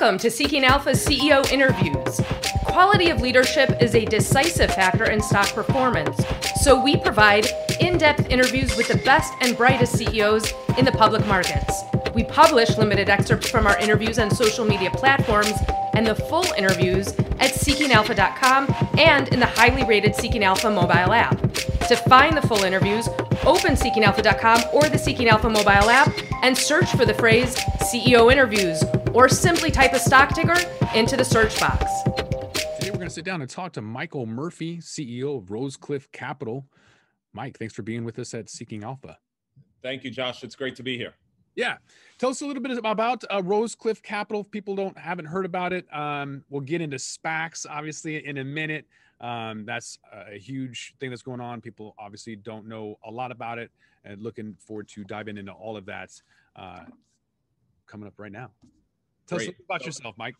Welcome 0.00 0.18
to 0.20 0.30
Seeking 0.30 0.64
Alpha's 0.64 1.04
CEO 1.04 1.46
interviews. 1.52 2.22
Quality 2.64 3.10
of 3.10 3.20
leadership 3.20 3.82
is 3.82 3.94
a 3.94 4.06
decisive 4.06 4.72
factor 4.74 5.10
in 5.10 5.20
stock 5.20 5.52
performance, 5.52 6.24
so 6.62 6.82
we 6.82 6.96
provide 6.96 7.46
in 7.80 7.98
depth 7.98 8.30
interviews 8.30 8.74
with 8.78 8.88
the 8.88 8.96
best 9.04 9.30
and 9.42 9.58
brightest 9.58 9.98
CEOs 9.98 10.54
in 10.78 10.86
the 10.86 10.92
public 10.92 11.26
markets. 11.26 11.82
We 12.14 12.24
publish 12.24 12.78
limited 12.78 13.10
excerpts 13.10 13.50
from 13.50 13.66
our 13.66 13.78
interviews 13.78 14.18
on 14.18 14.30
social 14.30 14.64
media 14.64 14.90
platforms 14.90 15.52
and 15.92 16.06
the 16.06 16.14
full 16.14 16.50
interviews 16.56 17.08
at 17.38 17.52
seekingalpha.com 17.52 18.74
and 18.96 19.28
in 19.28 19.38
the 19.38 19.44
highly 19.44 19.84
rated 19.84 20.14
Seeking 20.16 20.44
Alpha 20.44 20.70
mobile 20.70 21.12
app. 21.12 21.38
To 21.88 21.96
find 22.08 22.38
the 22.38 22.48
full 22.48 22.64
interviews, 22.64 23.06
open 23.44 23.74
seekingalpha.com 23.74 24.62
or 24.72 24.88
the 24.88 24.98
Seeking 24.98 25.28
Alpha 25.28 25.50
mobile 25.50 25.90
app 25.90 26.10
and 26.42 26.56
search 26.56 26.90
for 26.92 27.04
the 27.04 27.12
phrase 27.12 27.54
CEO 27.82 28.32
interviews 28.32 28.82
or 29.14 29.28
simply 29.28 29.70
type 29.70 29.92
a 29.92 29.98
stock 29.98 30.34
ticker 30.34 30.56
into 30.94 31.16
the 31.16 31.24
search 31.24 31.58
box. 31.60 31.84
Today 32.78 32.90
we're 32.90 32.96
going 32.96 33.08
to 33.08 33.10
sit 33.10 33.24
down 33.24 33.40
and 33.40 33.50
talk 33.50 33.72
to 33.72 33.82
Michael 33.82 34.26
Murphy, 34.26 34.78
CEO 34.78 35.38
of 35.38 35.44
Rosecliff 35.44 36.10
Capital. 36.12 36.66
Mike, 37.32 37.58
thanks 37.58 37.74
for 37.74 37.82
being 37.82 38.04
with 38.04 38.18
us 38.18 38.34
at 38.34 38.48
Seeking 38.48 38.84
Alpha. 38.84 39.18
Thank 39.82 40.04
you, 40.04 40.10
Josh. 40.10 40.42
It's 40.44 40.56
great 40.56 40.76
to 40.76 40.82
be 40.82 40.96
here. 40.96 41.14
Yeah. 41.54 41.76
Tell 42.18 42.30
us 42.30 42.40
a 42.42 42.46
little 42.46 42.62
bit 42.62 42.78
about 42.78 43.24
uh, 43.30 43.40
Rosecliff 43.42 44.02
Capital. 44.02 44.42
If 44.42 44.50
people 44.50 44.74
don't 44.76 44.96
haven't 44.96 45.26
heard 45.26 45.44
about 45.44 45.72
it, 45.72 45.86
um, 45.94 46.44
we'll 46.48 46.60
get 46.60 46.80
into 46.80 46.96
SPACs 46.96 47.66
obviously 47.68 48.24
in 48.24 48.38
a 48.38 48.44
minute. 48.44 48.86
Um, 49.20 49.66
that's 49.66 49.98
a 50.12 50.38
huge 50.38 50.94
thing 50.98 51.10
that's 51.10 51.22
going 51.22 51.40
on. 51.40 51.60
People 51.60 51.94
obviously 51.98 52.36
don't 52.36 52.66
know 52.66 52.98
a 53.04 53.10
lot 53.10 53.30
about 53.30 53.58
it, 53.58 53.70
and 54.04 54.22
looking 54.22 54.56
forward 54.58 54.88
to 54.88 55.04
diving 55.04 55.36
into 55.36 55.52
all 55.52 55.76
of 55.76 55.84
that 55.86 56.10
uh, 56.56 56.84
coming 57.86 58.06
up 58.06 58.14
right 58.18 58.32
now. 58.32 58.50
Tell 59.30 59.38
Great. 59.38 59.50
us 59.50 59.54
about 59.64 59.80
so, 59.82 59.86
yourself, 59.86 60.16
Mike. 60.18 60.34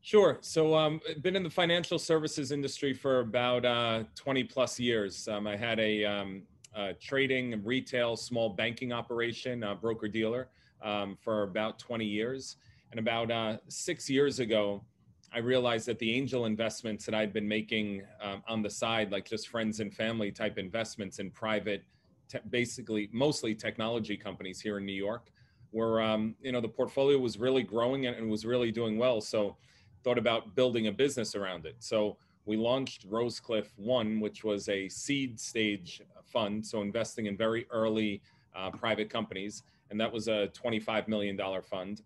Sure. 0.00 0.38
So, 0.40 0.74
um, 0.74 1.02
been 1.20 1.36
in 1.36 1.42
the 1.42 1.50
financial 1.50 1.98
services 1.98 2.50
industry 2.50 2.94
for 2.94 3.20
about 3.20 3.66
uh, 3.66 4.04
20 4.14 4.44
plus 4.44 4.80
years. 4.80 5.28
Um, 5.28 5.46
I 5.46 5.54
had 5.54 5.78
a 5.78 6.02
um, 6.06 6.42
uh, 6.74 6.92
trading 6.98 7.52
and 7.52 7.64
retail 7.64 8.16
small 8.16 8.48
banking 8.48 8.90
operation, 8.90 9.62
uh, 9.62 9.74
broker 9.74 10.08
dealer, 10.08 10.48
um, 10.82 11.14
for 11.20 11.42
about 11.42 11.78
20 11.78 12.06
years. 12.06 12.56
And 12.90 12.98
about 12.98 13.30
uh, 13.30 13.58
six 13.68 14.08
years 14.08 14.38
ago, 14.38 14.82
I 15.30 15.38
realized 15.38 15.86
that 15.88 15.98
the 15.98 16.14
angel 16.14 16.46
investments 16.46 17.04
that 17.04 17.14
I'd 17.14 17.34
been 17.34 17.46
making 17.46 18.02
um, 18.22 18.42
on 18.48 18.62
the 18.62 18.70
side, 18.70 19.12
like 19.12 19.28
just 19.28 19.48
friends 19.48 19.80
and 19.80 19.92
family 19.92 20.32
type 20.32 20.56
investments 20.56 21.18
in 21.18 21.30
private, 21.30 21.84
te- 22.28 22.38
basically 22.48 23.10
mostly 23.12 23.54
technology 23.54 24.16
companies 24.16 24.58
here 24.58 24.78
in 24.78 24.86
New 24.86 24.92
York, 24.94 25.31
were 25.72 26.00
um, 26.00 26.34
you 26.40 26.52
know 26.52 26.60
the 26.60 26.68
portfolio 26.68 27.18
was 27.18 27.38
really 27.38 27.62
growing 27.62 28.06
and, 28.06 28.16
and 28.16 28.30
was 28.30 28.44
really 28.44 28.70
doing 28.70 28.98
well. 28.98 29.20
So 29.20 29.56
thought 30.04 30.18
about 30.18 30.54
building 30.54 30.86
a 30.88 30.92
business 30.92 31.34
around 31.34 31.66
it. 31.66 31.76
So 31.78 32.16
we 32.44 32.56
launched 32.56 33.08
Rosecliff 33.08 33.68
One, 33.76 34.20
which 34.20 34.42
was 34.42 34.68
a 34.68 34.88
seed 34.88 35.38
stage 35.38 36.02
fund, 36.24 36.64
so 36.66 36.82
investing 36.82 37.26
in 37.26 37.36
very 37.36 37.66
early 37.70 38.20
uh, 38.54 38.70
private 38.70 39.10
companies, 39.10 39.62
and 39.90 40.00
that 40.00 40.12
was 40.12 40.28
a 40.28 40.48
$25 40.48 41.06
million 41.08 41.38
fund. 41.62 42.02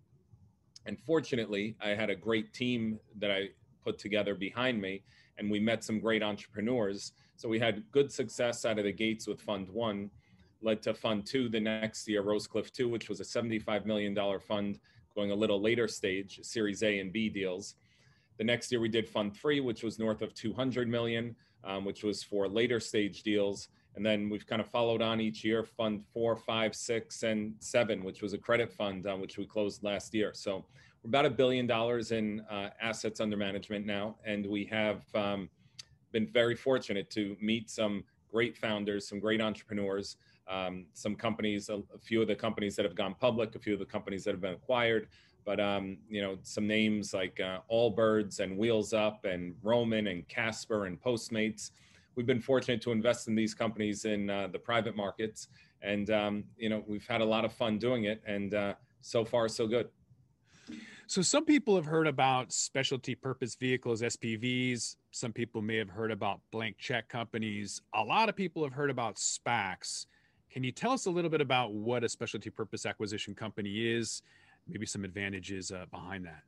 And 0.84 0.98
fortunately, 1.01 1.75
I 1.80 1.91
had 1.91 2.11
a 2.11 2.14
great 2.14 2.53
team 2.53 3.01
that 3.19 3.30
I 3.30 3.48
put 3.83 3.98
together 3.98 4.34
behind 4.34 4.80
me, 4.80 5.03
and 5.39 5.51
we 5.51 5.58
met 5.58 5.83
some 5.83 6.01
great 6.01 6.23
entrepreneurs. 6.23 7.12
So 7.36 7.48
we 7.48 7.58
had 7.58 7.83
good 7.91 8.12
success 8.12 8.64
out 8.64 8.78
of 8.78 8.84
the 8.84 8.92
gates 8.92 9.27
with 9.27 9.41
Fund 9.41 9.69
One, 9.69 10.11
led 10.62 10.83
to 10.83 10.95
Fund 10.95 11.27
Two 11.27 11.49
the 11.49 11.61
next 11.61 12.09
year, 12.09 12.23
Rosecliff 12.23 12.73
Two, 12.73 12.89
which 12.89 13.09
was 13.09 13.21
a 13.21 13.25
$75 13.25 13.85
million 13.87 14.17
fund 14.41 14.79
going 15.15 15.31
a 15.31 15.35
little 15.35 15.61
later 15.61 15.89
stage, 15.89 16.41
Series 16.43 16.83
A 16.83 16.98
and 16.98 17.13
B 17.13 17.29
deals. 17.29 17.75
The 18.39 18.45
next 18.45 18.71
year 18.71 18.81
we 18.81 18.89
did 18.89 19.09
Fund 19.09 19.35
Three, 19.35 19.61
which 19.61 19.83
was 19.83 19.98
north 19.98 20.23
of 20.23 20.35
200 20.35 20.89
million, 20.89 21.35
um, 21.65 21.85
which 21.85 22.03
was 22.03 22.23
for 22.23 22.48
later 22.48 22.81
stage 22.81 23.23
deals. 23.23 23.69
And 23.95 24.05
then 24.05 24.29
we've 24.29 24.47
kind 24.47 24.61
of 24.61 24.69
followed 24.69 25.01
on 25.01 25.23
each 25.23 25.42
year, 25.42 25.64
Fund 25.64 26.05
Four, 26.13 26.36
Five, 26.36 26.75
Six, 26.75 27.23
and 27.23 27.55
Seven, 27.61 28.05
which 28.05 28.20
was 28.20 28.35
a 28.35 28.39
credit 28.39 28.70
fund, 28.70 29.07
uh, 29.07 29.14
which 29.14 29.39
we 29.39 29.47
closed 29.47 29.83
last 29.83 30.13
year. 30.13 30.33
So 30.35 30.67
we're 31.03 31.09
about 31.09 31.25
a 31.25 31.30
billion 31.30 31.67
dollars 31.67 32.13
in 32.13 32.41
uh, 32.51 32.70
assets 32.80 33.20
under 33.20 33.39
management 33.39 33.86
now, 33.86 34.17
and 34.25 34.45
we 34.45 34.67
have 34.67 35.03
um, 35.14 35.48
been 36.13 36.27
very 36.27 36.55
fortunate 36.55 37.11
to 37.11 37.36
meet 37.41 37.70
some 37.70 38.05
great 38.30 38.57
founders, 38.57 39.09
some 39.09 39.19
great 39.19 39.41
entrepreneurs, 39.41 40.19
um, 40.48 40.86
some 40.92 41.14
companies, 41.17 41.68
a, 41.68 41.77
a, 41.77 41.98
few 42.01 42.23
of 42.23 42.29
the 42.29 42.34
companies 42.34 42.77
that 42.77 42.84
have 42.84 42.95
gone 42.95 43.14
public, 43.18 43.55
a 43.55 43.58
few 43.58 43.73
of 43.73 43.79
the 43.79 43.84
companies 43.84 44.24
that 44.24 44.33
have 44.33 44.40
been 44.40 44.55
acquired, 44.55 45.08
but 45.45 45.61
um, 45.61 45.98
you 46.08 46.23
know 46.23 46.39
some 46.42 46.67
names 46.67 47.12
like 47.14 47.40
uh, 47.40 47.61
Allbirds 47.70 48.40
and 48.40 48.56
Wheels 48.56 48.92
Up 48.92 49.24
and 49.24 49.55
Roman 49.62 50.08
and 50.08 50.27
Casper 50.29 50.86
and 50.86 51.01
Postmates. 51.01 51.70
We've 52.14 52.27
been 52.27 52.40
fortunate 52.40 52.80
to 52.83 52.92
invest 52.92 53.29
in 53.29 53.35
these 53.35 53.55
companies 53.55 54.05
in 54.05 54.30
uh, 54.30 54.48
the 54.48 54.58
private 54.58 54.96
markets, 54.96 55.48
and 55.83 56.11
um, 56.11 56.45
you 56.56 56.68
know 56.68 56.85
we've 56.86 57.06
had 57.06 57.20
a 57.20 57.24
lot 57.24 57.45
of 57.45 57.52
fun 57.52 57.79
doing 57.79 58.05
it, 58.05 58.23
and 58.27 58.55
uh, 58.55 58.74
so 59.01 59.24
far 59.24 59.48
so 59.48 59.67
good. 59.67 59.89
So 61.08 61.23
some 61.23 61.45
people 61.45 61.77
have 61.77 61.86
heard 61.86 62.08
about 62.08 62.52
specialty 62.52 63.14
purpose 63.14 63.55
vehicles, 63.55 64.02
SPVs. 64.02 64.96
Some 65.12 65.33
people 65.33 65.62
may 65.62 65.77
have 65.77 65.90
heard 65.90 66.11
about 66.11 66.40
blank 66.51 66.79
check 66.79 67.08
companies. 67.08 67.80
A 67.95 68.02
lot 68.02 68.29
of 68.29 68.35
people 68.35 68.64
have 68.64 68.73
heard 68.73 68.90
about 68.90 69.14
SPACs. 69.14 70.06
Can 70.56 70.64
you 70.64 70.72
tell 70.72 70.92
us 70.92 71.05
a 71.05 71.11
little 71.11 71.28
bit 71.28 71.42
about 71.42 71.74
what 71.74 72.02
a 72.02 72.08
specialty 72.08 72.48
purpose 72.48 72.86
acquisition 72.86 73.34
company 73.34 73.92
is? 73.92 74.22
maybe 74.67 74.86
some 74.86 75.05
advantages 75.05 75.70
uh, 75.70 75.84
behind 75.90 76.24
that. 76.24 76.42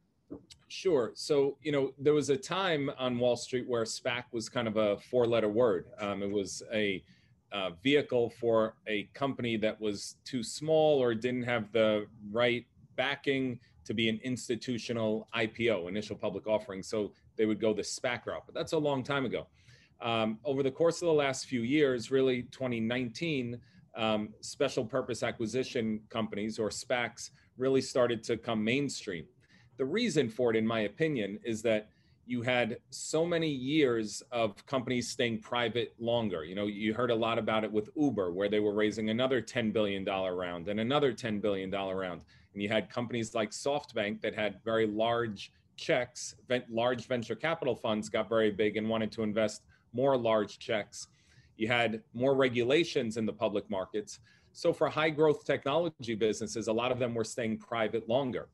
Sure. 0.69 1.12
So, 1.14 1.58
you 1.62 1.70
know, 1.70 1.92
there 1.98 2.14
was 2.14 2.30
a 2.30 2.36
time 2.36 2.91
on 2.98 3.19
Wall 3.19 3.36
Street 3.36 3.69
where 3.69 3.84
SPAC 3.84 4.24
was 4.32 4.48
kind 4.48 4.66
of 4.66 4.78
a 4.78 4.96
four 4.96 5.26
letter 5.26 5.50
word. 5.50 5.88
Um, 6.00 6.22
it 6.22 6.30
was 6.30 6.62
a 6.72 7.04
uh, 7.52 7.70
vehicle 7.82 8.30
for 8.30 8.76
a 8.86 9.04
company 9.12 9.58
that 9.58 9.78
was 9.78 10.16
too 10.25 10.42
small 10.42 10.98
or 10.98 11.14
didn't 11.14 11.44
have 11.44 11.70
the 11.70 12.06
right 12.32 12.64
backing 12.96 13.60
to 13.84 13.92
be 13.92 14.08
an 14.08 14.19
institutional 14.25 15.28
IPO, 15.36 15.86
initial 15.86 16.16
public 16.16 16.46
offering. 16.46 16.82
So 16.82 17.12
they 17.36 17.44
would 17.44 17.60
go 17.60 17.75
the 17.75 17.82
SPAC 17.82 18.25
route. 18.25 18.44
But 18.46 18.54
that's 18.54 18.72
a 18.72 18.78
long 18.78 19.04
time 19.04 19.26
ago. 19.26 19.46
Um, 20.00 20.38
over 20.44 20.62
the 20.62 20.70
course 20.70 21.02
of 21.02 21.06
the 21.06 21.14
last 21.14 21.44
few 21.44 21.60
years, 21.60 22.10
really 22.10 22.44
2019, 22.44 23.60
um, 23.98 24.31
special 24.41 24.84
purpose 24.84 25.22
acquisition 25.22 26.00
companies 26.09 26.59
or 26.59 26.70
SPACs 26.70 27.31
really 27.59 27.82
started 27.82 28.22
to 28.25 28.36
come 28.36 28.64
mainstream. 28.64 29.26
The 29.76 29.84
reason 29.84 30.28
for 30.28 30.50
it, 30.50 30.56
in 30.56 30.66
my 30.66 30.81
opinion, 30.81 31.38
is 31.44 31.60
that 31.62 31.91
you 32.25 32.42
had 32.42 32.78
so 32.91 33.25
many 33.25 33.48
years 33.48 34.22
of 34.32 34.64
companies 34.66 35.08
staying 35.08 35.41
private 35.41 35.94
longer. 35.98 36.44
You 36.44 36.54
know, 36.54 36.66
you 36.66 36.92
heard 36.94 37.10
a 37.10 37.14
lot 37.14 37.38
about 37.38 37.64
it 37.64 37.72
with 37.72 37.88
Uber, 37.97 38.32
where 38.32 38.48
they 38.48 38.60
were 38.60 38.75
raising 38.75 39.10
another 39.10 39.41
$10 39.41 39.72
billion 39.72 40.04
round 40.04 40.69
and 40.69 40.78
another 40.78 41.12
$10 41.12 41.41
billion 41.41 41.70
round. 41.70 42.22
And 42.53 42.62
you 42.62 42.69
had 42.69 42.91
companies 42.91 43.34
like 43.34 43.50
SoftBank 43.50 44.20
that 44.20 44.34
had 44.34 44.60
very 44.62 44.87
large 44.87 45.53
checks, 45.76 46.34
large 46.69 47.06
venture 47.06 47.34
capital 47.34 47.75
funds 47.75 48.08
got 48.08 48.28
very 48.28 48.50
big 48.50 48.76
and 48.76 48.88
wanted 48.88 49.10
to 49.12 49.22
invest 49.22 49.62
more 49.94 50.16
large 50.16 50.58
checks. 50.58 51.08
You 51.58 51.69
had 51.69 52.02
more 52.14 52.34
regulations 52.34 53.16
in 53.16 53.26
the 53.26 53.32
public 53.32 53.69
markets. 53.69 54.20
So 54.52 54.72
for 54.72 54.88
high 54.88 55.10
growth 55.10 55.44
technology 55.44 56.14
businesses, 56.14 56.69
a 56.69 56.72
lot 56.72 56.91
of 56.91 56.98
them 56.98 57.14
were 57.14 57.24
staying 57.24 57.58
private 57.58 58.08
longer. 58.08 58.48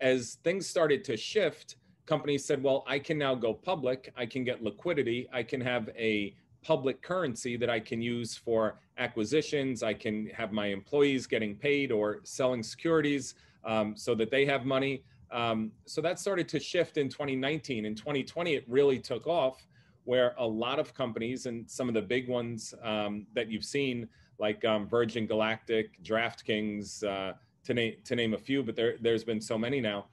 As 0.00 0.38
things 0.42 0.66
started 0.66 1.04
to 1.04 1.16
shift, 1.16 1.76
companies 2.06 2.44
said, 2.44 2.62
well, 2.62 2.84
I 2.86 2.98
can 2.98 3.18
now 3.18 3.34
go 3.34 3.52
public. 3.52 4.12
I 4.16 4.24
can 4.24 4.44
get 4.44 4.62
liquidity. 4.62 5.28
I 5.32 5.42
can 5.42 5.60
have 5.60 5.90
a 5.96 6.34
public 6.62 7.02
currency 7.02 7.56
that 7.56 7.68
I 7.68 7.80
can 7.80 8.00
use 8.00 8.34
for 8.34 8.80
acquisitions. 8.96 9.82
I 9.82 9.92
can 9.94 10.26
have 10.28 10.50
my 10.50 10.68
employees 10.68 11.26
getting 11.26 11.54
paid 11.54 11.92
or 11.92 12.20
selling 12.24 12.62
securities 12.62 13.34
um, 13.64 13.94
so 13.94 14.14
that 14.14 14.30
they 14.30 14.46
have 14.46 14.64
money. 14.64 15.02
Um, 15.30 15.70
so 15.84 16.00
that 16.00 16.18
started 16.18 16.48
to 16.48 16.58
shift 16.58 16.96
in 16.96 17.10
2019. 17.10 17.84
In 17.84 17.94
2020, 17.94 18.54
it 18.54 18.64
really 18.66 18.98
took 18.98 19.26
off 19.26 19.67
where 20.08 20.34
a 20.38 20.46
lot 20.46 20.78
of 20.78 20.94
companies 20.94 21.44
and 21.44 21.70
some 21.70 21.86
of 21.86 21.92
the 21.92 22.00
big 22.00 22.30
ones 22.30 22.72
um, 22.82 23.26
that 23.34 23.50
you've 23.50 23.64
seen 23.64 24.08
like 24.38 24.64
um, 24.64 24.88
Virgin 24.88 25.26
Galactic, 25.26 26.02
DraftKings, 26.02 27.04
uh, 27.04 27.34
to 27.64 27.74
name 27.74 27.92
to 28.04 28.16
name 28.16 28.32
a 28.32 28.38
few, 28.38 28.62
but 28.62 28.74
there 28.74 28.94
there's 29.02 29.22
been 29.22 29.38
so 29.38 29.58
many 29.58 29.82
now. 29.82 30.06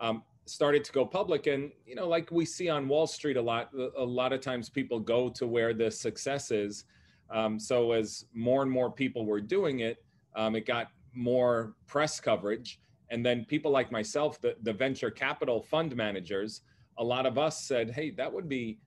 Um, 0.00 0.22
started 0.46 0.82
to 0.84 0.92
go 0.92 1.04
public, 1.04 1.46
and 1.46 1.70
you 1.84 1.94
know, 1.94 2.08
like 2.08 2.30
we 2.30 2.46
see 2.46 2.70
on 2.70 2.88
Wall 2.88 3.06
Street 3.06 3.36
a 3.36 3.42
lot, 3.42 3.68
a 3.98 4.02
lot 4.02 4.32
of 4.32 4.40
times 4.40 4.70
people 4.70 4.98
go 4.98 5.28
to 5.28 5.46
where 5.46 5.74
the 5.74 5.90
success 5.90 6.50
is. 6.50 6.84
Um, 7.28 7.58
so 7.58 7.92
as 7.92 8.24
more 8.32 8.62
and 8.62 8.70
more 8.70 8.90
people 8.90 9.26
were 9.26 9.42
doing 9.42 9.80
it, 9.80 10.02
um, 10.34 10.56
it 10.56 10.64
got 10.64 10.86
more 11.14 11.74
press 11.86 12.18
coverage, 12.18 12.80
and 13.10 13.26
then 13.26 13.44
people 13.44 13.70
like 13.70 13.92
myself, 13.92 14.40
the 14.40 14.56
the 14.62 14.72
venture 14.72 15.10
capital 15.10 15.60
fund 15.60 15.94
managers, 15.94 16.62
a 16.96 17.04
lot 17.04 17.26
of 17.26 17.36
us 17.36 17.62
said, 17.62 17.90
hey, 17.90 18.08
that 18.12 18.32
would 18.32 18.48
be 18.48 18.78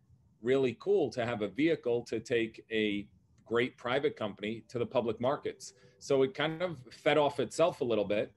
really 0.46 0.78
cool 0.80 1.10
to 1.12 1.26
have 1.26 1.42
a 1.42 1.48
vehicle 1.48 2.04
to 2.04 2.20
take 2.20 2.64
a 2.72 3.08
great 3.46 3.78
private 3.78 4.16
company 4.16 4.64
to 4.70 4.80
the 4.80 4.86
public 4.86 5.20
markets. 5.20 5.74
So 6.00 6.24
it 6.24 6.34
kind 6.34 6.62
of 6.62 6.80
fed 6.92 7.18
off 7.18 7.40
itself 7.40 7.82
a 7.82 7.84
little 7.92 8.06
bit. 8.06 8.32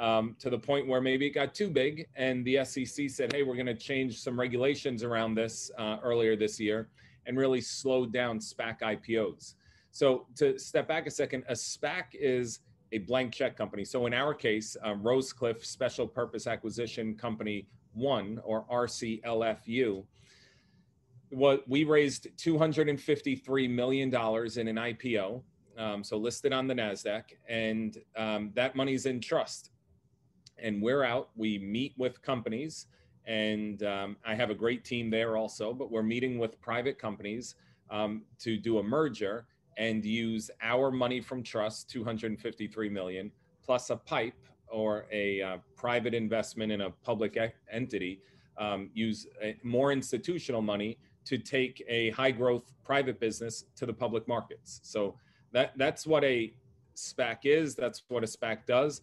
um, 0.00 0.34
to 0.38 0.48
the 0.48 0.58
point 0.58 0.86
where 0.88 1.02
maybe 1.02 1.26
it 1.26 1.34
got 1.34 1.54
too 1.54 1.68
big, 1.68 2.06
and 2.16 2.42
the 2.46 2.64
SEC 2.64 3.08
said, 3.10 3.32
"Hey, 3.32 3.42
we're 3.42 3.54
going 3.54 3.66
to 3.66 3.74
change 3.74 4.18
some 4.18 4.40
regulations 4.40 5.04
around 5.04 5.34
this 5.34 5.70
uh, 5.78 5.98
earlier 6.02 6.36
this 6.36 6.58
year," 6.58 6.88
and 7.26 7.36
really 7.36 7.60
slowed 7.60 8.10
down 8.10 8.38
SPAC 8.40 8.80
IPOs. 8.80 9.54
So 9.90 10.26
to 10.36 10.58
step 10.58 10.88
back 10.88 11.06
a 11.06 11.10
second, 11.10 11.44
a 11.48 11.52
SPAC 11.52 12.04
is 12.14 12.60
a 12.92 12.98
blank 12.98 13.34
check 13.34 13.56
company. 13.56 13.84
So 13.84 14.06
in 14.06 14.14
our 14.14 14.32
case, 14.32 14.76
um, 14.82 15.02
Rosecliff 15.02 15.64
Special 15.64 16.08
Purpose 16.08 16.46
Acquisition 16.46 17.14
Company 17.14 17.68
One, 17.92 18.40
or 18.42 18.64
RCLFU, 18.72 20.04
what 21.30 21.68
we 21.68 21.84
raised 21.84 22.28
253 22.36 23.68
million 23.68 24.10
dollars 24.10 24.56
in 24.56 24.68
an 24.68 24.76
IPO, 24.76 25.42
um, 25.78 26.04
so 26.04 26.16
listed 26.16 26.52
on 26.52 26.66
the 26.66 26.74
Nasdaq, 26.74 27.24
and 27.48 27.98
um, 28.16 28.50
that 28.54 28.76
money's 28.76 29.06
in 29.06 29.20
trust 29.20 29.70
and 30.62 30.80
we're 30.80 31.04
out. 31.04 31.30
We 31.36 31.58
meet 31.58 31.94
with 31.96 32.20
companies, 32.22 32.86
and 33.26 33.82
um, 33.82 34.16
I 34.24 34.34
have 34.34 34.50
a 34.50 34.54
great 34.54 34.84
team 34.84 35.10
there 35.10 35.36
also. 35.36 35.72
But 35.72 35.90
we're 35.90 36.02
meeting 36.02 36.38
with 36.38 36.60
private 36.60 36.98
companies 36.98 37.54
um, 37.90 38.22
to 38.40 38.56
do 38.56 38.78
a 38.78 38.82
merger 38.82 39.46
and 39.76 40.04
use 40.04 40.50
our 40.62 40.90
money 40.90 41.20
from 41.20 41.42
trust, 41.42 41.88
253 41.90 42.88
million, 42.88 43.30
plus 43.64 43.90
a 43.90 43.96
pipe 43.96 44.34
or 44.68 45.06
a 45.10 45.42
uh, 45.42 45.56
private 45.76 46.14
investment 46.14 46.70
in 46.70 46.82
a 46.82 46.90
public 46.90 47.38
entity. 47.70 48.20
Um, 48.58 48.90
use 48.92 49.26
a, 49.42 49.56
more 49.62 49.90
institutional 49.90 50.60
money 50.60 50.98
to 51.30 51.38
take 51.38 51.84
a 51.86 52.10
high 52.10 52.32
growth 52.32 52.72
private 52.84 53.20
business 53.20 53.64
to 53.76 53.86
the 53.86 53.92
public 53.92 54.26
markets. 54.26 54.80
So 54.82 55.14
that 55.52 55.72
that's 55.76 56.08
what 56.08 56.24
a 56.24 56.52
SPAC 56.96 57.38
is. 57.44 57.76
That's 57.76 58.02
what 58.08 58.24
a 58.24 58.26
SPAC 58.26 58.66
does. 58.66 59.00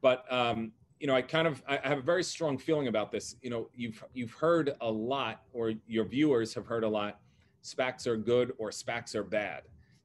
But 0.00 0.24
um, 0.32 0.72
you 1.00 1.06
know, 1.06 1.14
I 1.14 1.20
kind 1.20 1.46
of 1.46 1.62
I 1.68 1.76
have 1.82 1.98
a 1.98 2.02
very 2.02 2.24
strong 2.24 2.56
feeling 2.56 2.88
about 2.88 3.12
this. 3.12 3.36
You 3.42 3.50
know, 3.50 3.68
you've 3.74 4.02
you've 4.14 4.32
heard 4.32 4.74
a 4.80 4.90
lot, 4.90 5.42
or 5.52 5.74
your 5.86 6.06
viewers 6.06 6.54
have 6.54 6.64
heard 6.64 6.82
a 6.82 6.88
lot. 6.88 7.20
SPACs 7.62 8.06
are 8.06 8.16
good 8.16 8.54
or 8.56 8.70
SPACs 8.70 9.14
are 9.14 9.22
bad, 9.24 9.64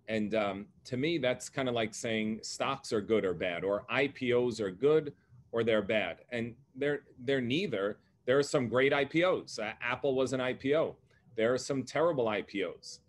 and 0.09 0.35
um, 0.35 0.65
to 0.83 0.97
me, 0.97 1.19
that's 1.19 1.47
kind 1.47 1.69
of 1.69 1.73
like 1.75 1.94
saying 1.94 2.41
stocks 2.44 2.91
are 2.91 3.01
good 3.01 3.23
or 3.23 3.33
bad, 3.33 3.63
or 3.63 3.85
IPOs 3.89 4.59
are 4.59 4.71
good 4.71 5.13
or 5.53 5.63
they're 5.63 5.81
bad, 5.81 6.18
and 6.33 6.53
they're 6.75 7.03
they're 7.19 7.39
neither. 7.39 7.97
There 8.25 8.38
are 8.38 8.44
some 8.44 8.68
great 8.68 8.91
IPOs. 8.91 9.57
Uh, 9.57 9.71
Apple 9.81 10.15
was 10.15 10.33
an 10.33 10.41
IPO. 10.41 10.95
There 11.36 11.54
are 11.54 11.57
some 11.57 11.83
terrible 11.83 12.25
IPOs. 12.25 13.00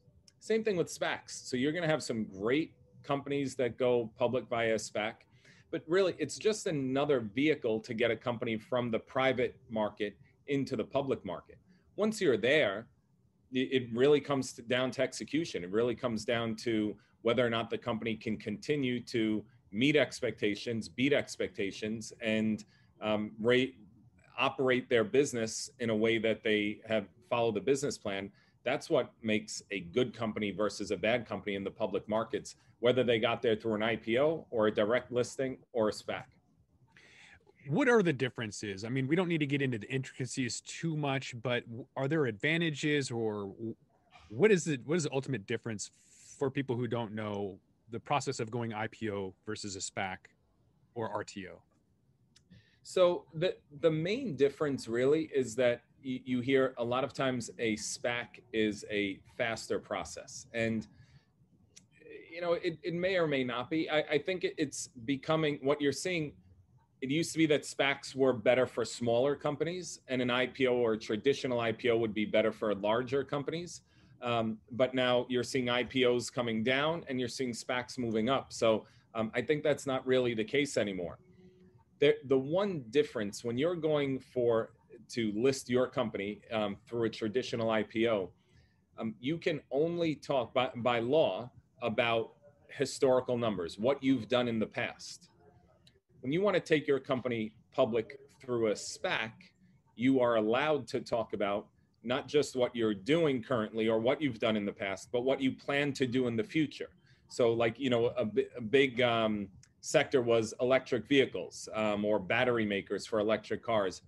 Same 0.40 0.64
thing 0.64 0.76
with 0.76 0.88
SPACs. 0.88 1.48
So 1.48 1.56
you're 1.56 1.72
going 1.72 1.82
to 1.82 1.88
have 1.88 2.02
some 2.02 2.24
great 2.24 2.72
companies 3.02 3.54
that 3.56 3.76
go 3.76 4.10
public 4.16 4.48
via 4.48 4.76
SPAC 4.76 5.14
but 5.72 5.82
really 5.88 6.14
it's 6.18 6.38
just 6.38 6.68
another 6.68 7.20
vehicle 7.20 7.80
to 7.80 7.94
get 7.94 8.12
a 8.12 8.16
company 8.16 8.56
from 8.56 8.92
the 8.92 8.98
private 8.98 9.56
market 9.68 10.16
into 10.46 10.76
the 10.76 10.84
public 10.84 11.24
market 11.24 11.58
once 11.96 12.20
you're 12.20 12.36
there 12.36 12.86
it 13.54 13.86
really 13.92 14.20
comes 14.20 14.52
down 14.68 14.90
to 14.90 15.02
execution 15.02 15.64
it 15.64 15.70
really 15.70 15.94
comes 15.94 16.24
down 16.24 16.54
to 16.54 16.94
whether 17.22 17.44
or 17.44 17.50
not 17.50 17.68
the 17.68 17.78
company 17.78 18.14
can 18.14 18.36
continue 18.36 19.02
to 19.02 19.44
meet 19.72 19.96
expectations 19.96 20.88
beat 20.88 21.12
expectations 21.12 22.12
and 22.20 22.64
um, 23.00 23.32
rate 23.40 23.76
operate 24.38 24.88
their 24.88 25.04
business 25.04 25.70
in 25.80 25.90
a 25.90 25.96
way 25.96 26.18
that 26.18 26.42
they 26.42 26.80
have 26.86 27.06
followed 27.32 27.54
the 27.54 27.66
business 27.72 27.96
plan 27.96 28.30
that's 28.64 28.88
what 28.88 29.12
makes 29.22 29.62
a 29.70 29.80
good 29.80 30.14
company 30.14 30.50
versus 30.50 30.90
a 30.90 30.96
bad 30.96 31.26
company 31.26 31.56
in 31.56 31.64
the 31.64 31.70
public 31.70 32.08
markets 32.08 32.56
whether 32.82 33.04
they 33.04 33.20
got 33.20 33.40
there 33.40 33.54
through 33.54 33.74
an 33.74 33.80
IPO 33.80 34.44
or 34.50 34.66
a 34.66 34.70
direct 34.74 35.12
listing 35.12 35.56
or 35.72 35.88
a 35.88 35.92
SPAC. 35.92 36.24
What 37.68 37.88
are 37.88 38.02
the 38.02 38.12
differences? 38.12 38.84
I 38.84 38.88
mean, 38.88 39.06
we 39.06 39.14
don't 39.14 39.28
need 39.28 39.38
to 39.38 39.46
get 39.46 39.62
into 39.62 39.78
the 39.78 39.88
intricacies 39.88 40.60
too 40.62 40.96
much, 40.96 41.36
but 41.44 41.62
are 41.96 42.08
there 42.08 42.26
advantages 42.26 43.08
or 43.08 43.54
what 44.30 44.50
is 44.50 44.64
the 44.64 44.80
what 44.84 44.96
is 44.96 45.04
the 45.04 45.12
ultimate 45.12 45.46
difference 45.46 45.92
for 46.38 46.50
people 46.50 46.74
who 46.74 46.88
don't 46.88 47.12
know 47.14 47.56
the 47.92 48.00
process 48.00 48.40
of 48.40 48.50
going 48.50 48.72
IPO 48.72 49.32
versus 49.46 49.76
a 49.76 49.78
SPAC 49.78 50.16
or 50.96 51.08
RTO? 51.24 51.60
So 52.82 53.26
the 53.32 53.54
the 53.80 53.92
main 53.92 54.34
difference 54.34 54.88
really 54.88 55.30
is 55.32 55.54
that 55.54 55.82
you, 56.02 56.40
hear 56.40 56.74
a 56.78 56.84
lot 56.84 57.04
of 57.04 57.12
times 57.12 57.50
a 57.58 57.76
SPAC 57.76 58.40
is 58.52 58.84
a 58.90 59.20
faster 59.36 59.78
process 59.78 60.46
and 60.52 60.86
you 62.32 62.40
know, 62.40 62.54
it, 62.54 62.78
it 62.82 62.94
may 62.94 63.16
or 63.16 63.26
may 63.26 63.44
not 63.44 63.68
be. 63.68 63.90
I, 63.90 64.00
I 64.12 64.18
think 64.18 64.44
it, 64.44 64.54
it's 64.56 64.88
becoming 65.04 65.58
what 65.62 65.80
you're 65.80 65.92
seeing. 65.92 66.32
It 67.02 67.10
used 67.10 67.32
to 67.32 67.38
be 67.38 67.46
that 67.46 67.64
SPACs 67.64 68.14
were 68.14 68.32
better 68.32 68.66
for 68.66 68.84
smaller 68.84 69.36
companies, 69.36 70.00
and 70.08 70.22
an 70.22 70.28
IPO 70.28 70.72
or 70.72 70.96
traditional 70.96 71.58
IPO 71.58 71.98
would 71.98 72.14
be 72.14 72.24
better 72.24 72.50
for 72.50 72.74
larger 72.74 73.22
companies. 73.22 73.82
Um, 74.22 74.58
but 74.70 74.94
now 74.94 75.26
you're 75.28 75.42
seeing 75.42 75.66
IPOs 75.66 76.32
coming 76.32 76.64
down, 76.64 77.04
and 77.08 77.20
you're 77.20 77.28
seeing 77.28 77.52
SPACs 77.52 77.98
moving 77.98 78.30
up. 78.30 78.52
So 78.52 78.86
um, 79.14 79.30
I 79.34 79.42
think 79.42 79.62
that's 79.62 79.86
not 79.86 80.06
really 80.06 80.32
the 80.32 80.44
case 80.44 80.76
anymore. 80.76 81.18
The, 81.98 82.16
the 82.26 82.38
one 82.38 82.84
difference 82.90 83.44
when 83.44 83.58
you're 83.58 83.76
going 83.76 84.18
for 84.18 84.70
to 85.12 85.32
list 85.34 85.68
your 85.68 85.86
company 85.86 86.40
um, 86.50 86.76
through 86.86 87.04
a 87.04 87.10
traditional 87.10 87.68
IPO, 87.68 88.28
um, 88.98 89.14
you 89.20 89.38
can 89.38 89.60
only 89.70 90.14
talk 90.14 90.52
by, 90.54 90.70
by 90.76 91.00
law 91.00 91.50
about 91.82 92.32
historical 92.68 93.36
numbers, 93.36 93.78
what 93.78 94.02
you've 94.02 94.28
done 94.28 94.48
in 94.48 94.58
the 94.58 94.66
past. 94.66 95.28
When 96.20 96.32
you 96.32 96.40
want 96.40 96.54
to 96.54 96.60
take 96.60 96.86
your 96.86 97.00
company 97.00 97.52
public 97.72 98.18
through 98.40 98.68
a 98.68 98.72
SPAC, 98.74 99.32
you 99.96 100.20
are 100.20 100.36
allowed 100.36 100.86
to 100.88 101.00
talk 101.00 101.32
about 101.32 101.66
not 102.02 102.26
just 102.26 102.56
what 102.56 102.74
you're 102.74 102.94
doing 102.94 103.42
currently 103.42 103.88
or 103.88 103.98
what 103.98 104.20
you've 104.20 104.38
done 104.38 104.56
in 104.56 104.64
the 104.64 104.72
past, 104.72 105.08
but 105.12 105.22
what 105.22 105.40
you 105.40 105.52
plan 105.52 105.92
to 105.92 106.06
do 106.06 106.26
in 106.26 106.36
the 106.36 106.44
future. 106.44 106.90
So, 107.28 107.52
like, 107.52 107.78
you 107.78 107.90
know, 107.90 108.06
a, 108.16 108.26
big 108.60 109.00
um, 109.00 109.48
sector 109.80 110.20
was 110.20 110.52
electric 110.60 111.06
vehicles 111.06 111.68
um, 111.74 112.04
or 112.04 112.18
battery 112.18 112.66
makers 112.66 113.06
for 113.06 113.20
electric 113.20 113.64
cars. 113.64 114.02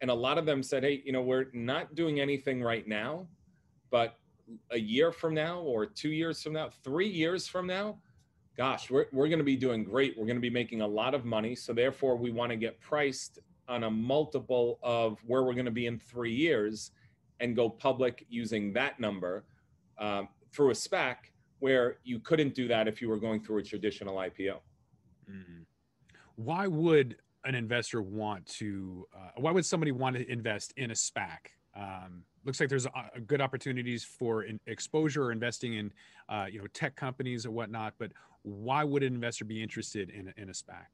And 0.00 0.10
a 0.10 0.14
lot 0.14 0.38
of 0.38 0.46
them 0.46 0.62
said, 0.62 0.82
hey, 0.82 1.02
you 1.04 1.12
know, 1.12 1.22
we're 1.22 1.46
not 1.52 1.94
doing 1.94 2.20
anything 2.20 2.62
right 2.62 2.86
now, 2.86 3.26
but 3.90 4.16
a 4.70 4.78
year 4.78 5.12
from 5.12 5.34
now 5.34 5.60
or 5.60 5.86
two 5.86 6.10
years 6.10 6.42
from 6.42 6.54
now, 6.54 6.70
three 6.82 7.08
years 7.08 7.46
from 7.46 7.66
now, 7.66 7.98
gosh, 8.56 8.90
we're, 8.90 9.06
we're 9.12 9.28
going 9.28 9.38
to 9.38 9.44
be 9.44 9.56
doing 9.56 9.84
great. 9.84 10.16
We're 10.18 10.26
going 10.26 10.36
to 10.36 10.40
be 10.40 10.50
making 10.50 10.80
a 10.80 10.86
lot 10.86 11.14
of 11.14 11.24
money. 11.24 11.54
So 11.54 11.72
therefore, 11.72 12.16
we 12.16 12.30
want 12.30 12.50
to 12.50 12.56
get 12.56 12.80
priced 12.80 13.38
on 13.68 13.84
a 13.84 13.90
multiple 13.90 14.78
of 14.82 15.18
where 15.26 15.44
we're 15.44 15.54
going 15.54 15.66
to 15.66 15.70
be 15.70 15.86
in 15.86 15.98
three 15.98 16.34
years 16.34 16.90
and 17.38 17.54
go 17.54 17.68
public 17.68 18.26
using 18.28 18.72
that 18.72 18.98
number 18.98 19.44
um, 19.98 20.28
through 20.52 20.70
a 20.70 20.74
SPAC 20.74 21.16
where 21.60 21.98
you 22.04 22.18
couldn't 22.18 22.54
do 22.54 22.66
that 22.68 22.88
if 22.88 23.00
you 23.00 23.08
were 23.08 23.18
going 23.18 23.40
through 23.40 23.58
a 23.58 23.62
traditional 23.62 24.16
IPO. 24.16 24.58
Mm-hmm. 25.30 25.62
Why 26.36 26.66
would 26.66 27.16
an 27.44 27.54
investor 27.54 28.02
want 28.02 28.46
to, 28.46 29.06
uh, 29.16 29.30
why 29.36 29.50
would 29.50 29.64
somebody 29.64 29.92
want 29.92 30.16
to 30.16 30.30
invest 30.30 30.72
in 30.76 30.90
a 30.90 30.94
SPAC? 30.94 31.38
Um, 31.76 32.24
looks 32.44 32.60
like 32.60 32.68
there's 32.68 32.86
a, 32.86 32.90
a 33.14 33.20
good 33.20 33.40
opportunities 33.40 34.04
for 34.04 34.46
exposure 34.66 35.24
or 35.24 35.32
investing 35.32 35.74
in 35.74 35.92
uh, 36.28 36.46
you 36.50 36.58
know 36.58 36.66
tech 36.72 36.96
companies 36.96 37.46
or 37.46 37.50
whatnot 37.50 37.94
but 37.98 38.12
why 38.42 38.82
would 38.82 39.02
an 39.02 39.14
investor 39.14 39.44
be 39.44 39.62
interested 39.62 40.10
in, 40.10 40.32
in 40.36 40.48
a 40.48 40.52
spac? 40.52 40.86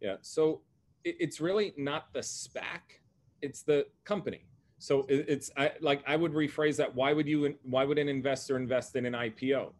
Yeah 0.00 0.16
so 0.22 0.60
it, 1.02 1.16
it's 1.18 1.40
really 1.40 1.72
not 1.76 2.12
the 2.12 2.20
spac 2.20 3.00
it's 3.42 3.62
the 3.62 3.86
company. 4.04 4.46
So 4.78 5.04
it, 5.08 5.26
it's 5.28 5.50
I, 5.56 5.72
like 5.80 6.02
i 6.06 6.16
would 6.16 6.32
rephrase 6.32 6.76
that 6.76 6.94
why 6.94 7.12
would 7.12 7.26
you 7.26 7.54
why 7.62 7.84
would 7.84 7.98
an 7.98 8.08
investor 8.08 8.56
invest 8.56 8.96
in 8.96 9.06
an 9.06 9.14
ipo 9.14 9.72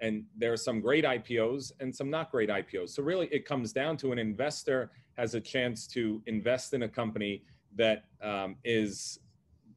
and 0.00 0.24
there 0.36 0.52
are 0.52 0.56
some 0.58 0.80
great 0.80 1.04
ipos 1.04 1.72
and 1.80 1.94
some 1.94 2.10
not 2.10 2.30
great 2.30 2.48
ipos 2.48 2.90
so 2.90 3.02
really 3.02 3.28
it 3.32 3.44
comes 3.44 3.72
down 3.72 3.96
to 3.96 4.12
an 4.12 4.18
investor 4.18 4.90
has 5.16 5.34
a 5.34 5.40
chance 5.40 5.86
to 5.88 6.22
invest 6.26 6.74
in 6.74 6.82
a 6.82 6.88
company 6.88 7.42
that 7.76 8.04
um, 8.22 8.56
is 8.64 9.18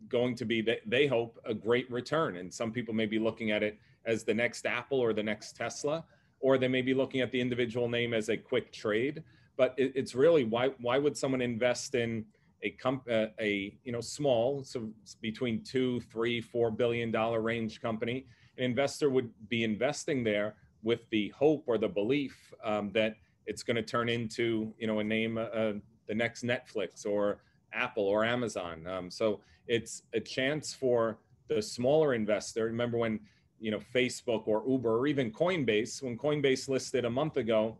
going 0.07 0.35
to 0.35 0.45
be, 0.45 0.61
they, 0.61 0.79
they 0.85 1.07
hope, 1.07 1.39
a 1.45 1.53
great 1.53 1.89
return. 1.91 2.37
And 2.37 2.53
some 2.53 2.71
people 2.71 2.93
may 2.93 3.05
be 3.05 3.19
looking 3.19 3.51
at 3.51 3.63
it 3.63 3.79
as 4.05 4.23
the 4.23 4.33
next 4.33 4.65
Apple 4.65 4.99
or 4.99 5.13
the 5.13 5.23
next 5.23 5.55
Tesla, 5.55 6.03
or 6.39 6.57
they 6.57 6.67
may 6.67 6.81
be 6.81 6.93
looking 6.93 7.21
at 7.21 7.31
the 7.31 7.41
individual 7.41 7.89
name 7.89 8.13
as 8.13 8.29
a 8.29 8.37
quick 8.37 8.71
trade. 8.71 9.23
But 9.57 9.73
it, 9.77 9.93
it's 9.95 10.15
really 10.15 10.43
why 10.43 10.69
why 10.79 10.97
would 10.97 11.17
someone 11.17 11.41
invest 11.41 11.95
in 11.95 12.25
a 12.61 12.71
comp 12.71 13.07
uh, 13.09 13.27
a 13.39 13.77
you 13.83 13.91
know 13.91 14.01
small 14.01 14.63
so 14.63 14.89
between 15.21 15.63
two 15.63 16.01
three 16.01 16.41
four 16.41 16.69
billion 16.71 17.11
dollar 17.11 17.41
range 17.41 17.81
company? 17.81 18.27
An 18.57 18.63
investor 18.63 19.09
would 19.09 19.31
be 19.49 19.63
investing 19.63 20.23
there 20.23 20.55
with 20.83 21.09
the 21.09 21.29
hope 21.29 21.63
or 21.67 21.77
the 21.77 21.87
belief 21.87 22.53
um, 22.63 22.91
that 22.93 23.15
it's 23.45 23.63
going 23.63 23.75
to 23.75 23.83
turn 23.83 24.09
into 24.09 24.73
you 24.77 24.87
know 24.87 24.99
a 24.99 25.03
name 25.03 25.37
uh, 25.37 25.73
the 26.07 26.15
next 26.15 26.43
Netflix 26.43 27.05
or 27.05 27.39
Apple 27.73 28.03
or 28.03 28.23
Amazon. 28.23 28.85
Um, 28.87 29.11
so 29.11 29.41
it's 29.67 30.03
a 30.13 30.19
chance 30.19 30.73
for 30.73 31.19
the 31.47 31.61
smaller 31.61 32.13
investor. 32.13 32.65
Remember 32.65 32.97
when 32.97 33.19
you 33.59 33.71
know 33.71 33.79
Facebook 33.93 34.47
or 34.47 34.63
Uber 34.67 34.99
or 34.99 35.07
even 35.07 35.31
Coinbase, 35.31 36.01
when 36.01 36.17
Coinbase 36.17 36.69
listed 36.69 37.05
a 37.05 37.09
month 37.09 37.37
ago, 37.37 37.77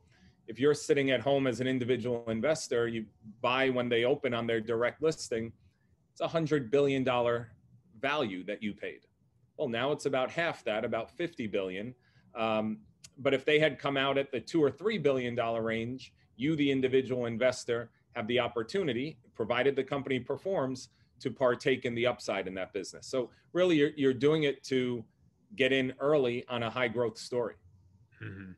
if 0.48 0.60
you're 0.60 0.74
sitting 0.74 1.12
at 1.12 1.22
home 1.22 1.48
as 1.48 1.60
an 1.60 1.68
individual 1.68 2.24
investor, 2.28 2.88
you 2.88 3.06
buy 3.42 3.70
when 3.70 3.90
they 3.90 4.04
open 4.04 4.34
on 4.34 4.46
their 4.46 4.62
direct 4.62 5.02
listing, 5.02 5.52
it's 6.12 6.22
a 6.22 6.28
hundred 6.28 6.72
billion 6.72 7.04
dollar 7.04 7.52
value 8.00 8.44
that 8.46 8.62
you 8.62 8.74
paid. 8.74 9.02
Well, 9.58 9.70
now 9.70 9.92
it's 9.92 10.06
about 10.06 10.30
half 10.30 10.64
that, 10.66 10.84
about 10.84 11.10
50 11.12 11.48
billion. 11.48 11.96
Um, 12.36 12.80
but 13.18 13.34
if 13.34 13.46
they 13.46 13.60
had 13.60 13.80
come 13.80 13.98
out 13.98 14.18
at 14.18 14.32
the 14.32 14.40
two 14.40 14.64
or 14.64 14.72
three 14.72 14.98
billion 14.98 15.36
dollar 15.36 15.62
range, 15.62 16.14
you, 16.36 16.56
the 16.56 16.70
individual 16.70 17.26
investor, 17.26 17.90
have 18.16 18.28
the 18.28 18.40
opportunity, 18.40 19.18
provided 19.36 19.76
the 19.76 19.84
company 19.84 20.20
performs, 20.20 20.90
to 21.20 21.32
partake 21.32 21.86
in 21.86 21.96
the 21.96 22.06
upside 22.06 22.48
in 22.48 22.54
that 22.56 22.74
business. 22.74 23.08
So 23.08 23.30
really, 23.54 23.78
you're, 23.78 23.92
you're 23.96 24.14
doing 24.14 24.44
it 24.44 24.64
to 24.66 25.04
get 25.56 25.72
in 25.72 25.94
early 26.00 26.46
on 26.50 26.64
a 26.64 26.70
high 26.70 26.90
growth 26.90 27.18
story. 27.18 27.56
Mm-hmm. 28.22 28.52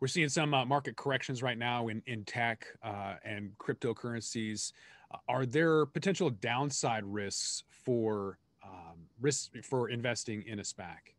We're 0.00 0.08
seeing 0.08 0.28
some 0.28 0.52
uh, 0.52 0.64
market 0.64 0.96
corrections 0.96 1.42
right 1.42 1.58
now 1.58 1.88
in, 1.88 2.02
in 2.06 2.24
tech 2.24 2.66
uh, 2.82 3.14
and 3.24 3.50
cryptocurrencies. 3.58 4.72
Uh, 5.10 5.16
are 5.28 5.46
there 5.46 5.86
potential 5.86 6.30
downside 6.30 7.04
risks 7.04 7.64
for 7.70 8.38
um, 8.64 8.98
risks 9.20 9.50
for 9.64 9.88
investing 9.88 10.42
in 10.46 10.58
a 10.58 10.62
SPAC? 10.62 11.15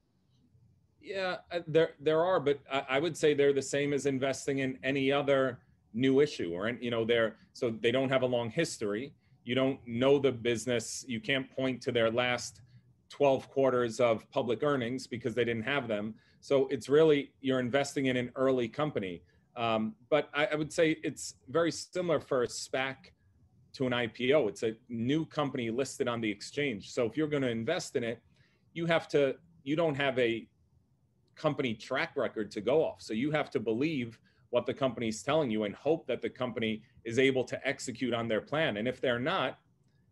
Yeah, 1.08 1.38
uh, 1.54 1.60
there 1.68 1.92
there 2.02 2.22
are, 2.26 2.38
but 2.38 2.60
I, 2.70 2.84
I 2.90 3.00
would 3.00 3.16
say 3.16 3.34
they're 3.34 3.54
the 3.54 3.62
same 3.62 3.94
as 3.94 4.06
investing 4.06 4.60
in 4.60 4.78
any 4.84 5.10
other 5.10 5.60
new 5.94 6.20
issue, 6.20 6.52
or 6.54 6.70
you 6.70 6.92
know, 6.92 7.06
they're 7.06 7.38
so 7.54 7.70
they 7.70 7.92
don't 7.92 8.10
have 8.10 8.24
a 8.24 8.26
long 8.26 8.50
history. 8.50 9.14
You 9.46 9.56
don't 9.56 9.80
know 9.88 10.20
the 10.20 10.34
business. 10.34 11.06
You 11.08 11.22
can't 11.22 11.50
point 11.56 11.82
to 11.84 11.94
their 11.94 12.12
last 12.12 12.60
12 13.10 13.50
quarters 13.50 14.02
of 14.02 14.30
public 14.32 14.64
earnings 14.64 15.08
because 15.08 15.34
they 15.34 15.46
didn't 15.46 15.64
have 15.64 15.88
them. 15.88 16.14
So 16.42 16.68
it's 16.68 16.90
really 16.90 17.32
you're 17.40 17.62
investing 17.62 18.08
in 18.08 18.18
an 18.18 18.30
early 18.36 18.68
company. 18.68 19.22
Um, 19.56 19.96
but 20.10 20.30
I, 20.34 20.48
I, 20.48 20.56
would 20.56 20.74
say 20.74 20.98
it's 21.04 21.36
very 21.48 21.72
similar 21.72 22.20
for 22.20 22.44
a 22.44 22.48
SPAC 22.48 22.96
to 23.74 23.88
an 23.88 23.94
IPO. 23.94 24.50
It's 24.50 24.64
a 24.64 24.76
new 24.90 25.26
company 25.26 25.72
listed 25.72 26.10
on 26.10 26.20
the 26.20 26.30
exchange. 26.30 26.92
So 26.92 27.06
if 27.06 27.16
you're 27.16 27.28
going 27.28 27.42
to 27.44 27.50
invest 27.50 27.96
in 27.96 28.04
it, 28.04 28.22
you 28.74 28.86
have 28.86 29.08
to 29.10 29.36
you 29.64 29.76
don't 29.76 29.96
have 29.96 30.20
a 30.20 30.48
company 31.38 31.74
track 31.74 32.16
record 32.16 32.52
to 32.52 32.62
go 32.62 32.84
off. 32.84 33.02
So 33.02 33.14
you 33.14 33.32
have 33.32 33.50
to 33.52 33.60
believe 33.60 34.20
what 34.50 34.66
the 34.66 34.74
company's 34.74 35.22
telling 35.22 35.52
you 35.52 35.64
and 35.64 35.76
hope 35.76 36.08
that 36.08 36.22
the 36.22 36.30
company 36.30 36.82
is 37.04 37.20
able 37.20 37.44
to 37.44 37.68
execute 37.68 38.14
on 38.14 38.28
their 38.28 38.42
plan. 38.42 38.78
And 38.78 38.88
if 38.88 39.02
they're 39.02 39.20
not, 39.20 39.60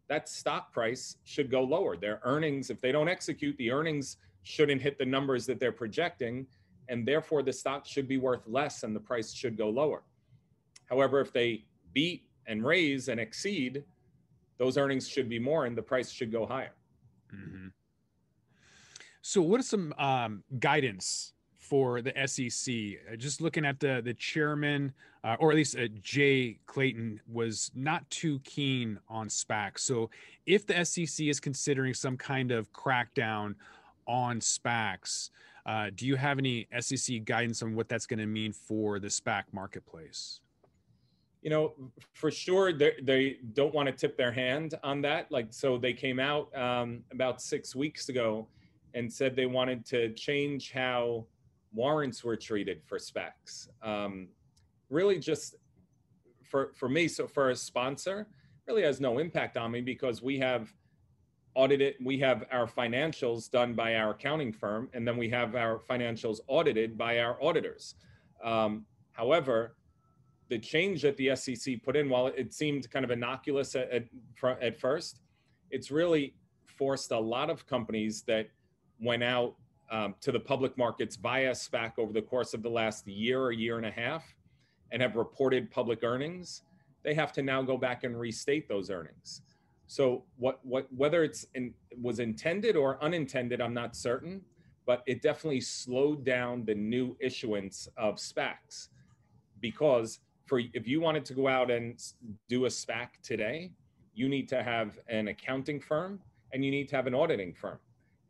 that 0.08 0.30
stock 0.30 0.72
price 0.72 1.18
should 1.24 1.50
go 1.50 1.64
lower. 1.64 1.98
Their 1.98 2.20
earnings, 2.24 2.70
if 2.70 2.80
they 2.82 2.92
don't 2.92 3.08
execute, 3.08 3.58
the 3.58 3.72
earnings 3.72 4.18
shouldn't 4.44 4.82
hit 4.82 4.98
the 4.98 5.06
numbers 5.06 5.46
that 5.48 5.60
they're 5.60 5.72
projecting, 5.72 6.46
and 6.90 7.08
therefore 7.08 7.42
the 7.42 7.54
stock 7.54 7.86
should 7.86 8.08
be 8.08 8.18
worth 8.18 8.46
less 8.46 8.84
and 8.84 8.96
the 8.96 9.00
price 9.00 9.34
should 9.34 9.58
go 9.58 9.70
lower. 9.70 10.04
However, 10.86 11.20
if 11.22 11.34
they 11.34 11.66
beat 11.94 12.28
and 12.46 12.64
raise 12.64 13.08
and 13.08 13.20
exceed, 13.20 13.84
those 14.58 14.78
earnings 14.78 15.08
should 15.08 15.28
be 15.28 15.40
more 15.40 15.66
and 15.66 15.76
the 15.76 15.82
price 15.82 16.12
should 16.12 16.32
go 16.32 16.46
higher. 16.46 16.76
Mm-hmm. 17.34 17.68
So, 19.28 19.42
what 19.42 19.60
is 19.60 19.68
some 19.68 19.92
um, 19.98 20.44
guidance 20.60 21.34
for 21.58 22.00
the 22.00 22.14
SEC. 22.28 22.76
Uh, 23.12 23.16
just 23.16 23.42
looking 23.42 23.66
at 23.66 23.80
the 23.80 24.00
the 24.06 24.14
chairman, 24.14 24.94
uh, 25.24 25.36
or 25.40 25.50
at 25.50 25.56
least 25.56 25.76
uh, 25.76 25.88
Jay 26.04 26.60
Clayton, 26.68 27.20
was 27.28 27.72
not 27.74 28.08
too 28.12 28.38
keen 28.44 29.00
on 29.10 29.28
SPACs. 29.28 29.80
So, 29.80 30.12
if 30.46 30.68
the 30.68 30.86
SEC 30.86 31.26
is 31.26 31.40
considering 31.40 31.96
some 31.96 32.18
kind 32.18 32.52
of 32.52 32.72
crackdown 32.72 33.56
on 34.08 34.42
SPACs, 34.42 35.32
uh, 35.66 35.90
do 35.96 36.06
you 36.06 36.18
have 36.18 36.38
any 36.38 36.68
SEC 36.80 37.26
guidance 37.26 37.64
on 37.64 37.74
what 37.76 37.90
that's 37.90 38.06
going 38.06 38.20
to 38.20 38.28
mean 38.28 38.54
for 38.54 39.00
the 39.00 39.08
SPAC 39.08 39.46
marketplace? 39.52 40.40
You 41.42 41.50
know, 41.50 41.74
for 42.14 42.30
sure, 42.30 42.74
they 42.74 43.38
don't 43.54 43.74
want 43.74 43.88
to 43.88 43.92
tip 43.92 44.18
their 44.18 44.32
hand 44.32 44.76
on 44.84 45.02
that. 45.02 45.32
Like, 45.32 45.48
so 45.50 45.80
they 45.80 45.94
came 45.94 46.20
out 46.20 46.56
um, 46.56 47.00
about 47.12 47.42
six 47.42 47.76
weeks 47.76 48.10
ago 48.10 48.48
and 48.96 49.12
said 49.12 49.36
they 49.36 49.46
wanted 49.46 49.86
to 49.86 50.14
change 50.14 50.72
how 50.72 51.28
warrants 51.74 52.24
were 52.24 52.38
treated 52.38 52.82
for 52.84 52.98
SPACs. 52.98 53.68
Um, 53.84 54.30
really, 54.90 55.20
just 55.20 55.56
for 56.44 56.72
for 56.74 56.90
me, 56.90 57.08
so 57.08 57.28
for 57.28 57.50
a 57.50 57.56
sponsor, 57.56 58.28
really 58.68 58.84
has 58.84 59.00
no 59.00 59.20
impact 59.20 59.58
on 59.58 59.72
me 59.72 59.82
because 59.82 60.22
we 60.22 60.40
have 60.40 60.74
audited, 61.56 61.96
we 62.04 62.18
have 62.20 62.46
our 62.52 62.68
financials 62.68 63.50
done 63.50 63.74
by 63.74 63.96
our 63.96 64.12
accounting 64.12 64.52
firm, 64.52 64.90
and 64.94 65.08
then 65.08 65.18
we 65.18 65.30
have 65.30 65.56
our 65.56 65.80
financials 65.80 66.40
audited 66.48 66.98
by 66.98 67.20
our 67.20 67.42
auditors. 67.44 67.96
Um, 68.44 68.86
however, 69.12 69.76
the 70.50 70.60
change 70.60 71.02
that 71.02 71.18
the 71.18 71.36
SEC 71.36 71.82
put 71.84 71.96
in, 71.96 72.10
while 72.10 72.28
it 72.28 72.54
seemed 72.54 72.90
kind 72.92 73.04
of 73.04 73.12
innocuous 73.12 73.76
at, 73.76 73.90
at, 73.90 74.04
at 74.62 74.80
first, 74.80 75.22
it's 75.72 75.90
really 75.92 76.36
forced 76.66 77.12
a 77.12 77.20
lot 77.20 77.50
of 77.50 77.66
companies 77.66 78.24
that 78.24 78.50
went 79.00 79.24
out 79.24 79.56
um, 79.92 80.16
to 80.22 80.32
the 80.32 80.40
public 80.40 80.78
markets 80.78 81.16
via 81.16 81.52
SPAC 81.52 81.94
over 81.98 82.12
the 82.12 82.22
course 82.22 82.54
of 82.54 82.64
the 82.64 82.70
last 82.70 83.08
year 83.08 83.42
or 83.42 83.52
year 83.52 83.78
and 83.78 83.86
a 83.86 83.92
half 83.92 84.36
and 84.92 85.02
have 85.02 85.16
reported 85.16 85.70
public 85.72 86.04
earnings, 86.04 86.64
they 87.04 87.14
have 87.14 87.32
to 87.34 87.42
now 87.42 87.62
go 87.62 87.78
back 87.78 88.04
and 88.04 88.20
restate 88.20 88.68
those 88.68 88.90
earnings. 88.90 89.42
So 89.88 90.24
what 90.38 90.60
what 90.66 90.88
whether 90.96 91.24
it's 91.24 91.46
in, 91.54 91.74
was 92.02 92.20
intended 92.20 92.76
or 92.76 93.02
unintended, 93.04 93.62
I'm 93.62 93.74
not 93.74 93.96
certain, 93.96 94.42
but 94.86 95.04
it 95.06 95.22
definitely 95.22 95.62
slowed 95.62 96.26
down 96.26 96.66
the 96.66 96.74
new 96.74 97.16
issuance 97.20 97.88
of 97.98 98.16
SPACs 98.16 98.90
because 99.60 100.20
for 100.46 100.62
if 100.74 100.88
you 100.88 101.02
wanted 101.02 101.26
to 101.26 101.34
go 101.34 101.48
out 101.48 101.70
and 101.70 102.02
do 102.48 102.66
a 102.66 102.70
SPAC 102.70 103.10
today, 103.24 103.72
you 104.14 104.30
need 104.30 104.48
to 104.50 104.64
have 104.64 104.98
an 105.08 105.28
accounting 105.28 105.80
firm 105.80 106.20
and 106.54 106.64
you 106.64 106.72
need 106.72 106.88
to 106.90 106.96
have 106.96 107.08
an 107.08 107.14
auditing 107.14 107.54
firm. 107.54 107.80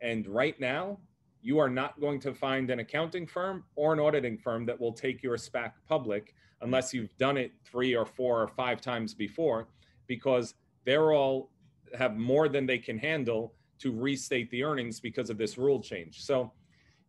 And 0.05 0.27
right 0.27 0.57
now, 0.59 0.99
you 1.41 1.57
are 1.57 1.69
not 1.69 1.99
going 1.99 2.19
to 2.21 2.33
find 2.33 2.69
an 2.69 2.79
accounting 2.79 3.25
firm 3.25 3.63
or 3.75 3.93
an 3.93 3.99
auditing 3.99 4.37
firm 4.37 4.65
that 4.67 4.79
will 4.79 4.93
take 4.93 5.23
your 5.23 5.35
SPAC 5.35 5.71
public 5.89 6.33
unless 6.61 6.93
you've 6.93 7.15
done 7.17 7.37
it 7.37 7.51
three 7.69 7.95
or 7.95 8.05
four 8.05 8.41
or 8.43 8.47
five 8.47 8.81
times 8.81 9.13
before, 9.13 9.67
because 10.07 10.53
they're 10.85 11.11
all 11.11 11.49
have 11.97 12.15
more 12.17 12.47
than 12.47 12.65
they 12.65 12.77
can 12.77 12.97
handle 12.97 13.53
to 13.79 13.91
restate 13.91 14.49
the 14.51 14.63
earnings 14.63 14.99
because 14.99 15.29
of 15.29 15.37
this 15.37 15.57
rule 15.57 15.81
change. 15.81 16.23
So, 16.23 16.51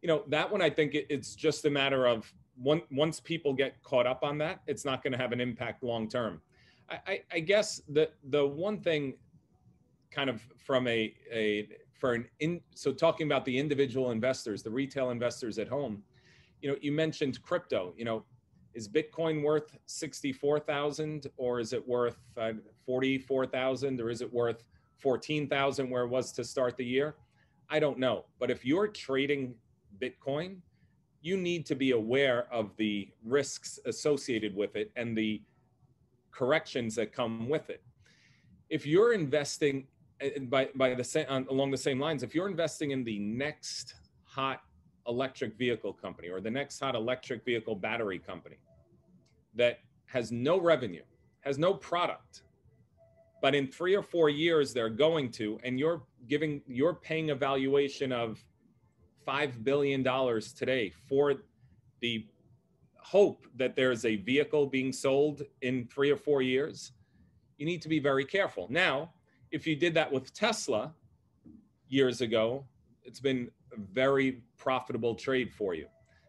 you 0.03 0.09
know, 0.09 0.25
that 0.29 0.51
one 0.51 0.63
I 0.63 0.71
think 0.71 0.91
it's 0.95 1.35
just 1.35 1.65
a 1.65 1.71
matter 1.71 2.07
of 2.07 2.33
one, 2.57 2.83
once 2.91 3.21
people 3.21 3.53
get 3.53 3.83
caught 3.83 4.07
up 4.07 4.23
on 4.23 4.39
that, 4.39 4.61
it's 4.67 4.85
not 4.85 5.03
going 5.03 5.13
to 5.13 5.19
have 5.19 5.33
an 5.33 5.41
impact 5.41 5.83
long 5.83 6.09
term. 6.09 6.41
I, 6.89 6.99
I, 7.07 7.21
I 7.33 7.41
guess 7.41 7.83
the 7.89 8.11
the 8.31 8.47
one 8.47 8.81
thing, 8.81 9.15
kind 10.11 10.31
of 10.31 10.41
from 10.57 10.87
a 10.89 11.15
a 11.33 11.69
for 11.99 12.15
an 12.15 12.27
in 12.41 12.61
so 12.75 12.93
talking 12.93 13.27
about 13.27 13.45
the 13.45 13.57
individual 13.57 14.11
investors 14.11 14.63
the 14.63 14.71
retail 14.71 15.11
investors 15.11 15.59
at 15.59 15.69
home 15.69 16.03
you 16.61 16.71
know 16.71 16.77
you 16.81 16.93
mentioned 16.93 17.41
crypto 17.43 17.95
you 17.97 18.05
know 18.05 18.25
is 18.75 18.89
bitcoin 18.89 19.43
worth 19.43 19.77
64000 19.87 21.27
or 21.37 21.61
is 21.61 21.73
it 21.73 21.87
worth 21.87 22.19
uh, 22.37 22.53
44000 22.85 24.01
or 24.01 24.11
is 24.11 24.21
it 24.21 24.33
worth 24.33 24.65
14000 24.99 25.91
where 25.91 26.05
it 26.05 26.09
was 26.09 26.33
to 26.33 26.43
start 26.43 26.77
the 26.77 26.85
year? 26.85 27.17
I 27.69 27.79
don't 27.81 27.99
know 27.99 28.27
but 28.39 28.51
if 28.51 28.65
you're 28.65 28.89
trading 28.89 29.55
bitcoin 30.01 30.59
you 31.27 31.37
need 31.37 31.67
to 31.67 31.75
be 31.75 31.91
aware 31.91 32.47
of 32.53 32.77
the 32.77 33.09
risks 33.25 33.81
associated 33.85 34.55
with 34.55 34.77
it 34.77 34.93
and 34.95 35.19
the 35.19 35.43
corrections 36.31 36.95
that 36.95 37.13
come 37.13 37.49
with 37.49 37.69
it. 37.71 37.83
If 38.69 38.87
you're 38.87 39.13
investing 39.13 39.89
by 40.49 40.69
by 40.75 40.95
the 40.95 41.05
same 41.05 41.27
along 41.29 41.71
the 41.71 41.77
same 41.77 42.01
lines, 42.01 42.23
if 42.23 42.35
you're 42.35 42.49
investing 42.49 42.91
in 42.91 43.05
the 43.05 43.19
next 43.19 43.95
hot 44.25 44.63
electric 45.07 45.57
vehicle 45.57 45.93
company 45.93 46.29
or 46.29 46.41
the 46.41 46.51
next 46.51 46.81
hot 46.81 46.95
electric 46.95 47.45
vehicle 47.45 47.75
battery 47.75 48.19
company 48.19 48.57
that 49.55 49.81
has 50.07 50.33
no 50.33 50.61
revenue, 50.61 51.03
has 51.41 51.59
no 51.59 51.75
product, 51.75 52.43
but 53.41 53.55
in 53.55 53.67
three 53.67 53.95
or 53.95 54.03
four 54.03 54.29
years 54.29 54.73
they're 54.73 54.89
going 54.89 55.31
to, 55.31 55.59
and 55.65 55.79
you're 55.79 56.03
giving, 56.29 56.63
you're 56.67 56.95
paying 56.95 57.31
a 57.31 57.35
valuation 57.35 58.13
of 58.13 58.45
five 59.25 59.65
billion 59.65 60.03
dollars 60.03 60.53
today 60.53 60.93
for 61.09 61.35
the 62.01 62.27
hope 62.99 63.47
that 63.57 63.77
there's 63.77 64.05
a 64.05 64.17
vehicle 64.17 64.67
being 64.67 64.93
sold 64.93 65.43
in 65.63 65.87
three 65.87 66.11
or 66.11 66.17
four 66.17 66.43
years, 66.43 66.93
you 67.59 67.65
need 67.65 67.81
to 67.81 67.89
be 67.89 68.01
very 68.01 68.25
careful. 68.25 68.67
Now, 68.69 69.13
if 69.57 69.67
you 69.67 69.75
did 69.75 69.95
that 69.95 70.13
with 70.13 70.35
Tesla 70.35 70.93
years 71.89 72.21
ago, 72.21 72.67
it's 73.05 73.21
been 73.21 73.51
a 73.73 73.81
very 73.81 74.43
profitable 74.59 75.15
trade 75.15 75.51
for 75.51 75.73
you. 75.73 75.87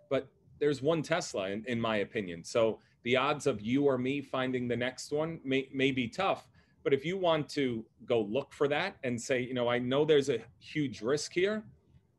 But 0.10 0.29
there's 0.60 0.81
one 0.81 1.01
Tesla, 1.01 1.50
in, 1.50 1.65
in 1.67 1.79
my 1.79 1.98
opinion. 1.98 2.46
So 2.46 2.79
the 3.03 3.17
odds 3.17 3.46
of 3.46 3.60
you 3.60 3.84
or 3.84 3.98
me 3.98 4.22
finding 4.22 4.69
the 4.69 4.77
next 4.77 5.12
one 5.12 5.41
may, 5.43 5.67
may 5.74 5.91
be 5.91 6.07
tough. 6.07 6.48
But 6.86 6.93
if 6.93 7.03
you 7.03 7.17
want 7.17 7.50
to 7.50 7.84
go 8.05 8.22
look 8.22 8.53
for 8.53 8.69
that 8.69 8.96
and 9.03 9.22
say, 9.22 9.41
you 9.41 9.53
know, 9.53 9.67
I 9.67 9.77
know 9.77 10.05
there's 10.05 10.29
a 10.29 10.39
huge 10.60 11.01
risk 11.01 11.34
here, 11.34 11.65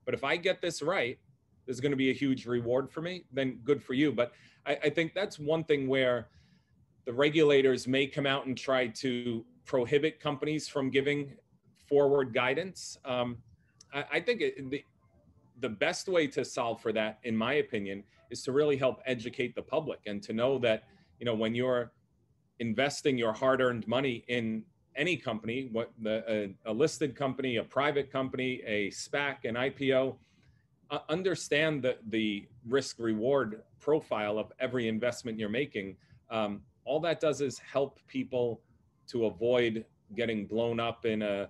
but 0.05 0.13
if 0.13 0.25
I 0.25 0.37
get 0.37 0.61
this 0.61 0.83
right, 0.83 1.19
there's 1.65 1.81
going 1.81 1.93
to 1.93 1.97
be 1.97 2.11
a 2.11 2.15
huge 2.15 2.45
reward 2.45 2.91
for 2.91 3.01
me, 3.01 3.25
then 3.33 3.61
good 3.65 3.83
for 3.83 3.95
you. 3.95 4.13
But 4.13 4.33
I, 4.67 4.73
I 4.85 4.91
think 4.91 5.15
that's 5.15 5.39
one 5.39 5.65
thing 5.65 5.89
where 5.89 6.29
the 7.07 7.15
regulators 7.15 7.89
may 7.89 8.07
come 8.07 8.27
out 8.27 8.45
and 8.45 8.59
try 8.59 8.89
to 8.89 9.43
prohibit 9.69 10.19
companies 10.19 10.67
from 10.67 10.91
giving 10.91 11.31
forward 11.87 12.35
guidance. 12.35 12.99
Um, 13.05 13.37
I, 13.95 14.05
I, 14.15 14.21
think 14.21 14.41
it, 14.41 14.71
the, 14.71 14.83
the 15.61 15.69
best 15.69 16.09
way 16.09 16.27
to 16.29 16.45
solve 16.45 16.81
for 16.81 16.91
that, 16.93 17.19
in 17.23 17.37
my 17.37 17.55
opinion, 17.55 18.03
is 18.31 18.43
to 18.45 18.53
really 18.53 18.77
help 18.77 19.01
educate 19.07 19.55
the 19.55 19.63
public 19.63 20.01
and 20.07 20.23
to 20.23 20.33
know 20.33 20.59
that, 20.59 20.85
you 21.21 21.27
know, 21.27 21.35
when 21.35 21.55
you're 21.55 21.93
investing 22.59 23.17
your 23.17 23.33
hard-earned 23.33 23.87
money 23.87 24.25
in 24.29 24.65
any 24.97 25.17
company, 25.17 25.69
what 25.71 25.93
the, 26.03 26.25
a, 26.67 26.71
a 26.71 26.73
listed 26.73 27.15
company, 27.15 27.57
a 27.57 27.63
private 27.63 28.11
company, 28.11 28.63
a 28.67 28.91
SPAC, 28.91 29.45
an 29.45 29.55
IPO, 29.55 30.17
uh, 30.91 30.99
understand 31.11 31.83
the, 31.83 31.99
the 32.09 32.47
risk 32.67 32.97
reward 32.99 33.63
profile 33.81 34.39
of 34.39 34.51
every 34.59 34.89
investment 34.89 35.39
you're 35.39 35.51
making. 35.51 35.95
Um, 36.31 36.63
all 36.85 37.01
that 37.01 37.21
does 37.21 37.43
is 37.43 37.59
help 37.59 38.01
people 38.09 38.63
to 39.09 39.27
avoid 39.27 39.85
getting 40.15 40.47
blown 40.47 40.81
up 40.81 41.05
in 41.05 41.23
a 41.23 41.49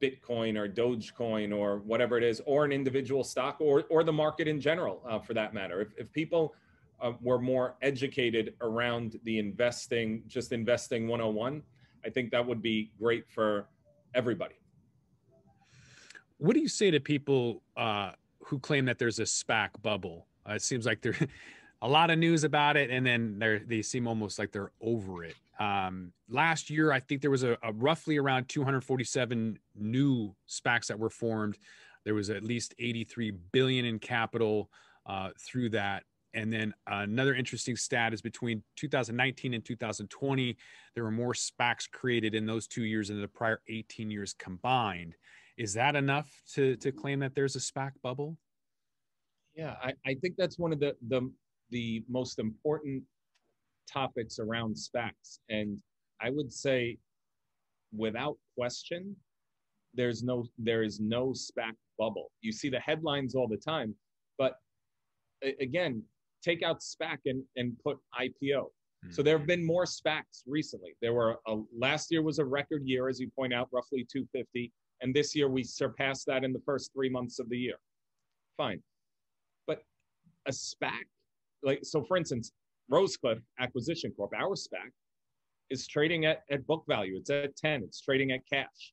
Bitcoin 0.00 0.56
or 0.56 0.68
Dogecoin 0.68 1.56
or 1.56 1.78
whatever 1.78 2.16
it 2.16 2.24
is, 2.24 2.40
or 2.46 2.64
an 2.64 2.72
individual 2.72 3.24
stock 3.24 3.56
or, 3.60 3.84
or 3.90 4.04
the 4.04 4.12
market 4.12 4.46
in 4.46 4.60
general, 4.60 5.02
uh, 5.08 5.18
for 5.18 5.34
that 5.34 5.54
matter. 5.54 5.80
If, 5.80 5.88
if 5.96 6.12
people 6.12 6.54
uh, 7.00 7.12
were 7.20 7.38
more 7.38 7.76
educated 7.82 8.54
around 8.60 9.18
the 9.24 9.38
investing, 9.38 10.22
just 10.26 10.52
investing 10.52 11.08
101, 11.08 11.62
I 12.04 12.10
think 12.10 12.30
that 12.30 12.46
would 12.46 12.62
be 12.62 12.92
great 12.98 13.28
for 13.28 13.68
everybody. 14.14 14.54
What 16.38 16.54
do 16.54 16.60
you 16.60 16.68
say 16.68 16.90
to 16.92 17.00
people 17.00 17.62
uh, 17.76 18.12
who 18.44 18.58
claim 18.60 18.84
that 18.84 18.98
there's 18.98 19.18
a 19.18 19.24
SPAC 19.24 19.70
bubble? 19.82 20.26
Uh, 20.48 20.54
it 20.54 20.62
seems 20.62 20.86
like 20.86 21.02
there's 21.02 21.16
a 21.82 21.88
lot 21.88 22.10
of 22.10 22.18
news 22.18 22.44
about 22.44 22.76
it, 22.76 22.90
and 22.90 23.04
then 23.04 23.38
they 23.38 23.58
they 23.58 23.82
seem 23.82 24.06
almost 24.06 24.38
like 24.38 24.52
they're 24.52 24.70
over 24.80 25.24
it. 25.24 25.34
Um, 25.58 26.12
last 26.28 26.70
year, 26.70 26.92
I 26.92 27.00
think 27.00 27.20
there 27.20 27.30
was 27.30 27.42
a, 27.42 27.58
a, 27.62 27.72
roughly 27.72 28.16
around 28.16 28.48
247 28.48 29.58
new 29.74 30.34
SPACs 30.48 30.86
that 30.86 30.98
were 30.98 31.10
formed. 31.10 31.58
There 32.04 32.14
was 32.14 32.30
at 32.30 32.44
least 32.44 32.74
83 32.78 33.32
billion 33.52 33.84
in 33.84 33.98
capital 33.98 34.70
uh, 35.06 35.30
through 35.38 35.70
that. 35.70 36.04
And 36.34 36.52
then 36.52 36.74
another 36.86 37.34
interesting 37.34 37.74
stat 37.74 38.12
is 38.12 38.20
between 38.20 38.62
2019 38.76 39.54
and 39.54 39.64
2020, 39.64 40.56
there 40.94 41.04
were 41.04 41.10
more 41.10 41.32
SPACs 41.32 41.90
created 41.90 42.34
in 42.34 42.46
those 42.46 42.68
two 42.68 42.84
years 42.84 43.08
than 43.08 43.20
the 43.20 43.26
prior 43.26 43.60
18 43.68 44.10
years 44.10 44.34
combined. 44.38 45.16
Is 45.56 45.74
that 45.74 45.96
enough 45.96 46.30
to, 46.54 46.76
to 46.76 46.92
claim 46.92 47.18
that 47.20 47.34
there's 47.34 47.56
a 47.56 47.60
SPAC 47.60 47.92
bubble? 48.02 48.36
Yeah, 49.56 49.74
I, 49.82 49.94
I 50.06 50.14
think 50.14 50.36
that's 50.36 50.58
one 50.58 50.72
of 50.72 50.78
the, 50.78 50.94
the, 51.08 51.28
the 51.70 52.04
most 52.08 52.38
important 52.38 53.02
topics 53.90 54.38
around 54.38 54.74
SPACs. 54.74 55.40
And 55.48 55.78
I 56.20 56.30
would 56.30 56.52
say, 56.52 56.98
without 57.96 58.36
question, 58.56 59.16
there's 59.94 60.22
no 60.22 60.44
there 60.58 60.82
is 60.82 61.00
no 61.00 61.28
SPAC 61.28 61.72
bubble. 61.98 62.30
You 62.40 62.52
see 62.52 62.68
the 62.68 62.80
headlines 62.80 63.34
all 63.34 63.48
the 63.48 63.56
time, 63.56 63.94
but 64.36 64.56
again, 65.60 66.02
take 66.42 66.62
out 66.62 66.80
SPAC 66.80 67.18
and, 67.26 67.42
and 67.56 67.76
put 67.84 67.98
IPO. 68.18 68.64
Mm-hmm. 68.64 69.10
So 69.10 69.22
there 69.22 69.38
have 69.38 69.46
been 69.46 69.64
more 69.64 69.84
SPACs 69.84 70.42
recently. 70.46 70.94
There 71.00 71.12
were 71.12 71.36
a, 71.46 71.56
last 71.76 72.10
year 72.10 72.22
was 72.22 72.38
a 72.38 72.44
record 72.44 72.82
year, 72.84 73.08
as 73.08 73.20
you 73.20 73.30
point 73.30 73.52
out, 73.52 73.68
roughly 73.72 74.06
250, 74.10 74.72
and 75.00 75.14
this 75.14 75.34
year 75.34 75.48
we 75.48 75.62
surpassed 75.62 76.26
that 76.26 76.44
in 76.44 76.52
the 76.52 76.62
first 76.64 76.92
three 76.92 77.08
months 77.08 77.38
of 77.38 77.48
the 77.48 77.58
year. 77.58 77.76
Fine, 78.56 78.82
but 79.66 79.82
a 80.46 80.50
SPAC, 80.50 81.04
like 81.62 81.80
so, 81.82 82.02
for 82.02 82.16
instance, 82.16 82.52
Rosecliff 82.90 83.40
Acquisition 83.58 84.12
Corp, 84.16 84.32
our 84.36 84.54
SPAC, 84.54 84.90
is 85.70 85.86
trading 85.86 86.24
at, 86.24 86.42
at 86.50 86.66
book 86.66 86.84
value. 86.88 87.16
It's 87.16 87.30
at 87.30 87.56
10. 87.56 87.82
It's 87.82 88.00
trading 88.00 88.32
at 88.32 88.40
cash. 88.50 88.92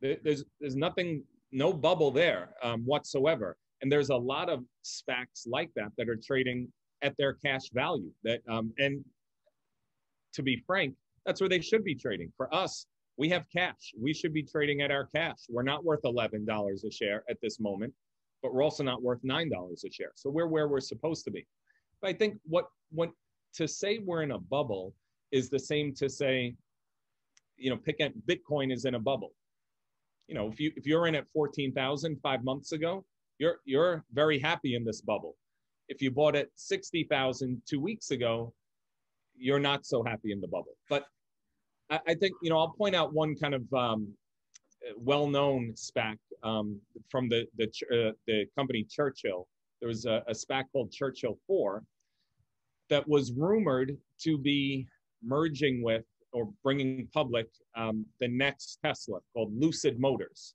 There's 0.00 0.44
there's 0.60 0.76
nothing, 0.76 1.24
no 1.52 1.72
bubble 1.72 2.10
there 2.10 2.50
um, 2.62 2.82
whatsoever. 2.82 3.56
And 3.80 3.90
there's 3.90 4.10
a 4.10 4.16
lot 4.16 4.48
of 4.48 4.62
SPACs 4.84 5.46
like 5.46 5.70
that 5.74 5.90
that 5.96 6.08
are 6.08 6.16
trading 6.16 6.68
at 7.02 7.16
their 7.16 7.34
cash 7.34 7.70
value. 7.72 8.10
That 8.22 8.40
um, 8.48 8.72
and 8.78 9.04
to 10.34 10.42
be 10.42 10.62
frank, 10.66 10.94
that's 11.24 11.40
where 11.40 11.48
they 11.48 11.60
should 11.60 11.82
be 11.82 11.94
trading. 11.94 12.32
For 12.36 12.54
us, 12.54 12.86
we 13.16 13.28
have 13.30 13.44
cash. 13.50 13.94
We 13.98 14.12
should 14.12 14.32
be 14.32 14.42
trading 14.42 14.82
at 14.82 14.90
our 14.90 15.06
cash. 15.06 15.38
We're 15.48 15.62
not 15.62 15.84
worth 15.84 16.04
eleven 16.04 16.44
dollars 16.44 16.84
a 16.84 16.90
share 16.90 17.24
at 17.28 17.38
this 17.42 17.58
moment, 17.58 17.92
but 18.42 18.52
we're 18.52 18.62
also 18.62 18.84
not 18.84 19.02
worth 19.02 19.20
nine 19.22 19.50
dollars 19.50 19.84
a 19.84 19.90
share. 19.90 20.12
So 20.14 20.30
we're 20.30 20.46
where 20.46 20.68
we're 20.68 20.80
supposed 20.80 21.24
to 21.24 21.30
be. 21.30 21.46
I 22.06 22.12
think 22.12 22.38
what 22.44 22.66
what 22.90 23.10
to 23.54 23.66
say 23.66 23.98
we're 23.98 24.22
in 24.22 24.30
a 24.30 24.38
bubble 24.38 24.94
is 25.32 25.50
the 25.50 25.58
same 25.58 25.92
to 25.94 26.08
say, 26.08 26.54
you 27.56 27.70
know, 27.70 27.76
pick 27.76 27.98
Bitcoin 28.28 28.72
is 28.72 28.84
in 28.84 28.94
a 28.94 28.98
bubble. 28.98 29.32
You 30.28 30.36
know, 30.36 30.48
if 30.48 30.60
you 30.60 30.72
if 30.76 30.86
you're 30.86 31.08
in 31.08 31.14
at 31.16 31.26
14,000 31.32 32.18
five 32.22 32.44
months 32.44 32.72
ago, 32.72 33.04
you're 33.38 33.58
you're 33.64 34.04
very 34.12 34.38
happy 34.38 34.76
in 34.76 34.84
this 34.84 35.00
bubble. 35.00 35.36
If 35.88 36.00
you 36.00 36.10
bought 36.10 36.36
at 36.36 36.48
60,000 36.54 37.62
two 37.68 37.80
weeks 37.80 38.10
ago, 38.10 38.52
you're 39.36 39.60
not 39.60 39.84
so 39.84 40.02
happy 40.02 40.32
in 40.32 40.40
the 40.40 40.48
bubble. 40.48 40.76
But 40.88 41.06
I, 41.90 42.00
I 42.08 42.14
think 42.14 42.34
you 42.40 42.50
know 42.50 42.58
I'll 42.58 42.72
point 42.72 42.94
out 42.94 43.12
one 43.12 43.34
kind 43.34 43.54
of 43.54 43.72
um, 43.72 44.12
well-known 44.96 45.74
SPAC 45.74 46.18
um, 46.44 46.80
from 47.08 47.28
the 47.28 47.46
the 47.56 47.66
uh, 47.92 48.12
the 48.28 48.46
company 48.56 48.84
Churchill. 48.88 49.48
There 49.80 49.88
was 49.88 50.06
a, 50.06 50.22
a 50.28 50.32
SPAC 50.32 50.64
called 50.72 50.90
Churchill 50.92 51.38
Four 51.46 51.82
that 52.90 53.06
was 53.08 53.32
rumored 53.32 53.96
to 54.22 54.38
be 54.38 54.86
merging 55.22 55.82
with 55.82 56.04
or 56.32 56.48
bringing 56.62 57.08
public 57.12 57.48
um, 57.76 58.04
the 58.20 58.28
next 58.28 58.78
Tesla 58.84 59.18
called 59.32 59.52
Lucid 59.58 59.98
Motors. 59.98 60.54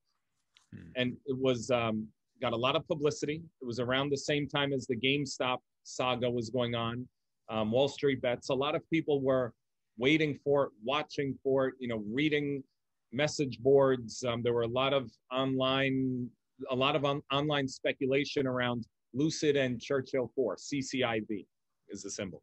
Hmm. 0.73 0.89
And 0.95 1.17
it 1.25 1.37
was 1.37 1.71
um, 1.71 2.07
got 2.41 2.53
a 2.53 2.57
lot 2.57 2.75
of 2.75 2.87
publicity. 2.87 3.41
It 3.61 3.65
was 3.65 3.79
around 3.79 4.09
the 4.09 4.17
same 4.17 4.47
time 4.47 4.73
as 4.73 4.87
the 4.87 4.95
GameStop 4.95 5.57
saga 5.83 6.29
was 6.29 6.49
going 6.49 6.75
on. 6.75 7.07
Um, 7.49 7.71
Wall 7.71 7.87
Street 7.87 8.21
bets. 8.21 8.49
A 8.49 8.53
lot 8.53 8.75
of 8.75 8.89
people 8.89 9.21
were 9.21 9.53
waiting 9.97 10.37
for 10.43 10.65
it, 10.65 10.71
watching 10.83 11.37
for 11.43 11.67
it, 11.67 11.75
you 11.79 11.87
know, 11.87 12.03
reading 12.11 12.63
message 13.11 13.59
boards. 13.59 14.23
Um, 14.23 14.41
there 14.41 14.53
were 14.53 14.61
a 14.61 14.67
lot 14.67 14.93
of 14.93 15.11
online, 15.31 16.29
a 16.69 16.75
lot 16.75 16.95
of 16.95 17.03
on- 17.03 17.23
online 17.31 17.67
speculation 17.67 18.47
around 18.47 18.87
Lucid 19.13 19.57
and 19.57 19.81
Churchill 19.81 20.31
4, 20.33 20.55
CCIV 20.55 21.45
is 21.91 22.01
the 22.03 22.09
symbol. 22.09 22.41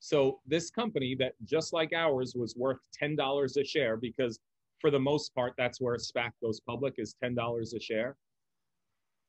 So 0.00 0.40
this 0.46 0.70
company 0.70 1.14
that 1.20 1.34
just 1.44 1.72
like 1.72 1.92
ours 1.92 2.34
was 2.34 2.56
worth 2.56 2.78
$10 3.00 3.56
a 3.56 3.64
share 3.64 3.96
because 3.96 4.40
for 4.80 4.90
the 4.90 4.98
most 4.98 5.32
part, 5.34 5.54
that's 5.56 5.80
where 5.80 5.96
SPAC 5.96 6.32
goes 6.42 6.60
public 6.60 6.94
is 6.98 7.14
$10 7.22 7.74
a 7.74 7.80
share. 7.80 8.16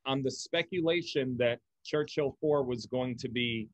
On 0.06 0.24
the 0.24 0.32
speculation 0.32 1.38
that 1.38 1.60
Churchill 1.86 2.36
4 2.42 2.64
was 2.64 2.88
going 2.88 3.16
to 3.20 3.30
be 3.30 3.70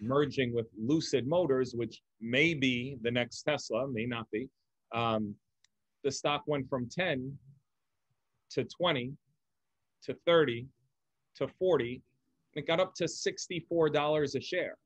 merging 0.00 0.54
with 0.54 0.66
Lucid 0.78 1.26
Motors, 1.26 1.74
which 1.74 2.02
may 2.20 2.52
be 2.52 2.98
the 3.00 3.10
next 3.10 3.42
Tesla, 3.42 3.88
may 3.88 4.04
not 4.04 4.30
be, 4.30 4.48
um, 4.92 5.34
the 6.02 6.10
stock 6.10 6.42
went 6.46 6.68
from 6.68 6.88
10 6.90 7.36
to 8.50 8.64
20 8.64 9.14
to 10.02 10.14
30 10.26 10.66
to 11.36 11.48
40 11.48 12.02
it 12.56 12.66
got 12.66 12.80
up 12.80 12.94
to 12.96 13.04
$64 13.04 14.34
a 14.34 14.40
share. 14.40 14.76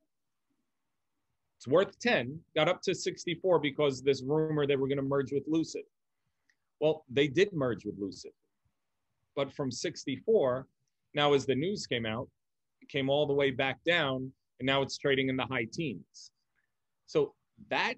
It's 1.59 1.67
worth 1.67 1.99
10, 1.99 2.39
got 2.55 2.69
up 2.69 2.83
to 2.83 2.95
64 2.95 3.59
because 3.59 4.03
this 4.03 4.23
rumor 4.23 4.67
they 4.67 4.77
were 4.77 4.87
going 4.87 4.99
to 4.99 5.03
merge 5.03 5.33
with 5.33 5.43
Lucid. 5.49 5.83
Well, 6.81 7.05
they 7.11 7.27
did 7.27 7.53
merge 7.53 7.85
with 7.85 7.99
Lucid. 7.99 8.31
But 9.35 9.53
from 9.53 9.71
64, 9.71 10.67
now 11.15 11.33
as 11.33 11.47
the 11.47 11.55
news 11.55 11.87
came 11.87 12.07
out, 12.07 12.29
it 12.81 12.89
came 12.89 13.11
all 13.11 13.27
the 13.27 13.35
way 13.35 13.51
back 13.51 13.79
down 13.85 14.33
and 14.61 14.67
now 14.67 14.83
it's 14.83 14.99
trading 14.99 15.29
in 15.29 15.37
the 15.37 15.47
high 15.47 15.67
teens. 15.73 16.31
So 17.07 17.35
that 17.71 17.95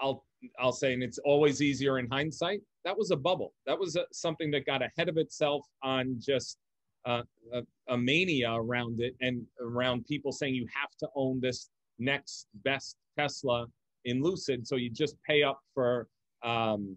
I'll 0.00 0.24
I'll 0.58 0.72
say, 0.72 0.92
and 0.94 1.02
it's 1.02 1.18
always 1.18 1.60
easier 1.60 1.98
in 1.98 2.08
hindsight. 2.08 2.60
That 2.84 2.96
was 2.96 3.10
a 3.10 3.16
bubble. 3.16 3.52
That 3.66 3.78
was 3.78 3.96
a, 3.96 4.04
something 4.12 4.50
that 4.52 4.66
got 4.66 4.82
ahead 4.82 5.08
of 5.08 5.16
itself 5.16 5.66
on 5.82 6.16
just 6.20 6.58
uh, 7.04 7.22
a, 7.52 7.62
a, 7.88 7.96
mania 7.96 8.52
around 8.52 9.00
it 9.00 9.14
and 9.20 9.46
around 9.60 10.04
people 10.06 10.32
saying 10.32 10.54
you 10.54 10.66
have 10.74 10.90
to 10.98 11.08
own 11.14 11.40
this 11.40 11.70
next 11.98 12.46
best 12.64 12.96
Tesla 13.16 13.66
in 14.04 14.22
Lucid, 14.22 14.66
so 14.66 14.76
you 14.76 14.90
just 14.90 15.16
pay 15.22 15.42
up 15.42 15.60
for 15.74 16.08
um, 16.42 16.96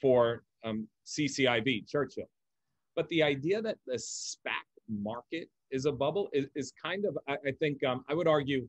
for 0.00 0.42
um, 0.64 0.86
CCIV 1.06 1.88
Churchill. 1.88 2.28
But 2.94 3.08
the 3.08 3.22
idea 3.22 3.62
that 3.62 3.78
the 3.86 3.94
SPAC 3.94 4.66
market 4.88 5.48
is 5.70 5.86
a 5.86 5.92
bubble 5.92 6.28
is, 6.32 6.46
is 6.54 6.72
kind 6.72 7.04
of, 7.04 7.16
I, 7.28 7.34
I 7.46 7.52
think, 7.58 7.82
um, 7.84 8.04
I 8.08 8.14
would 8.14 8.28
argue, 8.28 8.68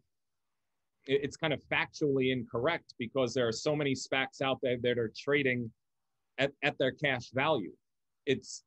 it's 1.05 1.35
kind 1.35 1.51
of 1.51 1.61
factually 1.69 2.31
incorrect 2.31 2.93
because 2.97 3.33
there 3.33 3.45
are 3.45 3.51
so 3.51 3.75
many 3.75 3.93
SPACs 3.93 4.41
out 4.41 4.59
there 4.63 4.77
that 4.83 4.97
are 4.97 5.11
trading 5.17 5.69
at, 6.37 6.51
at 6.63 6.77
their 6.77 6.91
cash 6.91 7.31
value. 7.33 7.73
It's 8.25 8.63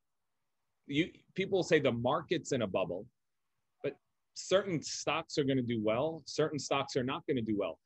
you 0.87 1.11
people 1.35 1.63
say 1.63 1.79
the 1.79 1.93
market's 1.93 2.53
in 2.53 2.63
a 2.63 2.67
bubble, 2.67 3.07
but 3.83 3.97
certain 4.35 4.83
stocks 4.83 5.39
are 5.39 5.45
going 5.45 5.57
to 5.57 5.63
do 5.63 5.81
well, 5.83 6.23
certain 6.27 6.59
stocks 6.59 6.97
are 6.97 7.05
not 7.05 7.27
going 7.27 7.37
to 7.37 7.43
do 7.43 7.57
well. 7.59 7.79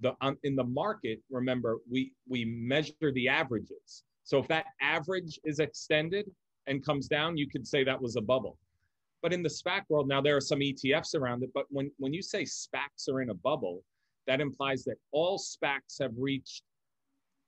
The 0.00 0.14
um, 0.20 0.38
in 0.42 0.56
the 0.56 0.64
market, 0.64 1.20
remember 1.30 1.78
we 1.90 2.12
we 2.28 2.44
measure 2.44 3.12
the 3.12 3.28
averages. 3.28 4.04
So 4.24 4.38
if 4.38 4.48
that 4.48 4.66
average 4.80 5.38
is 5.44 5.60
extended 5.60 6.30
and 6.66 6.84
comes 6.84 7.06
down, 7.06 7.36
you 7.36 7.48
could 7.48 7.66
say 7.66 7.84
that 7.84 8.00
was 8.00 8.16
a 8.16 8.20
bubble. 8.20 8.58
But 9.22 9.32
in 9.32 9.42
the 9.42 9.48
SPAC 9.48 9.82
world, 9.88 10.08
now 10.08 10.20
there 10.20 10.36
are 10.36 10.40
some 10.40 10.58
ETFs 10.58 11.14
around 11.14 11.42
it. 11.42 11.50
But 11.54 11.66
when 11.68 11.90
when 11.98 12.12
you 12.12 12.22
say 12.22 12.42
SPACs 12.42 13.08
are 13.08 13.22
in 13.22 13.30
a 13.30 13.34
bubble, 13.34 13.82
that 14.26 14.40
implies 14.40 14.84
that 14.84 14.96
all 15.12 15.38
SPACs 15.38 16.00
have 16.00 16.12
reached 16.18 16.62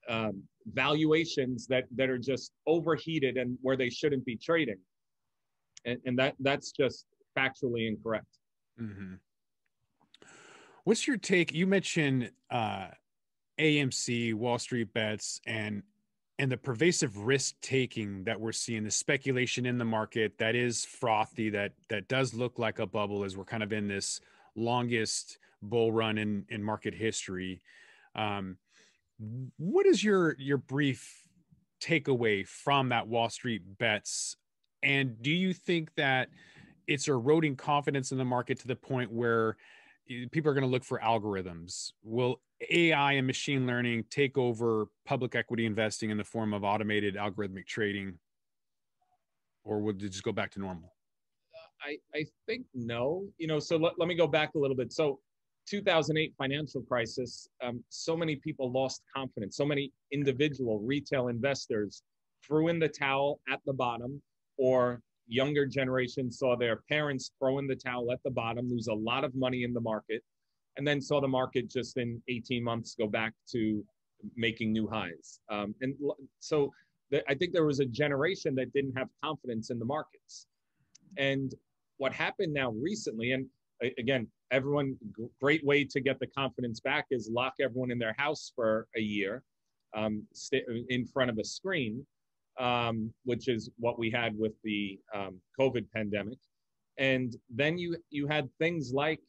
um, 0.07 0.41
valuations 0.73 1.67
that 1.67 1.85
that 1.95 2.09
are 2.09 2.17
just 2.17 2.51
overheated 2.65 3.37
and 3.37 3.57
where 3.61 3.77
they 3.77 3.89
shouldn't 3.89 4.25
be 4.25 4.35
trading, 4.35 4.77
and, 5.85 5.99
and 6.05 6.17
that 6.19 6.35
that's 6.39 6.71
just 6.71 7.05
factually 7.37 7.87
incorrect. 7.87 8.37
Mm-hmm. 8.79 9.15
What's 10.83 11.07
your 11.07 11.17
take? 11.17 11.53
You 11.53 11.67
mentioned 11.67 12.31
uh, 12.49 12.87
AMC, 13.59 14.33
Wall 14.33 14.57
Street 14.57 14.93
Bets, 14.93 15.41
and 15.45 15.83
and 16.39 16.49
the 16.49 16.57
pervasive 16.57 17.17
risk 17.17 17.55
taking 17.61 18.23
that 18.23 18.39
we're 18.39 18.53
seeing, 18.53 18.85
the 18.85 18.91
speculation 18.91 19.65
in 19.65 19.77
the 19.77 19.85
market 19.85 20.37
that 20.37 20.55
is 20.55 20.85
frothy, 20.85 21.49
that 21.49 21.73
that 21.89 22.07
does 22.07 22.33
look 22.33 22.57
like 22.57 22.79
a 22.79 22.87
bubble 22.87 23.23
as 23.23 23.35
we're 23.35 23.43
kind 23.43 23.63
of 23.63 23.73
in 23.73 23.87
this 23.87 24.21
longest 24.55 25.37
bull 25.61 25.91
run 25.91 26.17
in 26.17 26.45
in 26.49 26.63
market 26.63 26.93
history. 26.93 27.61
Um, 28.15 28.57
what 29.57 29.85
is 29.85 30.03
your 30.03 30.35
your 30.39 30.57
brief 30.57 31.27
takeaway 31.81 32.47
from 32.47 32.89
that 32.89 33.07
Wall 33.07 33.29
Street 33.29 33.77
bets? 33.77 34.37
And 34.83 35.21
do 35.21 35.31
you 35.31 35.53
think 35.53 35.93
that 35.95 36.29
it's 36.87 37.07
eroding 37.07 37.55
confidence 37.55 38.11
in 38.11 38.17
the 38.17 38.25
market 38.25 38.59
to 38.59 38.67
the 38.67 38.75
point 38.75 39.11
where 39.11 39.57
people 40.31 40.49
are 40.49 40.53
going 40.53 40.63
to 40.63 40.69
look 40.69 40.83
for 40.83 40.99
algorithms? 40.99 41.91
Will 42.03 42.41
AI 42.71 43.13
and 43.13 43.27
machine 43.27 43.67
learning 43.67 44.05
take 44.09 44.37
over 44.37 44.87
public 45.05 45.35
equity 45.35 45.65
investing 45.65 46.09
in 46.09 46.17
the 46.17 46.23
form 46.23 46.53
of 46.53 46.63
automated 46.63 47.15
algorithmic 47.15 47.67
trading? 47.67 48.17
Or 49.63 49.79
would 49.79 50.01
it 50.01 50.09
just 50.09 50.23
go 50.23 50.31
back 50.31 50.51
to 50.51 50.59
normal? 50.59 50.93
I, 51.81 51.97
I 52.13 52.25
think 52.45 52.65
no. 52.73 53.25
You 53.37 53.47
know, 53.47 53.59
so 53.59 53.77
let, 53.77 53.93
let 53.97 54.07
me 54.07 54.15
go 54.15 54.27
back 54.27 54.55
a 54.55 54.59
little 54.59 54.75
bit. 54.75 54.91
So 54.91 55.19
2008 55.67 56.33
financial 56.37 56.81
crisis, 56.81 57.47
um, 57.63 57.83
so 57.89 58.17
many 58.17 58.35
people 58.35 58.71
lost 58.71 59.03
confidence. 59.15 59.55
So 59.55 59.65
many 59.65 59.91
individual 60.11 60.79
retail 60.79 61.27
investors 61.27 62.01
threw 62.45 62.69
in 62.69 62.79
the 62.79 62.89
towel 62.89 63.39
at 63.49 63.59
the 63.65 63.73
bottom, 63.73 64.21
or 64.59 65.01
younger 65.27 65.65
generation 65.65 66.31
saw 66.31 66.55
their 66.55 66.77
parents 66.89 67.31
throw 67.39 67.59
in 67.59 67.67
the 67.67 67.75
towel 67.75 68.11
at 68.11 68.19
the 68.23 68.31
bottom, 68.31 68.69
lose 68.69 68.87
a 68.87 68.93
lot 68.93 69.23
of 69.23 69.33
money 69.33 69.63
in 69.63 69.73
the 69.73 69.81
market, 69.81 70.21
and 70.77 70.85
then 70.85 70.99
saw 71.01 71.21
the 71.21 71.27
market 71.27 71.69
just 71.69 71.97
in 71.97 72.21
18 72.27 72.63
months 72.63 72.95
go 72.95 73.07
back 73.07 73.33
to 73.51 73.83
making 74.35 74.73
new 74.73 74.87
highs. 74.87 75.39
Um, 75.49 75.73
and 75.81 75.93
so 76.39 76.71
I 77.27 77.33
think 77.33 77.53
there 77.53 77.65
was 77.65 77.79
a 77.79 77.85
generation 77.85 78.53
that 78.55 78.73
didn't 78.73 78.97
have 78.97 79.07
confidence 79.23 79.69
in 79.69 79.79
the 79.79 79.85
markets. 79.85 80.47
And 81.17 81.53
what 81.97 82.11
happened 82.11 82.53
now 82.53 82.71
recently, 82.71 83.31
and 83.31 83.45
again, 83.97 84.27
everyone 84.51 84.97
great 85.39 85.65
way 85.65 85.83
to 85.85 86.01
get 86.01 86.19
the 86.19 86.27
confidence 86.27 86.79
back 86.79 87.05
is 87.11 87.29
lock 87.31 87.53
everyone 87.61 87.91
in 87.91 87.99
their 87.99 88.15
house 88.17 88.51
for 88.55 88.87
a 88.95 89.01
year 89.01 89.43
um, 89.95 90.23
in 90.89 91.05
front 91.05 91.29
of 91.29 91.37
a 91.37 91.43
screen 91.43 92.05
um, 92.59 93.13
which 93.23 93.47
is 93.47 93.69
what 93.77 93.97
we 93.97 94.09
had 94.09 94.37
with 94.37 94.53
the 94.63 94.99
um, 95.13 95.39
covid 95.59 95.85
pandemic 95.93 96.37
and 96.97 97.35
then 97.49 97.77
you 97.77 97.95
you 98.09 98.27
had 98.27 98.49
things 98.59 98.91
like 98.93 99.21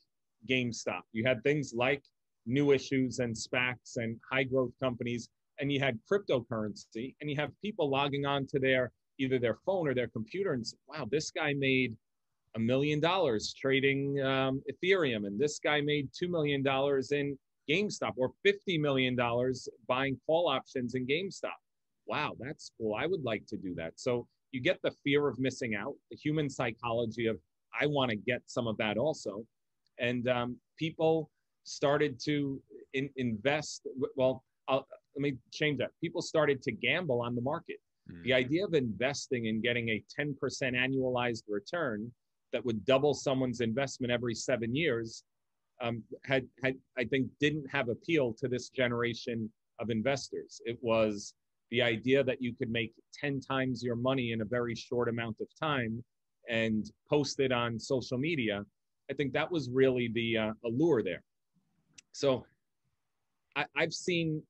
gamestop 0.49 1.03
you 1.13 1.25
had 1.25 1.43
things 1.43 1.73
like 1.75 2.03
new 2.47 2.73
issues 2.73 3.19
and 3.19 3.35
spacs 3.35 3.97
and 3.97 4.19
high 4.31 4.43
growth 4.43 4.73
companies 4.83 5.29
and 5.59 5.71
you 5.71 5.79
had 5.79 5.99
cryptocurrency 6.11 7.15
and 7.21 7.31
you 7.31 7.37
have 7.37 7.51
people 7.63 7.89
logging 7.89 8.25
on 8.25 8.47
to 8.47 8.59
their 8.59 8.91
either 9.19 9.39
their 9.39 9.59
phone 9.67 9.87
or 9.87 9.95
their 9.95 10.09
computer 10.09 10.55
and 10.55 10.67
say, 10.67 10.77
wow 10.89 11.07
this 11.11 11.31
guy 11.31 11.53
made 11.53 11.95
a 12.57 12.59
million 12.59 13.01
dollars 13.01 13.55
trading 13.59 14.21
um, 14.23 14.63
Ethereum, 14.71 15.27
and 15.27 15.39
this 15.39 15.59
guy 15.59 15.81
made 15.81 16.09
two 16.17 16.29
million 16.29 16.63
dollars 16.63 17.13
in 17.13 17.39
GameStop, 17.69 18.13
or 18.17 18.33
fifty 18.45 18.79
million 18.79 19.15
dollars 19.15 19.69
buying 19.87 20.19
call 20.27 20.49
options 20.49 20.95
in 20.95 21.07
GameStop. 21.07 21.59
Wow, 22.07 22.33
that's 22.39 22.71
cool. 22.79 22.95
I 22.95 23.07
would 23.07 23.23
like 23.23 23.47
to 23.49 23.57
do 23.57 23.75
that. 23.77 23.93
So 23.97 24.27
you 24.53 24.61
get 24.61 24.79
the 24.83 24.93
fear 25.05 25.29
of 25.29 25.39
missing 25.39 25.75
out, 25.75 25.95
the 26.11 26.17
human 26.17 26.51
psychology 26.51 27.27
of 27.27 27.39
I 27.81 27.87
want 27.87 28.11
to 28.11 28.17
get 28.17 28.43
some 28.47 28.67
of 28.67 28.77
that 28.79 28.99
also, 28.99 29.45
and 29.99 30.29
um, 30.29 30.57
people 30.77 31.31
started 31.65 32.19
to 32.25 32.61
in, 32.95 33.09
invest. 33.17 33.87
Well, 34.17 34.43
I'll, 34.69 34.87
let 35.17 35.23
me 35.23 35.37
change 35.53 35.79
that. 35.79 35.91
People 36.01 36.23
started 36.23 36.63
to 36.63 36.73
gamble 36.73 37.23
on 37.23 37.35
the 37.35 37.43
market. 37.43 37.77
Mm-hmm. 38.11 38.23
The 38.23 38.33
idea 38.33 38.65
of 38.65 38.75
investing 38.75 39.49
and 39.49 39.63
getting 39.63 39.89
a 39.91 40.03
10% 40.19 40.35
annualized 40.43 41.43
return 41.49 42.11
that 42.53 42.65
would 42.65 42.85
double 42.85 43.15
someone's 43.15 43.61
investment 43.61 44.13
every 44.13 44.35
seven 44.35 44.75
years 44.75 45.25
um, 45.83 46.03
had, 46.25 46.47
had 46.63 46.75
I 46.99 47.05
think 47.05 47.29
didn't 47.41 47.67
have 47.71 47.89
appeal 47.89 48.35
to 48.41 48.49
this 48.49 48.69
generation 48.69 49.51
of 49.79 49.91
investors. 49.91 50.61
It 50.65 50.79
was 50.83 51.35
the 51.71 51.83
idea 51.83 52.23
that 52.25 52.43
you 52.43 52.55
could 52.55 52.71
make 52.71 52.93
10 53.19 53.41
times 53.41 53.83
your 53.83 53.97
money 53.97 54.33
in 54.33 54.41
a 54.41 54.45
very 54.45 54.75
short 54.75 55.09
amount 55.09 55.37
of 55.41 55.47
time 55.61 56.03
and 56.49 56.91
post 57.09 57.41
it 57.41 57.53
on 57.53 57.79
social 57.79 58.19
media. 58.19 58.65
I 59.11 59.15
think 59.15 59.33
that 59.33 59.51
was 59.51 59.71
really 59.71 60.11
the 60.15 60.37
uh, 60.37 60.53
allure 60.65 61.03
there. 61.03 61.23
So 62.13 62.45
I, 63.57 63.67
have 63.77 63.93
seen 63.93 64.43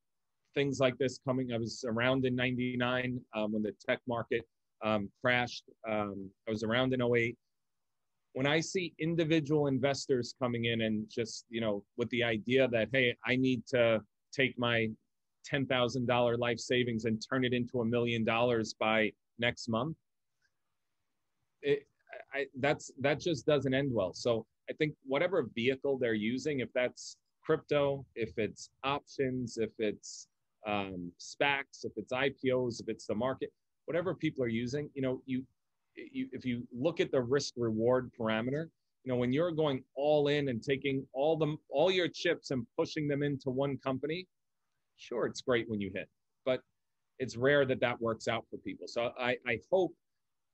things 0.55 0.81
like 0.81 0.97
this 0.99 1.19
coming. 1.27 1.53
I 1.53 1.59
was 1.59 1.85
around 1.87 2.25
in 2.25 2.35
99 2.35 3.21
um, 3.35 3.53
when 3.53 3.63
the 3.63 3.73
tech 3.87 4.01
market 4.09 4.43
um, 4.83 5.11
crashed. 5.21 5.65
Um, 5.89 6.31
I 6.49 6.51
was 6.51 6.63
around 6.63 6.95
in 6.95 7.03
08 7.03 7.37
when 8.33 8.47
I 8.47 8.61
see 8.61 8.95
individual 8.99 9.67
investors 9.67 10.35
coming 10.41 10.67
in 10.67 10.83
and 10.83 11.09
just, 11.09 11.47
you 11.49 11.61
know, 11.61 11.83
with 11.97 12.09
the 12.11 12.23
idea 12.23 12.69
that, 12.69 12.89
hey, 12.93 13.17
I 13.27 13.37
need 13.37 13.67
to 13.69 14.01
take 14.33 14.59
my 14.59 14.89
$10,000 15.51 16.39
life 16.39 16.59
savings 16.59 17.05
and 17.05 17.23
turn 17.29 17.45
it 17.45 17.53
into 17.53 17.81
a 17.81 17.85
million 17.85 18.25
dollars 18.25 18.75
by 18.79 19.13
next 19.39 19.69
month, 19.69 19.97
it, 21.63 21.87
I, 22.33 22.47
that's 22.61 22.91
that 23.01 23.21
just 23.21 23.47
doesn't 23.47 23.75
end 23.75 23.93
well. 23.93 24.13
So 24.15 24.47
I 24.69 24.73
think 24.75 24.95
whatever 25.05 25.49
vehicle 25.55 25.99
they're 25.99 26.15
using, 26.15 26.61
if 26.61 26.73
that's 26.75 27.17
crypto, 27.43 28.05
if 28.15 28.39
it's 28.39 28.71
options, 28.85 29.59
if 29.59 29.71
it's 29.79 30.29
um, 30.67 31.11
SPACs, 31.19 31.85
if 31.85 31.93
it's 31.97 32.13
IPOs, 32.13 32.81
if 32.81 32.89
it's 32.89 33.07
the 33.07 33.15
market, 33.15 33.53
whatever 33.87 34.15
people 34.15 34.45
are 34.45 34.49
using, 34.49 34.89
you 34.95 35.03
know, 35.03 35.21
you 35.27 35.45
you, 35.97 36.29
if 36.33 36.45
you 36.45 36.63
look 36.73 37.01
at 37.01 37.11
the 37.11 37.21
risk 37.21 37.55
reward 37.57 38.11
parameter, 38.19 38.69
you 39.05 39.13
know, 39.13 39.17
when 39.17 39.33
you're 39.33 39.51
going 39.51 39.83
all 39.97 40.29
in 40.29 40.49
and 40.49 40.63
taking 40.63 41.07
all 41.13 41.37
the 41.37 41.57
all 41.69 41.91
your 41.91 42.09
chips 42.09 42.51
and 42.51 42.67
pushing 42.79 43.09
them 43.09 43.23
into 43.23 43.51
one 43.51 43.77
company, 43.79 44.27
sure, 45.01 45.27
it's 45.27 45.41
great 45.41 45.69
when 45.69 45.81
you 45.81 45.91
hit, 45.95 46.09
but 46.45 46.61
it's 47.19 47.37
rare 47.37 47.65
that 47.67 47.81
that 47.81 48.01
works 48.01 48.29
out 48.29 48.45
for 48.51 48.59
people. 48.59 48.87
So 48.87 49.11
I, 49.19 49.37
I 49.47 49.59
hope 49.71 49.93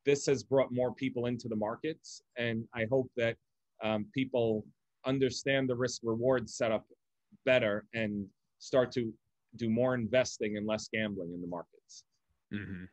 this 0.05 0.27
has 0.27 0.43
brought 0.43 0.73
more 0.73 0.95
people 0.95 1.27
into 1.27 1.49
the 1.49 1.57
markets, 1.57 2.23
and 2.39 2.65
I 2.75 2.87
hope 2.91 3.11
that 3.17 3.37
um, 3.83 4.07
people 4.15 4.65
understand 5.05 5.69
the 5.69 5.77
risk 5.77 6.01
reward 6.05 6.49
setup 6.49 6.85
better 7.45 7.85
and 7.95 8.27
start 8.59 8.91
to 8.93 9.13
do 9.57 9.69
more 9.69 9.95
investing 9.95 10.57
and 10.57 10.67
less 10.67 10.89
gambling 10.93 11.33
in 11.35 11.41
the 11.41 11.47
markets. 11.47 12.05
Mm-hmm. 12.53 12.85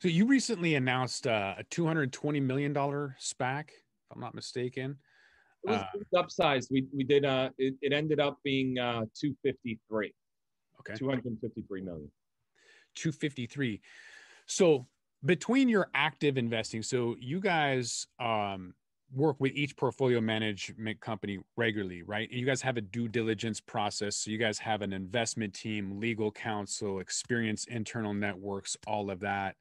So 0.00 0.08
you 0.08 0.26
recently 0.26 0.74
announced 0.74 1.26
uh, 1.26 1.54
a 1.58 1.64
$220 1.64 2.42
million 2.42 2.74
SPAC, 2.74 3.68
if 3.68 4.12
I'm 4.14 4.20
not 4.20 4.34
mistaken. 4.34 4.98
It 5.66 5.70
was 5.70 5.80
uh, 6.14 6.22
upsized. 6.22 6.70
We, 6.70 6.86
we 6.94 7.04
did, 7.04 7.24
uh, 7.24 7.50
it, 7.58 7.74
it 7.80 7.92
ended 7.92 8.20
up 8.20 8.38
being 8.44 8.78
uh, 8.78 9.06
253. 9.18 10.12
Okay. 10.80 10.94
253 10.98 11.80
million. 11.80 12.10
253. 12.94 13.80
So 14.46 14.86
between 15.24 15.68
your 15.68 15.88
active 15.94 16.36
investing, 16.36 16.82
so 16.82 17.16
you 17.18 17.40
guys 17.40 18.06
um, 18.20 18.74
work 19.14 19.36
with 19.38 19.52
each 19.52 19.76
portfolio 19.76 20.20
management 20.20 21.00
company 21.00 21.38
regularly, 21.56 22.02
right? 22.02 22.28
And 22.30 22.38
you 22.38 22.46
guys 22.46 22.60
have 22.62 22.76
a 22.76 22.80
due 22.80 23.08
diligence 23.08 23.60
process. 23.60 24.16
So 24.16 24.30
you 24.30 24.38
guys 24.38 24.58
have 24.58 24.82
an 24.82 24.92
investment 24.92 25.54
team, 25.54 25.98
legal 25.98 26.30
counsel, 26.30 27.00
experience 27.00 27.64
internal 27.66 28.12
networks, 28.12 28.76
all 28.86 29.10
of 29.10 29.20
that. 29.20 29.56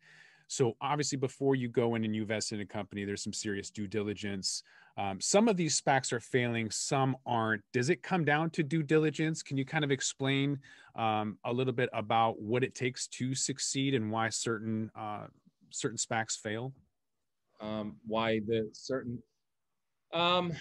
So 0.48 0.74
obviously, 0.82 1.18
before 1.18 1.56
you 1.56 1.70
go 1.70 1.96
in 1.96 2.04
and 2.04 2.16
you 2.16 2.24
invest 2.24 2.52
in 2.52 2.60
a 2.60 2.66
company, 2.66 3.06
there's 3.06 3.24
some 3.24 3.34
serious 3.34 3.70
due 3.70 3.88
diligence. 3.88 4.64
Um, 4.96 5.20
some 5.20 5.48
of 5.48 5.58
these 5.58 5.80
SPACs 5.82 6.14
are 6.14 6.20
failing, 6.20 6.70
some 6.70 7.18
aren't. 7.26 7.64
Does 7.74 7.90
it 7.90 8.04
come 8.04 8.24
down 8.24 8.52
to 8.52 8.64
due 8.64 8.84
diligence? 8.84 9.42
Can 9.42 9.58
you 9.58 9.66
kind 9.66 9.84
of 9.84 9.92
explain 9.92 10.60
um, 10.96 11.40
a 11.46 11.52
little 11.52 11.74
bit 11.74 11.90
about 11.94 12.40
what 12.40 12.64
it 12.64 12.76
takes 12.76 13.08
to 13.08 13.34
succeed 13.34 13.96
and 13.96 14.12
why 14.12 14.30
certain 14.30 14.92
uh, 14.96 15.26
certain 15.72 15.98
SPACs 15.98 16.38
fail? 16.38 16.74
Um, 17.60 17.96
why 18.06 18.40
the 18.46 18.70
certain 18.74 19.22
Um, 20.14 20.54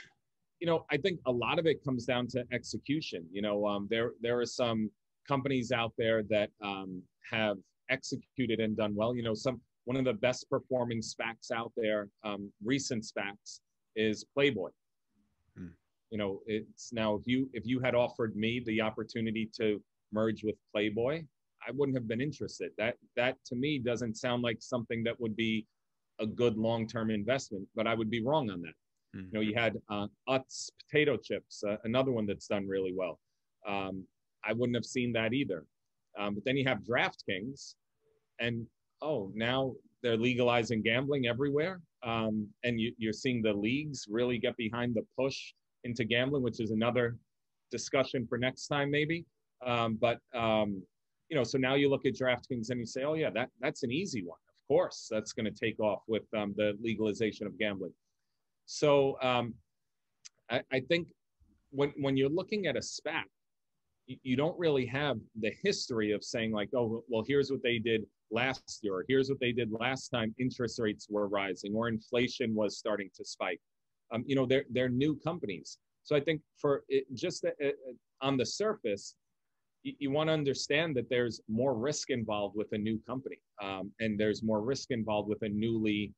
you 0.60 0.66
know, 0.66 0.86
I 0.90 0.96
think 0.96 1.20
a 1.26 1.32
lot 1.32 1.58
of 1.58 1.66
it 1.66 1.84
comes 1.84 2.06
down 2.06 2.26
to 2.28 2.44
execution. 2.52 3.26
You 3.30 3.42
know, 3.42 3.66
um, 3.66 3.86
there 3.90 4.12
there 4.22 4.40
are 4.40 4.46
some 4.46 4.90
companies 5.28 5.72
out 5.72 5.92
there 5.98 6.22
that 6.30 6.48
um, 6.62 7.02
have 7.30 7.58
executed 7.90 8.60
and 8.60 8.74
done 8.76 8.94
well. 8.94 9.14
You 9.14 9.24
know, 9.24 9.34
some 9.34 9.60
one 9.84 9.98
of 9.98 10.04
the 10.06 10.14
best 10.14 10.48
performing 10.48 11.02
SPACs 11.02 11.50
out 11.52 11.72
there, 11.76 12.08
recent 12.64 13.04
SPACs, 13.04 13.60
is 13.96 14.24
Playboy. 14.34 14.70
Hmm. 15.56 15.68
You 16.10 16.18
know, 16.18 16.40
it's 16.46 16.92
now 16.92 17.14
if 17.14 17.26
you 17.26 17.48
if 17.52 17.66
you 17.66 17.80
had 17.80 17.94
offered 17.94 18.36
me 18.36 18.62
the 18.64 18.80
opportunity 18.80 19.50
to 19.58 19.82
merge 20.12 20.44
with 20.44 20.56
Playboy, 20.72 21.24
I 21.66 21.70
wouldn't 21.72 21.96
have 21.96 22.08
been 22.08 22.20
interested. 22.20 22.72
That 22.78 22.96
that 23.16 23.36
to 23.46 23.56
me 23.56 23.78
doesn't 23.78 24.16
sound 24.16 24.42
like 24.42 24.58
something 24.60 25.04
that 25.04 25.20
would 25.20 25.36
be 25.36 25.66
a 26.20 26.26
good 26.26 26.56
long-term 26.56 27.10
investment, 27.10 27.66
but 27.74 27.86
I 27.86 27.94
would 27.94 28.10
be 28.10 28.22
wrong 28.22 28.50
on 28.50 28.60
that. 28.62 28.74
Mm-hmm. 29.16 29.26
You 29.26 29.32
know, 29.32 29.40
you 29.40 29.54
had 29.54 29.80
uh, 29.90 30.06
Utz 30.28 30.70
potato 30.78 31.16
chips, 31.16 31.62
uh, 31.66 31.76
another 31.84 32.12
one 32.12 32.26
that's 32.26 32.46
done 32.46 32.66
really 32.66 32.94
well. 32.94 33.18
Um, 33.66 34.04
I 34.44 34.52
wouldn't 34.52 34.76
have 34.76 34.84
seen 34.84 35.12
that 35.12 35.32
either. 35.32 35.64
Um, 36.18 36.34
but 36.34 36.44
then 36.44 36.56
you 36.56 36.66
have 36.66 36.78
DraftKings, 36.80 37.74
and 38.38 38.66
oh, 39.00 39.30
now 39.34 39.74
they're 40.02 40.16
legalizing 40.16 40.82
gambling 40.82 41.26
everywhere, 41.26 41.80
um, 42.02 42.48
and 42.64 42.80
you, 42.80 42.92
you're 42.98 43.12
seeing 43.12 43.42
the 43.42 43.52
leagues 43.52 44.06
really 44.08 44.38
get 44.38 44.56
behind 44.56 44.94
the 44.94 45.02
push 45.18 45.52
into 45.84 46.04
gambling, 46.04 46.42
which 46.42 46.60
is 46.60 46.70
another 46.70 47.16
discussion 47.70 48.26
for 48.28 48.38
next 48.38 48.66
time 48.66 48.90
maybe. 48.90 49.24
Um, 49.64 49.98
but 50.00 50.18
um, 50.34 50.82
you 51.28 51.36
know, 51.36 51.44
so 51.44 51.56
now 51.58 51.74
you 51.74 51.88
look 51.88 52.04
at 52.04 52.14
DraftKings 52.14 52.70
and 52.70 52.80
you 52.80 52.86
say, 52.86 53.04
oh 53.04 53.14
yeah, 53.14 53.30
that 53.30 53.48
that's 53.60 53.82
an 53.82 53.92
easy 53.92 54.22
one. 54.22 54.38
Of 54.48 54.68
course, 54.68 55.08
that's 55.10 55.32
going 55.32 55.46
to 55.46 55.50
take 55.50 55.80
off 55.80 56.02
with 56.06 56.24
um, 56.36 56.54
the 56.56 56.76
legalization 56.82 57.46
of 57.46 57.58
gambling. 57.58 57.94
So 58.66 59.16
um, 59.22 59.54
I, 60.50 60.62
I, 60.72 60.80
think 60.80 61.08
when 61.70 61.92
when 61.96 62.16
you're 62.16 62.28
looking 62.28 62.66
at 62.66 62.76
a 62.76 62.80
SPAC, 62.80 63.24
you, 64.06 64.16
you, 64.22 64.36
don't 64.36 64.58
really 64.58 64.86
have 64.86 65.16
the 65.40 65.52
history 65.62 66.12
of 66.12 66.22
saying 66.22 66.52
like, 66.52 66.68
oh, 66.76 67.02
well, 67.08 67.24
here's 67.26 67.50
what 67.50 67.62
they 67.62 67.78
did 67.78 68.04
last 68.32 68.80
year, 68.82 69.04
here's 69.08 69.28
what 69.28 69.40
they 69.40 69.52
did 69.52 69.70
last 69.72 70.08
time 70.08 70.34
interest 70.38 70.78
rates 70.78 71.06
were 71.10 71.28
rising, 71.28 71.74
or 71.74 71.88
inflation 71.88 72.54
was 72.54 72.78
starting 72.78 73.10
to 73.14 73.24
spike. 73.24 73.60
Um, 74.12 74.24
you 74.26 74.34
know, 74.36 74.46
they're 74.46 74.64
they're 74.70 74.88
new 74.88 75.18
companies. 75.24 75.78
So 76.04 76.16
I 76.16 76.20
think 76.20 76.40
for 76.58 76.82
it, 76.88 77.04
just 77.14 77.44
uh, 77.44 77.50
uh 77.64 77.70
on 78.20 78.36
the 78.36 78.46
surface, 78.46 79.14
you, 79.82 79.94
you 79.98 80.10
want 80.10 80.28
to 80.28 80.32
understand 80.32 80.96
that 80.96 81.08
there's 81.10 81.40
more 81.48 81.74
risk 81.74 82.10
involved 82.10 82.56
with 82.56 82.72
a 82.72 82.78
new 82.78 82.98
company, 83.06 83.38
um, 83.62 83.92
and 84.00 84.18
there's 84.18 84.42
more 84.42 84.60
risk 84.60 84.90
involved 84.90 85.28
with 85.28 85.42
a 85.42 85.48
newly 85.48 86.12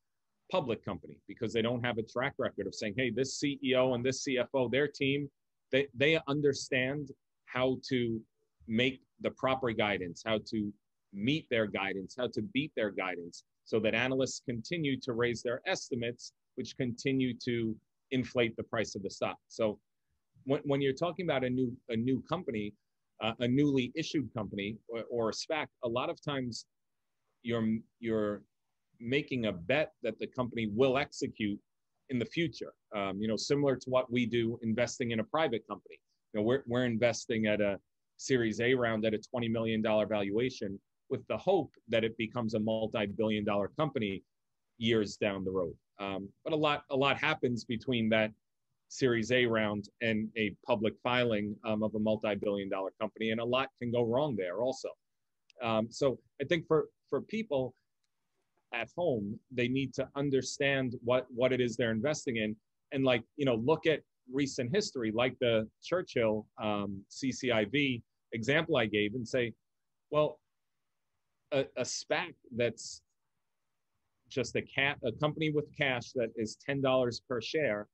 public 0.50 0.84
company 0.84 1.16
because 1.26 1.52
they 1.52 1.62
don't 1.62 1.84
have 1.84 1.98
a 1.98 2.02
track 2.02 2.34
record 2.38 2.66
of 2.66 2.74
saying, 2.74 2.94
hey, 2.96 3.10
this 3.10 3.40
CEO 3.40 3.94
and 3.94 4.04
this 4.04 4.26
CFO, 4.26 4.70
their 4.70 4.88
team, 4.88 5.28
they, 5.72 5.86
they 5.94 6.18
understand 6.28 7.08
how 7.46 7.78
to 7.88 8.20
make 8.68 9.00
the 9.20 9.30
proper 9.30 9.70
guidance, 9.72 10.22
how 10.24 10.38
to 10.50 10.72
meet 11.14 11.46
their 11.50 11.66
guidance, 11.66 12.14
how 12.18 12.28
to 12.28 12.42
beat 12.42 12.72
their 12.76 12.90
guidance, 12.90 13.44
so 13.64 13.80
that 13.80 13.94
analysts 13.94 14.42
continue 14.44 14.98
to 15.00 15.12
raise 15.12 15.42
their 15.42 15.60
estimates, 15.66 16.32
which 16.56 16.76
continue 16.76 17.34
to 17.44 17.74
inflate 18.10 18.56
the 18.56 18.62
price 18.62 18.94
of 18.94 19.02
the 19.02 19.10
stock. 19.10 19.38
So 19.48 19.78
when, 20.44 20.60
when 20.64 20.80
you're 20.80 20.92
talking 20.92 21.26
about 21.26 21.44
a 21.44 21.50
new 21.50 21.74
a 21.88 21.96
new 21.96 22.22
company, 22.28 22.74
uh, 23.22 23.32
a 23.40 23.48
newly 23.48 23.92
issued 23.94 24.32
company 24.34 24.76
or, 24.88 25.04
or, 25.10 25.30
a 25.30 25.32
SPAC, 25.32 25.66
a 25.84 25.88
lot 25.88 26.10
of 26.10 26.22
times 26.22 26.66
you're 27.42 27.66
you're 28.00 28.42
making 29.00 29.46
a 29.46 29.52
bet 29.52 29.92
that 30.02 30.18
the 30.18 30.26
company 30.26 30.68
will 30.74 30.98
execute 30.98 31.58
in 32.10 32.18
the 32.18 32.24
future. 32.26 32.72
Um, 32.94 33.20
you 33.20 33.28
know, 33.28 33.36
similar 33.36 33.76
to 33.76 33.90
what 33.90 34.10
we 34.12 34.26
do 34.26 34.58
investing 34.62 35.10
in 35.10 35.20
a 35.20 35.24
private 35.24 35.66
company. 35.66 35.98
You 36.32 36.40
know, 36.40 36.44
we're 36.44 36.62
we're 36.66 36.84
investing 36.84 37.46
at 37.46 37.60
a 37.60 37.78
Series 38.16 38.60
A 38.60 38.74
round 38.74 39.04
at 39.04 39.14
a 39.14 39.18
twenty 39.18 39.48
million 39.48 39.82
dollar 39.82 40.06
valuation 40.06 40.78
with 41.10 41.26
the 41.28 41.36
hope 41.36 41.72
that 41.88 42.04
it 42.04 42.16
becomes 42.16 42.54
a 42.54 42.60
multi-billion 42.60 43.44
dollar 43.44 43.68
company 43.76 44.22
years 44.78 45.16
down 45.16 45.44
the 45.44 45.50
road. 45.50 45.74
Um, 46.00 46.28
but 46.42 46.52
a 46.52 46.56
lot 46.56 46.84
a 46.90 46.96
lot 46.96 47.16
happens 47.18 47.64
between 47.64 48.08
that 48.10 48.32
Series 48.88 49.32
A 49.32 49.46
round 49.46 49.88
and 50.02 50.28
a 50.36 50.54
public 50.66 50.94
filing 51.02 51.56
um, 51.64 51.82
of 51.82 51.94
a 51.94 51.98
multi-billion 51.98 52.68
dollar 52.68 52.90
company, 53.00 53.30
and 53.30 53.40
a 53.40 53.44
lot 53.44 53.68
can 53.80 53.90
go 53.90 54.04
wrong 54.04 54.36
there 54.36 54.62
also. 54.62 54.88
Um, 55.62 55.88
so 55.90 56.18
I 56.40 56.44
think 56.44 56.66
for 56.66 56.88
for 57.10 57.20
people 57.20 57.74
at 58.72 58.88
home, 58.96 59.38
they 59.50 59.68
need 59.68 59.94
to 59.94 60.08
understand 60.16 60.94
what 61.02 61.26
what 61.34 61.52
it 61.52 61.60
is 61.60 61.76
they're 61.76 61.92
investing 61.92 62.36
in, 62.36 62.56
and 62.92 63.04
like 63.04 63.22
you 63.36 63.44
know, 63.44 63.56
look 63.56 63.86
at 63.86 64.00
recent 64.32 64.74
history, 64.74 65.12
like 65.12 65.36
the 65.40 65.68
Churchill 65.82 66.46
um, 66.62 67.02
CCIV 67.10 68.02
example 68.32 68.76
I 68.76 68.86
gave, 68.86 69.14
and 69.14 69.26
say, 69.26 69.52
well, 70.10 70.38
a, 71.54 71.64
a 71.76 71.82
SPAC 71.82 72.34
that's 72.56 73.00
just 74.28 74.56
a 74.56 74.62
cat 74.62 74.98
a 75.04 75.12
company 75.12 75.50
with 75.50 75.66
cash 75.76 76.12
that 76.14 76.30
is 76.36 76.56
ten 76.56 76.82
dollars 76.82 77.22
per 77.28 77.40
share 77.40 77.88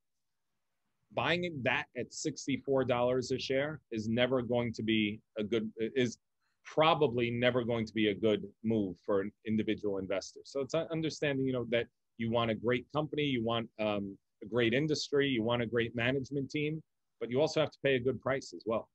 buying 1.14 1.60
that 1.64 1.86
at 1.96 2.10
$64 2.10 3.34
a 3.34 3.38
share 3.38 3.80
is 3.90 4.08
never 4.08 4.42
going 4.42 4.72
to 4.72 4.82
be 4.82 5.20
a 5.38 5.44
good 5.44 5.70
is 5.78 6.18
probably 6.64 7.30
never 7.30 7.64
going 7.64 7.86
to 7.86 7.92
be 7.92 8.08
a 8.08 8.14
good 8.14 8.44
move 8.62 8.96
for 9.04 9.22
an 9.22 9.32
individual 9.46 9.98
investor 9.98 10.40
so 10.44 10.60
it's 10.60 10.74
understanding 10.74 11.46
you 11.46 11.52
know 11.52 11.66
that 11.70 11.86
you 12.18 12.30
want 12.30 12.50
a 12.50 12.54
great 12.54 12.86
company 12.92 13.22
you 13.22 13.44
want 13.44 13.68
um, 13.80 14.16
a 14.42 14.46
great 14.46 14.72
industry 14.72 15.26
you 15.26 15.42
want 15.42 15.62
a 15.62 15.66
great 15.66 15.94
management 15.96 16.50
team 16.50 16.80
but 17.18 17.30
you 17.30 17.40
also 17.40 17.60
have 17.60 17.70
to 17.70 17.78
pay 17.82 17.96
a 17.96 18.00
good 18.00 18.20
price 18.20 18.52
as 18.54 18.62
well 18.66 18.88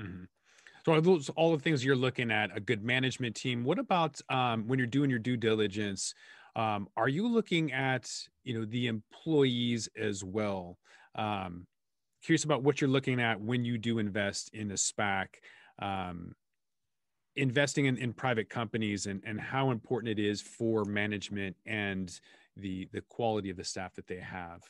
mm-hmm. 0.00 0.24
So 0.84 1.00
those 1.00 1.28
all 1.30 1.52
the 1.52 1.62
things 1.62 1.84
you're 1.84 1.94
looking 1.96 2.30
at? 2.30 2.56
A 2.56 2.60
good 2.60 2.82
management 2.82 3.36
team. 3.36 3.64
What 3.64 3.78
about 3.78 4.20
um, 4.28 4.66
when 4.66 4.78
you're 4.78 4.88
doing 4.88 5.10
your 5.10 5.18
due 5.18 5.36
diligence? 5.36 6.14
Um, 6.56 6.88
are 6.96 7.08
you 7.08 7.28
looking 7.28 7.72
at 7.72 8.10
you 8.42 8.58
know 8.58 8.64
the 8.64 8.88
employees 8.88 9.88
as 9.96 10.24
well? 10.24 10.78
Um, 11.14 11.66
curious 12.24 12.44
about 12.44 12.62
what 12.62 12.80
you're 12.80 12.90
looking 12.90 13.20
at 13.20 13.40
when 13.40 13.64
you 13.64 13.78
do 13.78 13.98
invest 13.98 14.50
in 14.52 14.70
a 14.70 14.74
SPAC, 14.74 15.26
um, 15.80 16.34
investing 17.36 17.86
in, 17.86 17.96
in 17.96 18.12
private 18.12 18.48
companies, 18.48 19.06
and, 19.06 19.22
and 19.24 19.40
how 19.40 19.70
important 19.70 20.18
it 20.18 20.22
is 20.22 20.40
for 20.40 20.84
management 20.84 21.56
and 21.64 22.20
the 22.56 22.88
the 22.92 23.02
quality 23.02 23.50
of 23.50 23.56
the 23.56 23.64
staff 23.64 23.94
that 23.94 24.08
they 24.08 24.18
have. 24.18 24.62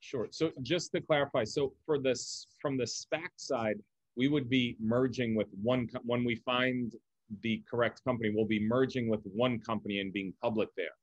Sure. 0.00 0.26
So 0.30 0.50
just 0.62 0.92
to 0.92 1.00
clarify, 1.00 1.44
so 1.44 1.72
for 1.86 1.98
this 1.98 2.48
from 2.60 2.76
the 2.76 2.84
SPAC 2.84 3.28
side, 3.36 3.76
we 4.16 4.28
would 4.28 4.48
be 4.48 4.76
merging 4.80 5.34
with 5.34 5.48
one 5.62 5.88
when 6.04 6.24
we 6.24 6.36
find 6.36 6.94
the 7.40 7.62
correct 7.70 8.04
company, 8.04 8.30
we'll 8.34 8.44
be 8.44 8.60
merging 8.60 9.08
with 9.08 9.20
one 9.24 9.58
company 9.58 10.00
and 10.00 10.12
being 10.12 10.34
public 10.42 10.68
there. 10.76 10.94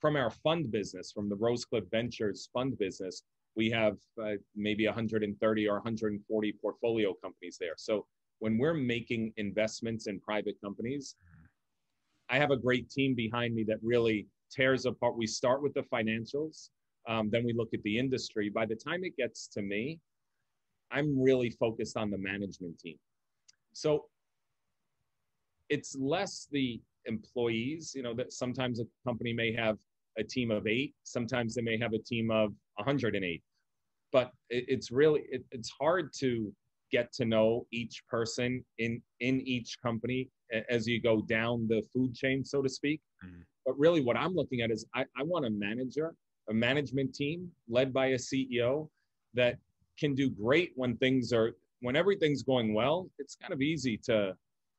From 0.00 0.16
our 0.16 0.30
fund 0.30 0.70
business, 0.70 1.12
from 1.12 1.28
the 1.28 1.36
Rosecliff 1.36 1.88
Ventures 1.90 2.48
fund 2.52 2.76
business, 2.78 3.22
we 3.56 3.70
have 3.70 3.96
uh, 4.22 4.32
maybe 4.54 4.86
130 4.86 5.68
or 5.68 5.74
140 5.74 6.52
portfolio 6.60 7.14
companies 7.22 7.58
there. 7.60 7.74
So 7.76 8.06
when 8.38 8.58
we're 8.58 8.74
making 8.74 9.32
investments 9.36 10.06
in 10.06 10.20
private 10.20 10.56
companies, 10.62 11.16
I 12.28 12.38
have 12.38 12.50
a 12.50 12.56
great 12.56 12.90
team 12.90 13.14
behind 13.14 13.54
me 13.54 13.64
that 13.64 13.78
really 13.82 14.26
tears 14.50 14.86
apart. 14.86 15.16
We 15.16 15.26
start 15.26 15.62
with 15.62 15.74
the 15.74 15.82
financials, 15.82 16.70
um, 17.08 17.30
then 17.30 17.44
we 17.44 17.52
look 17.52 17.70
at 17.74 17.82
the 17.82 17.98
industry. 17.98 18.48
By 18.48 18.66
the 18.66 18.76
time 18.76 19.02
it 19.02 19.16
gets 19.16 19.48
to 19.48 19.62
me, 19.62 19.98
I'm 20.90 21.20
really 21.20 21.50
focused 21.50 21.96
on 21.96 22.10
the 22.10 22.18
management 22.18 22.78
team. 22.78 22.96
So 23.72 24.06
it's 25.68 25.96
less 25.98 26.48
the 26.50 26.80
employees, 27.04 27.92
you 27.94 28.02
know, 28.02 28.14
that 28.14 28.32
sometimes 28.32 28.80
a 28.80 28.84
company 29.06 29.32
may 29.32 29.52
have 29.54 29.76
a 30.18 30.24
team 30.24 30.50
of 30.50 30.66
eight, 30.66 30.94
sometimes 31.04 31.54
they 31.54 31.62
may 31.62 31.78
have 31.78 31.92
a 31.92 31.98
team 31.98 32.30
of 32.30 32.52
108 32.76 33.42
but 34.12 34.32
it's 34.50 34.90
really 34.90 35.22
it, 35.30 35.44
it's 35.50 35.70
hard 35.70 36.12
to 36.18 36.52
get 36.90 37.12
to 37.12 37.24
know 37.24 37.66
each 37.70 38.02
person 38.08 38.64
in 38.78 39.02
in 39.20 39.40
each 39.40 39.78
company 39.82 40.28
as 40.70 40.86
you 40.86 41.00
go 41.00 41.20
down 41.22 41.66
the 41.68 41.82
food 41.92 42.14
chain 42.14 42.44
so 42.44 42.62
to 42.62 42.68
speak 42.68 43.00
mm-hmm. 43.24 43.40
but 43.66 43.78
really 43.78 44.00
what 44.00 44.16
i'm 44.16 44.34
looking 44.34 44.62
at 44.62 44.70
is 44.70 44.86
I, 44.94 45.02
I 45.16 45.22
want 45.22 45.44
a 45.44 45.50
manager 45.50 46.14
a 46.48 46.54
management 46.54 47.14
team 47.14 47.50
led 47.68 47.92
by 47.92 48.06
a 48.08 48.16
ceo 48.16 48.88
that 49.34 49.58
can 49.98 50.14
do 50.14 50.30
great 50.30 50.72
when 50.76 50.96
things 50.96 51.32
are 51.32 51.52
when 51.80 51.96
everything's 51.96 52.42
going 52.42 52.74
well 52.74 53.08
it's 53.18 53.36
kind 53.36 53.52
of 53.52 53.60
easy 53.60 53.96
to 53.96 54.34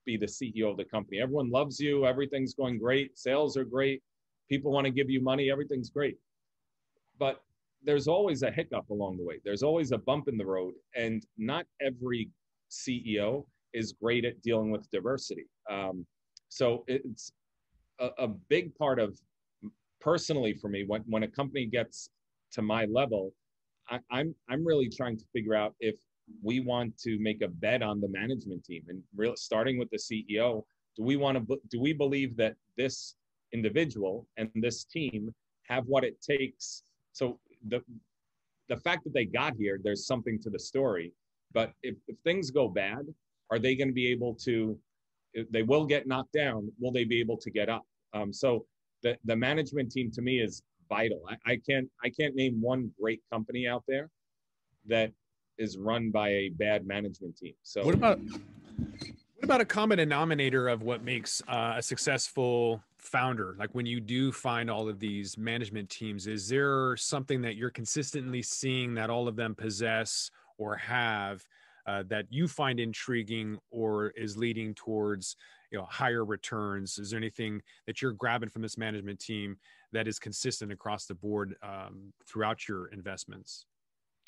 be 0.05 0.17
the 0.17 0.25
ceo 0.25 0.71
of 0.71 0.77
the 0.77 0.85
company 0.85 1.19
everyone 1.19 1.49
loves 1.49 1.79
you 1.79 2.05
everything's 2.05 2.53
going 2.53 2.77
great 2.77 3.17
sales 3.17 3.55
are 3.57 3.65
great 3.65 4.01
people 4.49 4.71
want 4.71 4.85
to 4.85 4.91
give 4.91 5.09
you 5.09 5.21
money 5.21 5.51
everything's 5.51 5.89
great 5.89 6.17
but 7.19 7.41
there's 7.83 8.07
always 8.07 8.43
a 8.43 8.51
hiccup 8.51 8.89
along 8.89 9.17
the 9.17 9.23
way. 9.23 9.39
There's 9.43 9.63
always 9.63 9.91
a 9.91 9.97
bump 9.97 10.27
in 10.27 10.37
the 10.37 10.45
road, 10.45 10.73
and 10.95 11.25
not 11.37 11.65
every 11.81 12.29
CEO 12.69 13.45
is 13.73 13.93
great 13.93 14.25
at 14.25 14.41
dealing 14.41 14.71
with 14.71 14.89
diversity. 14.91 15.45
Um, 15.69 16.05
so 16.49 16.83
it's 16.87 17.31
a, 17.99 18.09
a, 18.17 18.27
big 18.27 18.75
part 18.75 18.99
of 18.99 19.19
personally 20.01 20.55
for 20.55 20.67
me 20.67 20.83
when, 20.87 21.03
when 21.05 21.23
a 21.23 21.27
company 21.27 21.67
gets 21.67 22.09
to 22.53 22.61
my 22.61 22.85
level, 22.85 23.31
I, 23.89 23.99
I'm 24.11 24.35
I'm 24.49 24.65
really 24.65 24.89
trying 24.89 25.17
to 25.17 25.25
figure 25.33 25.55
out 25.55 25.75
if 25.79 25.95
we 26.43 26.59
want 26.59 26.97
to 26.99 27.17
make 27.19 27.41
a 27.41 27.47
bet 27.47 27.81
on 27.81 27.99
the 27.99 28.07
management 28.07 28.63
team 28.63 28.83
and 28.87 29.01
real 29.15 29.35
starting 29.35 29.77
with 29.77 29.89
the 29.89 29.97
CEO. 29.97 30.63
Do 30.95 31.03
we 31.03 31.15
want 31.15 31.37
to 31.37 31.59
do 31.69 31.79
we 31.79 31.93
believe 31.93 32.35
that 32.37 32.55
this 32.77 33.15
individual 33.51 34.27
and 34.37 34.49
this 34.55 34.83
team 34.83 35.33
have 35.63 35.85
what 35.85 36.03
it 36.03 36.21
takes? 36.21 36.83
So 37.13 37.39
the 37.67 37.81
the 38.67 38.77
fact 38.77 39.03
that 39.03 39.13
they 39.13 39.25
got 39.25 39.55
here, 39.57 39.79
there's 39.83 40.05
something 40.05 40.39
to 40.41 40.49
the 40.49 40.59
story. 40.59 41.11
But 41.53 41.73
if, 41.81 41.95
if 42.07 42.15
things 42.23 42.51
go 42.51 42.67
bad, 42.67 43.01
are 43.49 43.57
they 43.57 43.75
going 43.75 43.87
to 43.87 43.93
be 43.93 44.07
able 44.07 44.35
to? 44.45 44.77
They 45.51 45.63
will 45.63 45.85
get 45.85 46.07
knocked 46.07 46.33
down. 46.33 46.71
Will 46.79 46.91
they 46.91 47.03
be 47.03 47.19
able 47.19 47.37
to 47.37 47.51
get 47.51 47.69
up? 47.69 47.85
Um, 48.13 48.31
so 48.33 48.65
the 49.03 49.17
the 49.25 49.35
management 49.35 49.91
team 49.91 50.11
to 50.11 50.21
me 50.21 50.39
is 50.39 50.63
vital. 50.89 51.21
I, 51.29 51.53
I 51.53 51.57
can't 51.57 51.89
I 52.03 52.09
can't 52.09 52.35
name 52.35 52.59
one 52.61 52.91
great 52.99 53.21
company 53.31 53.67
out 53.67 53.83
there 53.87 54.09
that 54.87 55.11
is 55.57 55.77
run 55.77 56.09
by 56.09 56.29
a 56.29 56.49
bad 56.49 56.85
management 56.85 57.37
team. 57.37 57.53
So 57.63 57.85
what 57.85 57.93
about 57.93 58.19
what 58.19 59.43
about 59.43 59.61
a 59.61 59.65
common 59.65 59.99
denominator 59.99 60.67
of 60.67 60.81
what 60.81 61.03
makes 61.03 61.41
uh, 61.47 61.75
a 61.77 61.81
successful 61.81 62.83
founder? 62.97 63.55
Like 63.57 63.69
when 63.73 63.85
you 63.85 64.01
do 64.01 64.31
find 64.31 64.69
all 64.69 64.89
of 64.89 64.99
these 64.99 65.37
management 65.37 65.89
teams, 65.89 66.27
is 66.27 66.49
there 66.49 66.97
something 66.97 67.41
that 67.43 67.55
you're 67.55 67.69
consistently 67.69 68.41
seeing 68.41 68.93
that 68.95 69.09
all 69.09 69.27
of 69.27 69.35
them 69.35 69.55
possess 69.55 70.29
or 70.57 70.75
have 70.75 71.43
uh, 71.87 72.03
that 72.07 72.25
you 72.29 72.47
find 72.47 72.79
intriguing 72.79 73.57
or 73.71 74.09
is 74.09 74.37
leading 74.37 74.73
towards 74.73 75.35
you 75.71 75.77
know 75.77 75.85
higher 75.85 76.25
returns? 76.25 76.99
Is 76.99 77.11
there 77.11 77.17
anything 77.17 77.61
that 77.87 78.01
you're 78.01 78.11
grabbing 78.13 78.49
from 78.49 78.61
this 78.61 78.77
management 78.77 79.19
team 79.19 79.57
that 79.91 80.07
is 80.07 80.19
consistent 80.19 80.71
across 80.71 81.05
the 81.05 81.15
board 81.15 81.55
um, 81.63 82.13
throughout 82.27 82.67
your 82.67 82.87
investments? 82.87 83.65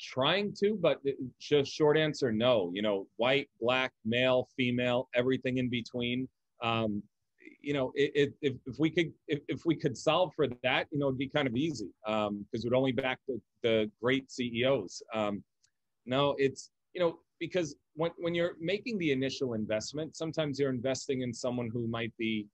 Trying 0.00 0.54
to, 0.60 0.76
but 0.80 1.00
just 1.40 1.72
short 1.72 1.96
answer, 1.96 2.32
no. 2.32 2.70
You 2.74 2.82
know, 2.82 3.06
white, 3.16 3.48
black, 3.60 3.92
male, 4.04 4.48
female, 4.56 5.08
everything 5.14 5.58
in 5.58 5.68
between. 5.68 6.28
Um, 6.62 7.02
you 7.60 7.74
know, 7.74 7.92
it, 7.94 8.34
it, 8.42 8.56
if, 8.66 8.78
we 8.78 8.90
could 8.90 9.12
if, 9.28 9.40
if 9.48 9.64
we 9.64 9.76
could 9.76 9.96
solve 9.96 10.32
for 10.34 10.48
that, 10.62 10.88
you 10.90 10.98
know, 10.98 11.06
it'd 11.06 11.18
be 11.18 11.28
kind 11.28 11.46
of 11.46 11.56
easy 11.56 11.90
because 12.04 12.28
um, 12.28 12.46
it 12.52 12.64
would 12.64 12.74
only 12.74 12.92
back 12.92 13.20
the, 13.28 13.40
the 13.62 13.90
great 14.00 14.30
CEOs. 14.30 15.02
Um, 15.14 15.42
no, 16.04 16.34
it's 16.38 16.70
you 16.94 17.00
know 17.00 17.18
because 17.38 17.76
when 17.94 18.10
when 18.18 18.34
you're 18.34 18.56
making 18.60 18.98
the 18.98 19.12
initial 19.12 19.54
investment, 19.54 20.16
sometimes 20.16 20.58
you're 20.58 20.70
investing 20.70 21.22
in 21.22 21.32
someone 21.32 21.70
who 21.72 21.86
might 21.86 22.12
be 22.18 22.46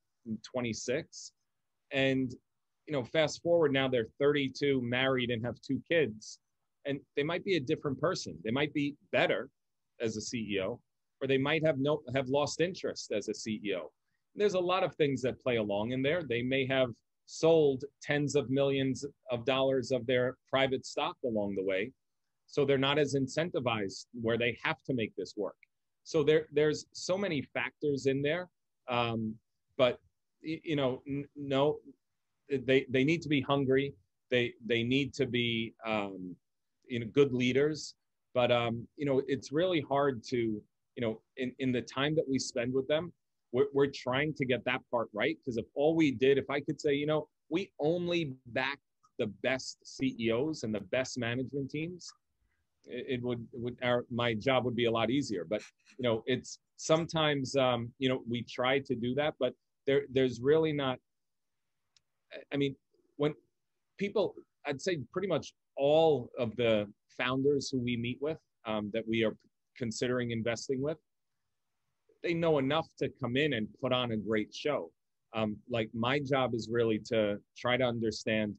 26, 0.44 1.32
and 1.92 2.34
you 2.88 2.94
know, 2.94 3.04
fast 3.04 3.42
forward 3.42 3.72
now 3.72 3.86
they're 3.86 4.06
32, 4.18 4.80
married, 4.82 5.30
and 5.30 5.44
have 5.44 5.60
two 5.60 5.80
kids, 5.88 6.40
and 6.86 6.98
they 7.16 7.22
might 7.22 7.44
be 7.44 7.56
a 7.56 7.60
different 7.60 8.00
person. 8.00 8.36
They 8.42 8.50
might 8.50 8.72
be 8.72 8.96
better 9.12 9.50
as 10.00 10.16
a 10.16 10.20
CEO, 10.20 10.80
or 11.20 11.28
they 11.28 11.36
might 11.36 11.64
have 11.64 11.78
no 11.78 12.00
have 12.14 12.28
lost 12.28 12.62
interest 12.62 13.12
as 13.12 13.28
a 13.28 13.32
CEO. 13.32 13.90
There's 14.34 14.54
a 14.54 14.60
lot 14.60 14.84
of 14.84 14.94
things 14.94 15.20
that 15.22 15.40
play 15.40 15.56
along 15.56 15.92
in 15.92 16.00
there. 16.00 16.22
They 16.22 16.42
may 16.42 16.66
have 16.66 16.88
sold 17.26 17.84
tens 18.00 18.34
of 18.34 18.48
millions 18.48 19.04
of 19.30 19.44
dollars 19.44 19.90
of 19.92 20.06
their 20.06 20.38
private 20.48 20.86
stock 20.86 21.16
along 21.26 21.56
the 21.56 21.64
way, 21.64 21.92
so 22.46 22.64
they're 22.64 22.78
not 22.78 22.98
as 22.98 23.14
incentivized 23.14 24.06
where 24.14 24.38
they 24.38 24.56
have 24.62 24.82
to 24.84 24.94
make 24.94 25.14
this 25.14 25.34
work. 25.36 25.56
So 26.04 26.22
there 26.22 26.46
there's 26.52 26.86
so 26.92 27.18
many 27.18 27.42
factors 27.42 28.06
in 28.06 28.22
there, 28.22 28.48
um, 28.88 29.34
but 29.76 29.98
you 30.40 30.76
know, 30.76 31.02
n- 31.06 31.28
no, 31.36 31.80
they 32.50 32.86
they 32.88 33.04
need 33.04 33.22
to 33.22 33.28
be 33.28 33.40
hungry. 33.40 33.94
They 34.30 34.54
they 34.64 34.82
need 34.82 35.14
to 35.14 35.26
be 35.26 35.74
um, 35.84 36.34
you 36.86 37.00
know 37.00 37.06
good 37.06 37.32
leaders. 37.32 37.94
But 38.34 38.52
um, 38.52 38.86
you 38.96 39.06
know 39.06 39.22
it's 39.26 39.52
really 39.52 39.80
hard 39.80 40.22
to 40.24 40.36
you 40.36 41.00
know 41.00 41.20
in 41.36 41.52
in 41.58 41.72
the 41.72 41.82
time 41.82 42.14
that 42.16 42.28
we 42.28 42.38
spend 42.38 42.72
with 42.72 42.88
them, 42.88 43.12
we're 43.52 43.66
we're 43.72 43.90
trying 43.90 44.34
to 44.34 44.44
get 44.44 44.64
that 44.64 44.80
part 44.90 45.08
right. 45.12 45.36
Because 45.38 45.56
if 45.56 45.66
all 45.74 45.94
we 45.94 46.10
did, 46.12 46.38
if 46.38 46.50
I 46.50 46.60
could 46.60 46.80
say, 46.80 46.94
you 46.94 47.06
know, 47.06 47.28
we 47.48 47.70
only 47.80 48.34
back 48.46 48.78
the 49.18 49.26
best 49.42 49.78
CEOs 49.84 50.62
and 50.62 50.74
the 50.74 50.80
best 50.80 51.18
management 51.18 51.70
teams, 51.70 52.12
it, 52.86 53.06
it 53.08 53.22
would 53.22 53.46
it 53.52 53.60
would 53.60 53.76
our 53.82 54.04
my 54.10 54.34
job 54.34 54.64
would 54.64 54.76
be 54.76 54.86
a 54.86 54.90
lot 54.90 55.10
easier. 55.10 55.44
But 55.44 55.62
you 55.98 56.02
know 56.02 56.22
it's 56.26 56.58
sometimes 56.76 57.56
um, 57.56 57.90
you 57.98 58.08
know 58.08 58.22
we 58.28 58.42
try 58.42 58.78
to 58.80 58.94
do 58.94 59.14
that, 59.14 59.34
but 59.38 59.54
there 59.86 60.02
there's 60.12 60.40
really 60.40 60.72
not 60.72 60.98
I 62.52 62.56
mean, 62.56 62.74
when 63.16 63.34
people, 63.98 64.34
I'd 64.66 64.80
say 64.80 64.98
pretty 65.12 65.28
much 65.28 65.52
all 65.76 66.30
of 66.38 66.54
the 66.56 66.86
founders 67.16 67.68
who 67.70 67.78
we 67.78 67.96
meet 67.96 68.18
with 68.20 68.38
um, 68.66 68.90
that 68.92 69.06
we 69.06 69.24
are 69.24 69.36
considering 69.76 70.30
investing 70.30 70.82
with, 70.82 70.98
they 72.22 72.34
know 72.34 72.58
enough 72.58 72.86
to 72.98 73.08
come 73.20 73.36
in 73.36 73.54
and 73.54 73.68
put 73.80 73.92
on 73.92 74.12
a 74.12 74.16
great 74.16 74.54
show. 74.54 74.90
Um, 75.34 75.56
like 75.70 75.88
my 75.94 76.18
job 76.18 76.54
is 76.54 76.68
really 76.70 76.98
to 77.06 77.38
try 77.56 77.76
to 77.76 77.84
understand 77.84 78.54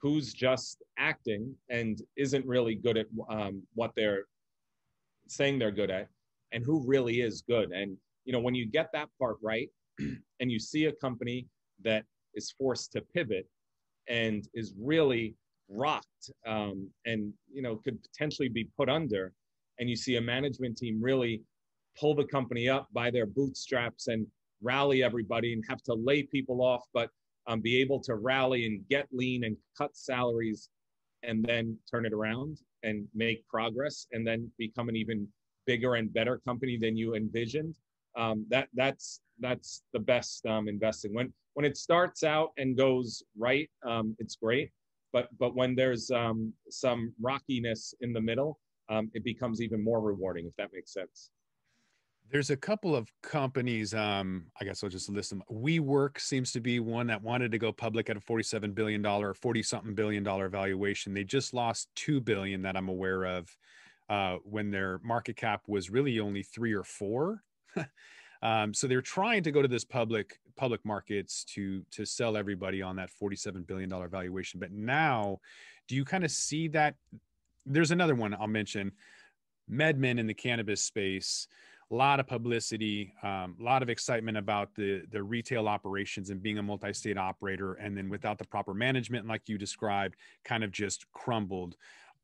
who's 0.00 0.32
just 0.32 0.82
acting 0.98 1.54
and 1.70 2.00
isn't 2.16 2.44
really 2.46 2.74
good 2.74 2.96
at 2.96 3.06
um, 3.28 3.62
what 3.74 3.92
they're 3.96 4.24
saying 5.28 5.58
they're 5.58 5.70
good 5.70 5.90
at, 5.90 6.08
and 6.52 6.64
who 6.64 6.84
really 6.86 7.20
is 7.20 7.42
good. 7.48 7.70
And 7.72 7.96
you 8.24 8.32
know, 8.32 8.40
when 8.40 8.54
you 8.54 8.66
get 8.66 8.90
that 8.92 9.08
part 9.18 9.36
right, 9.42 9.68
and 9.98 10.50
you 10.50 10.58
see 10.58 10.86
a 10.86 10.92
company 10.92 11.46
that 11.82 12.04
is 12.34 12.54
forced 12.58 12.92
to 12.92 13.00
pivot 13.00 13.46
and 14.08 14.48
is 14.54 14.74
really 14.78 15.34
rocked 15.68 16.30
um, 16.46 16.88
and 17.06 17.32
you 17.52 17.62
know 17.62 17.76
could 17.76 17.98
potentially 18.02 18.48
be 18.48 18.68
put 18.76 18.88
under. 18.88 19.32
And 19.78 19.90
you 19.90 19.96
see 19.96 20.16
a 20.16 20.20
management 20.20 20.76
team 20.78 21.00
really 21.02 21.42
pull 21.98 22.14
the 22.14 22.24
company 22.24 22.68
up 22.68 22.88
by 22.92 23.10
their 23.10 23.26
bootstraps 23.26 24.08
and 24.08 24.26
rally 24.62 25.02
everybody 25.02 25.52
and 25.52 25.64
have 25.68 25.82
to 25.82 25.94
lay 25.94 26.22
people 26.22 26.62
off 26.62 26.84
but 26.94 27.10
um, 27.46 27.60
be 27.60 27.80
able 27.80 28.00
to 28.00 28.14
rally 28.14 28.66
and 28.66 28.88
get 28.88 29.06
lean 29.12 29.44
and 29.44 29.56
cut 29.76 29.94
salaries 29.94 30.70
and 31.22 31.44
then 31.44 31.76
turn 31.90 32.06
it 32.06 32.12
around 32.12 32.58
and 32.82 33.06
make 33.14 33.46
progress 33.48 34.06
and 34.12 34.26
then 34.26 34.50
become 34.58 34.88
an 34.88 34.96
even 34.96 35.26
bigger 35.66 35.94
and 35.94 36.12
better 36.12 36.40
company 36.46 36.78
than 36.78 36.96
you 36.96 37.14
envisioned. 37.14 37.76
Um, 38.16 38.46
that 38.50 38.68
that's 38.74 39.20
that's 39.40 39.82
the 39.92 39.98
best 39.98 40.46
um, 40.46 40.68
investing. 40.68 41.14
When 41.14 41.32
when 41.54 41.64
it 41.64 41.76
starts 41.76 42.22
out 42.22 42.50
and 42.58 42.76
goes 42.76 43.22
right, 43.38 43.70
um, 43.86 44.14
it's 44.18 44.36
great. 44.36 44.70
But 45.12 45.28
but 45.38 45.54
when 45.54 45.74
there's 45.74 46.10
um, 46.10 46.52
some 46.68 47.12
rockiness 47.20 47.94
in 48.00 48.12
the 48.12 48.20
middle, 48.20 48.58
um, 48.88 49.10
it 49.14 49.24
becomes 49.24 49.62
even 49.62 49.82
more 49.82 50.00
rewarding. 50.00 50.46
If 50.46 50.56
that 50.56 50.70
makes 50.72 50.92
sense. 50.92 51.30
There's 52.30 52.50
a 52.50 52.56
couple 52.56 52.96
of 52.96 53.12
companies. 53.22 53.94
Um, 53.94 54.46
I 54.60 54.64
guess 54.64 54.82
I'll 54.82 54.90
just 54.90 55.10
list 55.10 55.30
them. 55.30 55.42
WeWork 55.52 56.18
seems 56.18 56.52
to 56.52 56.60
be 56.60 56.80
one 56.80 57.06
that 57.08 57.22
wanted 57.22 57.52
to 57.52 57.58
go 57.58 57.70
public 57.70 58.08
at 58.08 58.16
a 58.16 58.20
47 58.20 58.72
billion 58.72 59.02
dollar, 59.02 59.34
40 59.34 59.62
something 59.62 59.94
billion 59.94 60.22
dollar 60.22 60.48
valuation. 60.48 61.12
They 61.12 61.22
just 61.22 61.52
lost 61.52 61.90
two 61.94 62.22
billion 62.22 62.62
that 62.62 62.76
I'm 62.78 62.88
aware 62.88 63.24
of, 63.24 63.54
uh, 64.08 64.36
when 64.42 64.70
their 64.70 65.00
market 65.04 65.36
cap 65.36 65.64
was 65.68 65.90
really 65.90 66.18
only 66.18 66.42
three 66.42 66.72
or 66.72 66.82
four. 66.82 67.42
Um, 68.44 68.74
so 68.74 68.86
they're 68.86 69.00
trying 69.00 69.42
to 69.44 69.50
go 69.50 69.62
to 69.62 69.68
this 69.68 69.84
public 69.84 70.38
public 70.56 70.84
markets 70.84 71.44
to 71.44 71.82
to 71.90 72.04
sell 72.04 72.36
everybody 72.36 72.82
on 72.82 72.94
that 72.96 73.10
47 73.10 73.62
billion 73.62 73.88
dollar 73.88 74.06
valuation. 74.06 74.60
But 74.60 74.70
now, 74.70 75.40
do 75.88 75.96
you 75.96 76.04
kind 76.04 76.24
of 76.24 76.30
see 76.30 76.68
that? 76.68 76.94
There's 77.66 77.90
another 77.90 78.14
one 78.14 78.34
I'll 78.34 78.46
mention, 78.46 78.92
MedMen 79.70 80.18
in 80.18 80.26
the 80.26 80.34
cannabis 80.34 80.82
space. 80.82 81.48
A 81.90 81.94
lot 81.94 82.18
of 82.18 82.26
publicity, 82.26 83.12
um, 83.22 83.56
a 83.60 83.62
lot 83.62 83.82
of 83.82 83.88
excitement 83.88 84.36
about 84.36 84.74
the 84.74 85.04
the 85.10 85.22
retail 85.22 85.66
operations 85.66 86.28
and 86.28 86.42
being 86.42 86.58
a 86.58 86.62
multi-state 86.62 87.16
operator, 87.16 87.74
and 87.74 87.96
then 87.96 88.10
without 88.10 88.36
the 88.36 88.44
proper 88.44 88.74
management, 88.74 89.26
like 89.26 89.48
you 89.48 89.56
described, 89.56 90.16
kind 90.44 90.62
of 90.62 90.70
just 90.70 91.10
crumbled. 91.12 91.76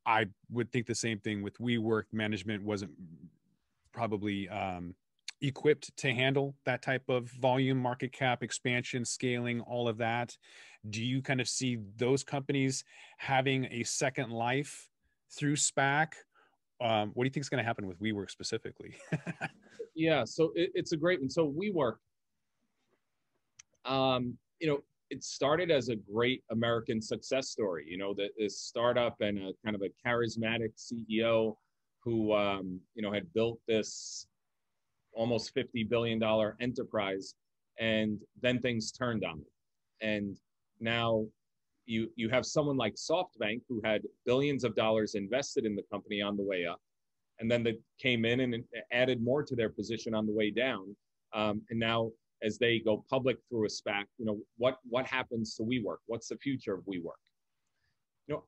I 0.04 0.26
would 0.50 0.70
think 0.70 0.86
the 0.86 0.94
same 0.94 1.18
thing 1.18 1.42
with 1.42 1.58
WeWork. 1.58 2.04
Management 2.12 2.62
wasn't 2.62 2.92
probably 3.92 4.48
um, 4.48 4.94
equipped 5.42 5.96
to 5.98 6.12
handle 6.12 6.54
that 6.64 6.82
type 6.82 7.08
of 7.08 7.30
volume, 7.30 7.78
market 7.78 8.12
cap 8.12 8.42
expansion, 8.42 9.04
scaling, 9.04 9.60
all 9.62 9.88
of 9.88 9.98
that. 9.98 10.36
Do 10.88 11.04
you 11.04 11.22
kind 11.22 11.40
of 11.40 11.48
see 11.48 11.78
those 11.96 12.24
companies 12.24 12.84
having 13.18 13.66
a 13.66 13.82
second 13.84 14.30
life 14.30 14.88
through 15.30 15.56
SPAC? 15.56 16.12
Um, 16.80 17.10
what 17.14 17.24
do 17.24 17.26
you 17.26 17.30
think 17.30 17.44
is 17.44 17.48
going 17.48 17.62
to 17.62 17.66
happen 17.66 17.86
with 17.86 18.00
WeWork 18.00 18.30
specifically? 18.30 18.94
yeah, 19.94 20.24
so 20.24 20.52
it, 20.54 20.70
it's 20.74 20.92
a 20.92 20.96
great 20.96 21.20
one. 21.20 21.28
So 21.28 21.50
WeWork, 21.50 21.96
um, 23.84 24.38
you 24.58 24.68
know, 24.68 24.80
it 25.10 25.24
started 25.24 25.70
as 25.70 25.88
a 25.88 25.96
great 25.96 26.42
American 26.50 27.02
success 27.02 27.48
story. 27.48 27.84
You 27.86 27.98
know, 27.98 28.14
this 28.38 28.58
startup 28.58 29.20
and 29.20 29.38
a 29.38 29.52
kind 29.64 29.74
of 29.74 29.82
a 29.82 30.08
charismatic 30.08 30.72
CEO 30.78 31.56
who, 32.02 32.32
um, 32.32 32.80
you 32.94 33.02
know, 33.02 33.12
had 33.12 33.30
built 33.34 33.58
this 33.66 34.26
almost 35.12 35.54
$50 35.54 35.88
billion 35.88 36.20
enterprise. 36.60 37.34
And 37.78 38.18
then 38.42 38.60
things 38.60 38.92
turned 38.92 39.24
on 39.24 39.40
it. 39.40 40.06
And 40.06 40.36
now 40.80 41.26
you 41.90 42.08
you 42.14 42.28
have 42.28 42.46
someone 42.46 42.76
like 42.76 42.94
SoftBank 42.94 43.62
who 43.68 43.80
had 43.84 44.02
billions 44.24 44.64
of 44.64 44.74
dollars 44.74 45.14
invested 45.14 45.66
in 45.66 45.74
the 45.74 45.82
company 45.92 46.22
on 46.22 46.36
the 46.36 46.42
way 46.42 46.64
up, 46.64 46.80
and 47.38 47.50
then 47.50 47.62
they 47.62 47.76
came 48.00 48.24
in 48.24 48.40
and 48.40 48.64
added 48.92 49.22
more 49.22 49.42
to 49.42 49.56
their 49.56 49.70
position 49.70 50.14
on 50.14 50.26
the 50.26 50.32
way 50.32 50.50
down. 50.50 50.94
Um, 51.32 51.62
and 51.70 51.78
now, 51.78 52.10
as 52.42 52.58
they 52.58 52.78
go 52.78 53.04
public 53.10 53.38
through 53.48 53.66
a 53.66 53.68
SPAC, 53.68 54.04
you 54.18 54.24
know 54.24 54.38
what 54.56 54.78
what 54.88 55.06
happens 55.06 55.56
to 55.56 55.62
WeWork? 55.62 55.98
What's 56.06 56.28
the 56.28 56.36
future 56.36 56.74
of 56.74 56.80
WeWork? 56.84 57.20
You 58.26 58.34
know, 58.34 58.44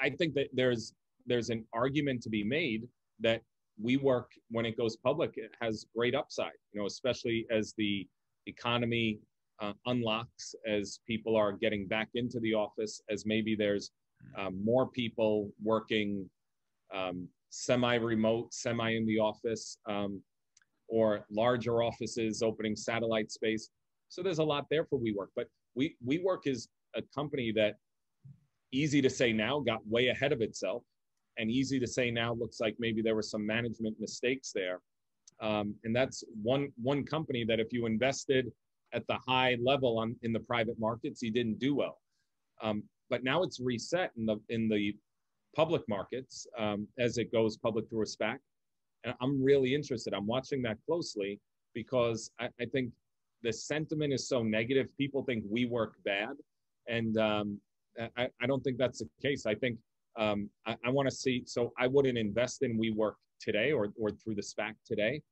I 0.00 0.10
think 0.10 0.34
that 0.34 0.48
there's 0.52 0.92
there's 1.26 1.50
an 1.50 1.64
argument 1.72 2.22
to 2.22 2.28
be 2.28 2.42
made 2.42 2.88
that 3.20 3.42
WeWork, 3.84 4.24
when 4.50 4.66
it 4.66 4.76
goes 4.76 4.96
public, 4.96 5.32
it 5.36 5.52
has 5.60 5.86
great 5.94 6.14
upside. 6.14 6.52
You 6.72 6.80
know, 6.80 6.86
especially 6.86 7.46
as 7.50 7.74
the 7.76 8.06
economy 8.46 9.20
uh, 9.60 9.72
unlocks, 9.86 10.54
as 10.66 11.00
people 11.06 11.36
are 11.36 11.52
getting 11.52 11.86
back 11.86 12.08
into 12.14 12.40
the 12.40 12.54
office, 12.54 13.02
as 13.10 13.26
maybe 13.26 13.54
there's 13.54 13.90
um, 14.36 14.62
more 14.64 14.88
people 14.88 15.50
working 15.62 16.28
um, 16.94 17.28
semi-remote, 17.50 18.52
semi 18.52 18.90
in 18.96 19.06
the 19.06 19.18
office, 19.18 19.78
um, 19.86 20.20
or 20.88 21.24
larger 21.30 21.82
offices 21.82 22.42
opening 22.42 22.74
satellite 22.74 23.30
space. 23.30 23.70
So 24.08 24.22
there's 24.22 24.38
a 24.38 24.44
lot 24.44 24.66
there 24.70 24.84
for 24.84 24.98
WeWork. 24.98 25.28
But 25.36 25.48
we 25.74 25.96
WeWork 26.06 26.46
is 26.46 26.68
a 26.96 27.02
company 27.14 27.52
that 27.52 27.74
easy 28.72 29.00
to 29.02 29.10
say 29.10 29.32
now 29.32 29.60
got 29.60 29.86
way 29.86 30.08
ahead 30.08 30.32
of 30.32 30.40
itself 30.40 30.82
and 31.38 31.50
easy 31.50 31.78
to 31.80 31.86
say 31.86 32.10
now 32.10 32.34
looks 32.34 32.60
like 32.60 32.76
maybe 32.78 33.00
there 33.00 33.14
were 33.14 33.22
some 33.22 33.46
management 33.46 33.96
mistakes 34.00 34.52
there. 34.52 34.80
Um, 35.40 35.74
and 35.84 35.94
that's 35.94 36.24
one 36.42 36.72
one 36.82 37.04
company 37.04 37.44
that 37.44 37.60
if 37.60 37.72
you 37.72 37.86
invested 37.86 38.50
at 38.92 39.06
the 39.06 39.18
high 39.26 39.56
level 39.62 39.98
on 39.98 40.16
in 40.22 40.32
the 40.32 40.40
private 40.40 40.78
markets, 40.78 41.22
you 41.22 41.30
didn't 41.30 41.58
do 41.58 41.74
well. 41.76 41.98
Um, 42.60 42.82
but 43.08 43.22
now 43.22 43.42
it's 43.42 43.60
reset 43.60 44.10
in 44.16 44.26
the 44.26 44.36
in 44.48 44.68
the 44.68 44.96
public 45.54 45.82
markets 45.88 46.46
um, 46.58 46.86
as 46.98 47.18
it 47.18 47.32
goes 47.32 47.56
public 47.56 47.88
through 47.88 48.02
a 48.02 48.06
SPAC. 48.06 48.38
And 49.04 49.14
I'm 49.20 49.42
really 49.42 49.74
interested. 49.74 50.12
I'm 50.12 50.26
watching 50.26 50.60
that 50.62 50.76
closely 50.86 51.40
because 51.72 52.30
I, 52.40 52.48
I 52.60 52.64
think 52.66 52.90
the 53.42 53.52
sentiment 53.52 54.12
is 54.12 54.28
so 54.28 54.42
negative. 54.42 54.88
People 54.98 55.22
think 55.22 55.44
we 55.48 55.66
work 55.66 55.94
bad, 56.04 56.34
and 56.88 57.16
um, 57.18 57.60
I, 58.16 58.28
I 58.42 58.46
don't 58.46 58.62
think 58.62 58.78
that's 58.78 58.98
the 58.98 59.08
case. 59.22 59.46
I 59.46 59.54
think 59.54 59.78
um, 60.18 60.50
I, 60.66 60.76
I 60.84 60.90
want 60.90 61.08
to 61.08 61.14
see. 61.14 61.44
So 61.46 61.72
I 61.78 61.86
wouldn't 61.86 62.18
invest 62.18 62.62
in 62.62 62.78
WeWork 62.78 63.14
today 63.40 63.72
or 63.72 63.88
or 63.98 64.10
through 64.10 64.34
the 64.34 64.42
SPAC 64.42 64.74
today, 64.84 65.22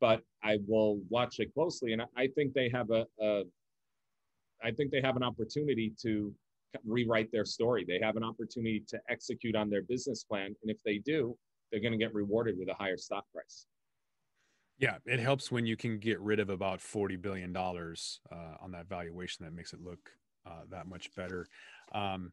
but 0.00 0.22
I 0.44 0.58
will 0.66 1.00
watch 1.08 1.40
it 1.40 1.52
closely, 1.54 1.92
and 1.94 2.02
I, 2.02 2.06
I 2.16 2.28
think 2.28 2.52
they 2.52 2.70
have 2.72 2.90
a, 2.90 3.06
a 3.20 3.42
I 4.62 4.70
think 4.70 4.90
they 4.90 5.00
have 5.00 5.16
an 5.16 5.22
opportunity 5.22 5.92
to 6.02 6.34
rewrite 6.84 7.32
their 7.32 7.44
story. 7.46 7.84
They 7.88 7.98
have 8.02 8.16
an 8.16 8.24
opportunity 8.24 8.84
to 8.88 9.00
execute 9.08 9.56
on 9.56 9.70
their 9.70 9.82
business 9.82 10.24
plan, 10.24 10.54
and 10.62 10.70
if 10.70 10.82
they 10.84 10.98
do, 10.98 11.36
they're 11.70 11.80
going 11.80 11.92
to 11.92 11.98
get 11.98 12.14
rewarded 12.14 12.56
with 12.58 12.68
a 12.68 12.74
higher 12.74 12.98
stock 12.98 13.24
price. 13.32 13.66
Yeah, 14.78 14.98
it 15.06 15.18
helps 15.18 15.50
when 15.50 15.66
you 15.66 15.76
can 15.76 15.98
get 15.98 16.20
rid 16.20 16.38
of 16.38 16.50
about 16.50 16.80
forty 16.80 17.16
billion 17.16 17.52
dollars 17.52 18.20
uh, 18.30 18.56
on 18.60 18.70
that 18.72 18.88
valuation. 18.88 19.44
That 19.44 19.52
makes 19.52 19.72
it 19.72 19.80
look 19.80 20.10
uh, 20.46 20.62
that 20.70 20.86
much 20.86 21.12
better. 21.16 21.46
Um, 21.92 22.32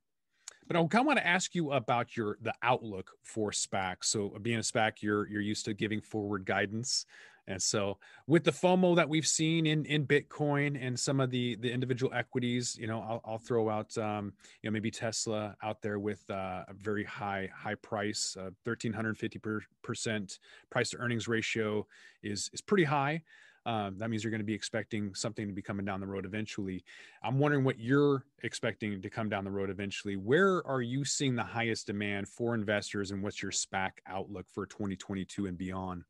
but 0.68 0.76
I 0.76 0.80
kind 0.88 1.02
of 1.02 1.06
want 1.06 1.20
to 1.20 1.28
ask 1.28 1.56
you 1.56 1.72
about 1.72 2.18
your 2.18 2.38
the 2.42 2.54
outlook 2.62 3.12
for 3.22 3.52
SPAC. 3.52 3.98
So 4.02 4.34
uh, 4.36 4.40
being 4.40 4.58
a 4.58 4.62
SPAC, 4.62 5.02
you're 5.02 5.28
you're 5.28 5.42
used 5.42 5.66
to 5.66 5.74
giving 5.74 6.02
forward 6.02 6.46
guidance. 6.46 7.06
And 7.48 7.62
so 7.62 7.98
with 8.28 8.44
the 8.44 8.52
FOMO 8.52 8.96
that 8.96 9.08
we've 9.08 9.28
seen 9.28 9.68
in, 9.68 9.86
in 9.86 10.08
Bitcoin 10.08 10.78
and 10.82 11.00
some 11.00 11.20
of 11.20 11.30
the, 11.30 11.56
the 11.58 11.72
individual 11.72 12.12
equities, 12.14 12.76
you 12.80 12.88
know, 12.88 13.02
I'll, 13.02 13.22
I'll 13.24 13.38
throw 13.38 13.70
out, 13.70 13.96
um, 13.98 14.34
you 14.62 14.70
know, 14.70 14.74
maybe 14.74 14.90
Tesla 14.90 15.56
out 15.62 15.82
there 15.82 16.00
with 16.00 16.28
uh, 16.30 16.64
a 16.68 16.74
very 16.74 17.04
high, 17.04 17.50
high 17.56 17.76
price, 17.76 18.36
uh, 18.38 18.50
1350 18.64 19.40
percent 19.84 20.40
price 20.72 20.90
to 20.90 20.98
earnings 20.98 21.28
ratio 21.28 21.86
is, 22.24 22.50
is 22.54 22.62
pretty 22.62 22.84
high. 22.84 23.22
Um, 23.66 23.98
that 23.98 24.12
means 24.12 24.24
you're 24.24 24.32
going 24.32 24.42
to 24.42 24.46
be 24.46 24.54
expecting 24.54 25.16
something 25.16 25.48
to 25.48 25.54
be 25.54 25.62
coming 25.62 25.86
down 25.86 26.00
the 26.00 26.06
road 26.06 26.26
eventually. 26.26 26.84
I'm 27.24 27.40
wondering 27.40 27.64
what 27.64 27.80
you're 27.80 28.24
expecting 28.44 29.02
to 29.02 29.10
come 29.10 29.28
down 29.28 29.44
the 29.44 29.52
road 29.52 29.72
eventually. 29.72 30.16
Where 30.18 30.66
are 30.68 30.82
you 30.82 31.04
seeing 31.04 31.36
the 31.36 31.44
highest 31.44 31.88
demand 31.88 32.28
for 32.28 32.54
investors, 32.54 33.10
and 33.10 33.24
what's 33.24 33.42
your 33.42 33.52
SPAC 33.52 33.92
outlook 34.08 34.46
for 34.54 34.68
2022 34.68 35.48
and 35.48 35.58
beyond? 35.58 36.04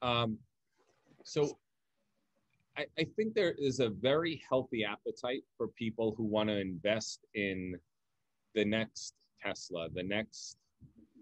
Um, 0.00 0.38
so, 1.22 1.58
I, 2.78 2.86
I 2.98 3.04
think 3.16 3.34
there 3.34 3.54
is 3.58 3.80
a 3.80 3.90
very 3.90 4.42
healthy 4.48 4.84
appetite 4.84 5.42
for 5.58 5.68
people 5.68 6.14
who 6.16 6.24
want 6.24 6.48
to 6.48 6.58
invest 6.58 7.26
in 7.34 7.74
the 8.54 8.64
next 8.64 9.14
Tesla, 9.42 9.88
the 9.92 10.02
next 10.02 10.56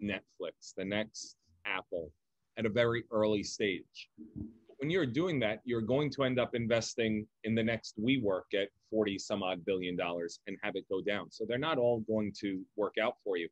Netflix, 0.00 0.74
the 0.76 0.84
next 0.84 1.36
Apple 1.66 2.12
at 2.56 2.66
a 2.66 2.68
very 2.68 3.04
early 3.10 3.42
stage 3.42 4.08
when 4.78 4.90
you're 4.90 5.06
doing 5.06 5.40
that, 5.40 5.60
you're 5.64 5.80
going 5.80 6.10
to 6.10 6.22
end 6.22 6.38
up 6.38 6.54
investing 6.54 7.26
in 7.44 7.54
the 7.54 7.62
next 7.62 8.00
WeWork 8.00 8.54
at 8.54 8.68
40 8.90 9.18
some 9.18 9.42
odd 9.42 9.64
billion 9.64 9.96
dollars 9.96 10.40
and 10.46 10.56
have 10.62 10.76
it 10.76 10.88
go 10.88 11.00
down. 11.00 11.30
So 11.30 11.44
they're 11.46 11.58
not 11.58 11.78
all 11.78 12.00
going 12.00 12.32
to 12.40 12.60
work 12.76 12.94
out 13.02 13.16
for 13.24 13.36
you. 13.36 13.48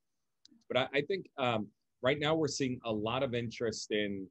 But 0.69 0.79
I, 0.79 0.99
I 0.99 1.01
think 1.03 1.27
um, 1.37 1.67
right 2.01 2.19
now 2.19 2.35
we're 2.35 2.49
seeing 2.49 2.81
a 2.85 2.93
lot 2.93 3.23
of 3.23 3.35
interest 3.35 3.91
in 3.91 4.27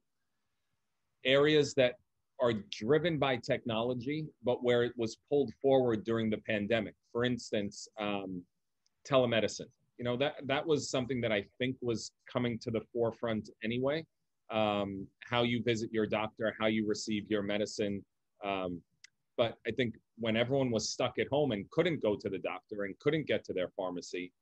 areas 1.24 1.74
that 1.74 1.94
are 2.40 2.54
driven 2.70 3.18
by 3.18 3.36
technology, 3.36 4.26
but 4.42 4.64
where 4.64 4.82
it 4.82 4.92
was 4.96 5.18
pulled 5.28 5.52
forward 5.60 6.04
during 6.04 6.30
the 6.30 6.38
pandemic. 6.38 6.94
For 7.12 7.24
instance, 7.24 7.88
um, 8.00 8.42
telemedicine. 9.08 9.68
You 9.98 10.04
know 10.04 10.16
that 10.18 10.34
that 10.44 10.66
was 10.66 10.90
something 10.90 11.22
that 11.22 11.32
I 11.32 11.46
think 11.58 11.76
was 11.80 12.12
coming 12.30 12.58
to 12.60 12.70
the 12.70 12.82
forefront 12.92 13.48
anyway 13.64 14.04
um, 14.50 15.06
how 15.28 15.42
you 15.42 15.62
visit 15.62 15.92
your 15.92 16.06
doctor, 16.06 16.54
how 16.58 16.66
you 16.66 16.86
receive 16.86 17.30
your 17.30 17.42
medicine. 17.42 18.04
Um, 18.44 18.80
but 19.36 19.58
I 19.66 19.70
think 19.70 19.94
when 20.18 20.36
everyone 20.36 20.70
was 20.70 20.88
stuck 20.88 21.18
at 21.18 21.28
home 21.28 21.52
and 21.52 21.68
couldn't 21.70 22.02
go 22.02 22.16
to 22.16 22.28
the 22.28 22.38
doctor 22.38 22.84
and 22.84 22.98
couldn't 22.98 23.26
get 23.26 23.44
to 23.44 23.52
their 23.52 23.68
pharmacy, 23.76 24.32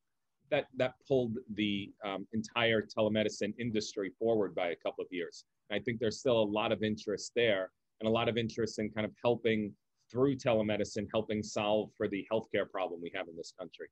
that 0.50 0.66
that 0.76 0.94
pulled 1.08 1.36
the 1.54 1.90
um, 2.04 2.26
entire 2.32 2.82
telemedicine 2.82 3.54
industry 3.58 4.12
forward 4.18 4.54
by 4.54 4.68
a 4.68 4.76
couple 4.76 5.02
of 5.02 5.08
years. 5.10 5.44
And 5.68 5.80
I 5.80 5.82
think 5.82 5.98
there's 5.98 6.20
still 6.20 6.38
a 6.38 6.44
lot 6.44 6.70
of 6.70 6.82
interest 6.82 7.32
there 7.34 7.70
and 8.00 8.08
a 8.08 8.10
lot 8.10 8.28
of 8.28 8.36
interest 8.36 8.78
in 8.78 8.90
kind 8.90 9.06
of 9.06 9.12
helping 9.22 9.72
through 10.10 10.36
telemedicine, 10.36 11.06
helping 11.12 11.42
solve 11.42 11.90
for 11.96 12.08
the 12.08 12.26
healthcare 12.30 12.70
problem 12.70 13.00
we 13.02 13.10
have 13.14 13.26
in 13.28 13.36
this 13.36 13.52
country. 13.58 13.88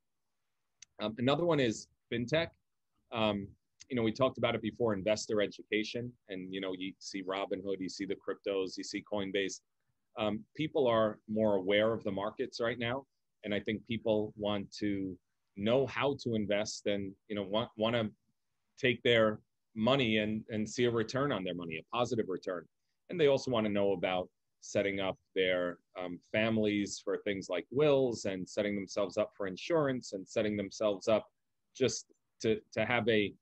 Um, 1.00 1.14
another 1.18 1.44
one 1.44 1.58
is 1.58 1.88
fintech. 2.12 2.48
Um, 3.12 3.48
you 3.93 3.97
know, 3.97 4.03
we 4.03 4.11
talked 4.11 4.38
about 4.38 4.55
it 4.55 4.62
before, 4.62 4.95
investor 4.95 5.43
education, 5.43 6.11
and 6.30 6.51
you 6.51 6.62
know, 6.62 6.72
you 6.78 6.95
see 6.99 7.22
Robinhood, 7.22 7.76
you 7.78 7.90
see 7.90 8.07
the 8.07 8.16
cryptos, 8.16 8.78
you 8.78 8.84
see 8.84 9.05
Coinbase. 9.12 9.61
Um, 10.16 10.40
people 10.57 10.86
are 10.86 11.18
more 11.28 11.57
aware 11.57 11.93
of 11.93 12.03
the 12.03 12.11
markets 12.11 12.59
right 12.59 12.78
now, 12.78 13.05
and 13.45 13.55
I 13.55 13.61
think 13.61 13.86
people 13.86 14.32
want 14.34 14.72
to 14.78 15.14
know 15.59 15.86
how 15.86 16.16
to 16.22 16.34
invest 16.36 16.86
and 16.86 17.12
you 17.28 17.36
know 17.36 17.43
want 17.43 17.68
want 17.76 17.95
to 17.95 18.09
take 18.80 19.03
their 19.03 19.40
money 19.74 20.16
and 20.16 20.43
and 20.49 20.66
see 20.66 20.86
a 20.86 20.90
return 20.90 21.30
on 21.30 21.45
their 21.45 21.55
money, 21.55 21.76
a 21.76 21.95
positive 21.95 22.30
return, 22.30 22.64
and 23.11 23.20
they 23.20 23.26
also 23.26 23.51
want 23.51 23.66
to 23.66 23.72
know 23.72 23.93
about 23.93 24.26
setting 24.62 25.01
up 25.01 25.18
their 25.34 25.76
um, 26.03 26.18
families 26.32 26.99
for 27.05 27.18
things 27.18 27.49
like 27.51 27.66
wills 27.70 28.24
and 28.24 28.49
setting 28.49 28.74
themselves 28.74 29.18
up 29.18 29.32
for 29.36 29.47
insurance 29.47 30.14
and 30.14 30.26
setting 30.26 30.57
themselves 30.57 31.09
up 31.09 31.26
just 31.76 32.07
to 32.40 32.59
to 32.72 32.86
have 32.86 33.07
a 33.11 33.34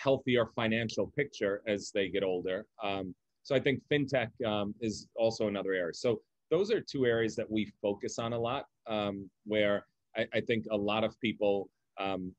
healthier 0.00 0.46
financial 0.54 1.12
picture 1.16 1.62
as 1.66 1.90
they 1.94 2.08
get 2.08 2.22
older. 2.22 2.66
Um, 2.82 3.14
so 3.42 3.54
I 3.54 3.60
think 3.60 3.82
fintech 3.90 4.28
um, 4.46 4.74
is 4.80 5.08
also 5.16 5.48
another 5.48 5.72
area. 5.72 5.94
So 5.94 6.20
those 6.50 6.70
are 6.70 6.80
two 6.80 7.06
areas 7.06 7.36
that 7.36 7.50
we 7.50 7.70
focus 7.82 8.18
on 8.18 8.32
a 8.32 8.38
lot, 8.38 8.66
um, 8.86 9.28
where 9.44 9.86
I, 10.16 10.26
I, 10.34 10.40
think 10.40 10.64
a 10.70 10.76
lot 10.76 11.04
of 11.04 11.18
people, 11.20 11.68
um, 11.98 12.32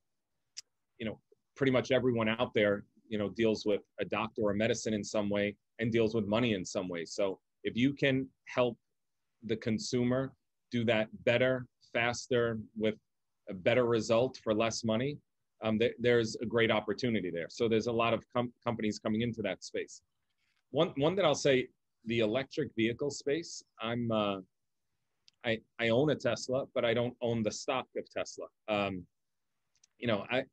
you 0.99 1.05
know, 1.05 1.19
pretty 1.55 1.71
much 1.71 1.91
everyone 1.91 2.29
out 2.29 2.53
there, 2.53 2.85
you 3.07 3.17
know, 3.17 3.29
deals 3.29 3.65
with 3.65 3.81
a 3.99 4.05
doctor 4.05 4.41
or 4.43 4.53
medicine 4.53 4.93
in 4.93 5.03
some 5.03 5.29
way 5.29 5.55
and 5.79 5.91
deals 5.91 6.15
with 6.15 6.25
money 6.27 6.53
in 6.53 6.65
some 6.65 6.87
way. 6.87 7.05
So 7.05 7.39
if 7.63 7.75
you 7.75 7.93
can 7.93 8.27
help 8.45 8.77
the 9.43 9.55
consumer 9.55 10.33
do 10.71 10.83
that 10.85 11.07
better, 11.23 11.67
faster, 11.93 12.59
with 12.77 12.95
a 13.49 13.53
better 13.53 13.85
result 13.85 14.39
for 14.43 14.53
less 14.53 14.83
money, 14.83 15.17
um, 15.63 15.79
th- 15.79 15.95
there's 15.99 16.35
a 16.41 16.45
great 16.45 16.71
opportunity 16.71 17.31
there. 17.31 17.47
So 17.49 17.67
there's 17.67 17.87
a 17.87 17.91
lot 17.91 18.13
of 18.13 18.23
com- 18.33 18.53
companies 18.63 18.99
coming 18.99 19.21
into 19.21 19.41
that 19.43 19.63
space. 19.63 20.01
One 20.71 20.93
one 20.97 21.15
that 21.15 21.25
I'll 21.25 21.35
say, 21.35 21.67
the 22.05 22.19
electric 22.19 22.69
vehicle 22.75 23.11
space. 23.11 23.63
I'm 23.81 24.11
uh, 24.11 24.39
I 25.45 25.59
I 25.79 25.89
own 25.89 26.09
a 26.11 26.15
Tesla, 26.15 26.65
but 26.73 26.83
I 26.83 26.93
don't 26.93 27.15
own 27.21 27.43
the 27.43 27.51
stock 27.51 27.87
of 27.97 28.09
Tesla. 28.09 28.47
Um, 28.67 29.05
you 29.97 30.07
know, 30.07 30.25
I 30.31 30.43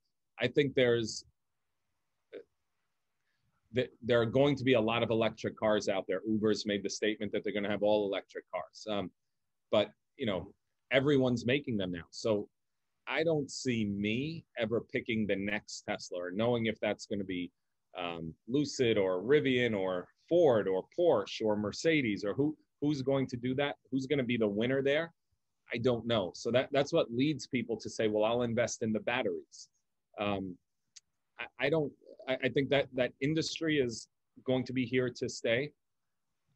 I 0.40 0.48
think 0.48 0.74
there's 0.74 1.24
that 3.74 3.88
there 4.02 4.20
are 4.20 4.26
going 4.26 4.54
to 4.56 4.64
be 4.64 4.74
a 4.74 4.80
lot 4.80 5.02
of 5.02 5.10
electric 5.10 5.56
cars 5.56 5.88
out 5.88 6.04
there. 6.06 6.20
Uber's 6.26 6.66
made 6.66 6.82
the 6.82 6.90
statement 6.90 7.32
that 7.32 7.42
they're 7.42 7.54
going 7.54 7.62
to 7.62 7.70
have 7.70 7.82
all 7.82 8.06
electric 8.06 8.44
cars. 8.50 8.86
Um, 8.88 9.10
but 9.70 9.90
you 10.16 10.26
know, 10.26 10.52
everyone's 10.90 11.46
making 11.46 11.78
them 11.78 11.90
now. 11.90 12.04
So 12.10 12.48
I 13.08 13.24
don't 13.24 13.50
see 13.50 13.84
me 13.84 14.44
ever 14.58 14.80
picking 14.80 15.26
the 15.26 15.36
next 15.36 15.82
Tesla 15.88 16.18
or 16.18 16.30
knowing 16.30 16.66
if 16.66 16.78
that's 16.80 17.06
going 17.06 17.18
to 17.18 17.24
be 17.24 17.50
um, 17.98 18.34
Lucid 18.48 18.96
or 18.96 19.22
Rivian 19.22 19.76
or 19.78 20.08
Ford 20.28 20.68
or 20.68 20.84
Porsche 20.98 21.44
or 21.44 21.56
Mercedes 21.56 22.24
or 22.24 22.34
who 22.34 22.56
who's 22.80 23.02
going 23.02 23.26
to 23.28 23.36
do 23.36 23.54
that. 23.54 23.76
Who's 23.90 24.06
going 24.06 24.18
to 24.18 24.24
be 24.24 24.36
the 24.36 24.48
winner 24.48 24.82
there? 24.82 25.12
I 25.72 25.78
don't 25.78 26.06
know. 26.06 26.32
So 26.34 26.50
that 26.50 26.68
that's 26.72 26.92
what 26.92 27.12
leads 27.12 27.46
people 27.46 27.76
to 27.78 27.90
say, 27.90 28.08
well, 28.08 28.24
I'll 28.24 28.42
invest 28.42 28.82
in 28.82 28.92
the 28.92 29.00
batteries. 29.00 29.68
Um, 30.20 30.56
I, 31.38 31.66
I 31.66 31.70
don't. 31.70 31.92
I, 32.28 32.36
I 32.44 32.48
think 32.48 32.68
that 32.70 32.88
that 32.94 33.12
industry 33.20 33.78
is 33.78 34.08
going 34.44 34.64
to 34.64 34.72
be 34.72 34.84
here 34.84 35.10
to 35.10 35.28
stay. 35.28 35.70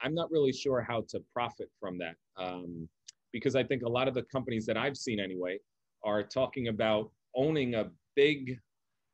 I'm 0.01 0.15
not 0.15 0.31
really 0.31 0.53
sure 0.53 0.83
how 0.83 1.05
to 1.09 1.23
profit 1.33 1.71
from 1.81 1.99
that 1.99 2.17
um, 2.37 2.89
because 3.33 3.57
I 3.57 3.65
think 3.65 3.83
a 3.83 3.89
lot 3.89 4.09
of 4.09 4.15
the 4.15 4.23
companies 4.25 4.67
that 4.67 4.77
I've 4.77 4.97
seen 4.97 5.19
anyway 5.19 5.59
are 6.05 6.23
talking 6.23 6.69
about 6.69 7.11
owning 7.35 7.75
a 7.75 7.91
big, 8.15 8.59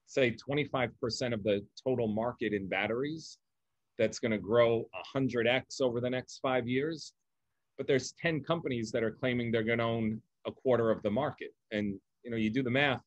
say, 0.06 0.36
25% 0.48 0.90
of 1.32 1.42
the 1.42 1.64
total 1.82 2.08
market 2.08 2.52
in 2.52 2.68
batteries 2.68 3.38
that's 3.98 4.18
going 4.18 4.32
to 4.32 4.38
grow 4.38 4.84
100x 5.14 5.80
over 5.80 6.00
the 6.00 6.10
next 6.10 6.38
five 6.40 6.66
years. 6.66 7.12
But 7.78 7.86
there's 7.86 8.12
10 8.20 8.42
companies 8.42 8.90
that 8.92 9.02
are 9.02 9.10
claiming 9.10 9.50
they're 9.50 9.62
going 9.62 9.78
to 9.78 9.84
own 9.84 10.20
a 10.46 10.52
quarter 10.52 10.90
of 10.90 11.02
the 11.02 11.10
market. 11.10 11.54
And 11.70 11.98
you 12.22 12.30
know, 12.30 12.36
you 12.36 12.50
do 12.50 12.62
the 12.62 12.70
math, 12.70 13.02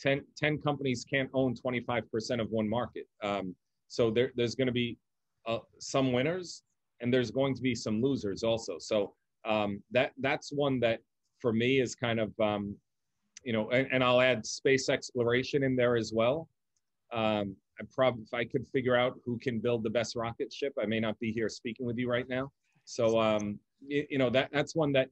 10, 0.00 0.24
10 0.36 0.58
companies 0.58 1.04
can't 1.08 1.30
own 1.34 1.54
25% 1.54 2.40
of 2.40 2.50
one 2.50 2.68
market. 2.68 3.06
Um, 3.22 3.54
so 3.88 4.10
there, 4.10 4.32
there's 4.36 4.54
going 4.54 4.66
to 4.66 4.72
be 4.72 4.98
uh, 5.46 5.58
some 5.78 6.12
winners 6.12 6.62
and 7.00 7.12
there's 7.12 7.30
going 7.30 7.54
to 7.54 7.62
be 7.62 7.74
some 7.74 8.02
losers 8.02 8.42
also. 8.42 8.76
So 8.78 9.14
um, 9.44 9.82
that 9.92 10.12
that's 10.18 10.52
one 10.52 10.80
that 10.80 11.00
for 11.40 11.52
me 11.52 11.80
is 11.80 11.94
kind 11.94 12.20
of 12.20 12.38
um, 12.40 12.76
you 13.44 13.52
know, 13.52 13.70
and, 13.70 13.88
and, 13.92 14.02
I'll 14.02 14.20
add 14.20 14.44
space 14.44 14.88
exploration 14.88 15.62
in 15.62 15.76
there 15.76 15.96
as 15.96 16.12
well. 16.12 16.48
Um, 17.12 17.56
I 17.80 17.84
probably 17.94 18.24
if 18.24 18.34
I 18.34 18.44
could 18.44 18.66
figure 18.66 18.96
out 18.96 19.14
who 19.24 19.38
can 19.38 19.60
build 19.60 19.84
the 19.84 19.90
best 19.90 20.16
rocket 20.16 20.52
ship, 20.52 20.74
I 20.80 20.86
may 20.86 21.00
not 21.00 21.18
be 21.20 21.32
here 21.32 21.48
speaking 21.48 21.86
with 21.86 21.96
you 21.96 22.10
right 22.10 22.28
now. 22.28 22.50
So 22.84 23.20
um, 23.20 23.58
you, 23.86 24.06
you 24.10 24.18
know 24.18 24.30
that 24.30 24.50
that's 24.52 24.74
one 24.74 24.92
that 24.92 25.08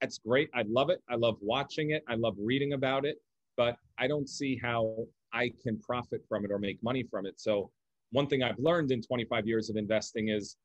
that's 0.00 0.18
great. 0.18 0.50
I 0.54 0.64
love 0.68 0.90
it. 0.90 1.02
I 1.08 1.14
love 1.14 1.36
watching 1.40 1.90
it. 1.90 2.02
I 2.08 2.16
love 2.16 2.34
reading 2.38 2.72
about 2.72 3.06
it, 3.06 3.18
but 3.56 3.76
I 3.98 4.08
don't 4.08 4.28
see 4.28 4.58
how 4.60 5.06
I 5.32 5.52
can 5.62 5.78
profit 5.78 6.22
from 6.28 6.44
it 6.44 6.50
or 6.50 6.58
make 6.58 6.82
money 6.82 7.04
from 7.04 7.26
it. 7.26 7.40
So 7.40 7.70
one 8.10 8.26
thing 8.26 8.42
I've 8.42 8.58
learned 8.58 8.92
in 8.92 9.02
25 9.02 9.46
years 9.46 9.70
of 9.70 9.76
investing 9.76 10.28
is 10.28 10.56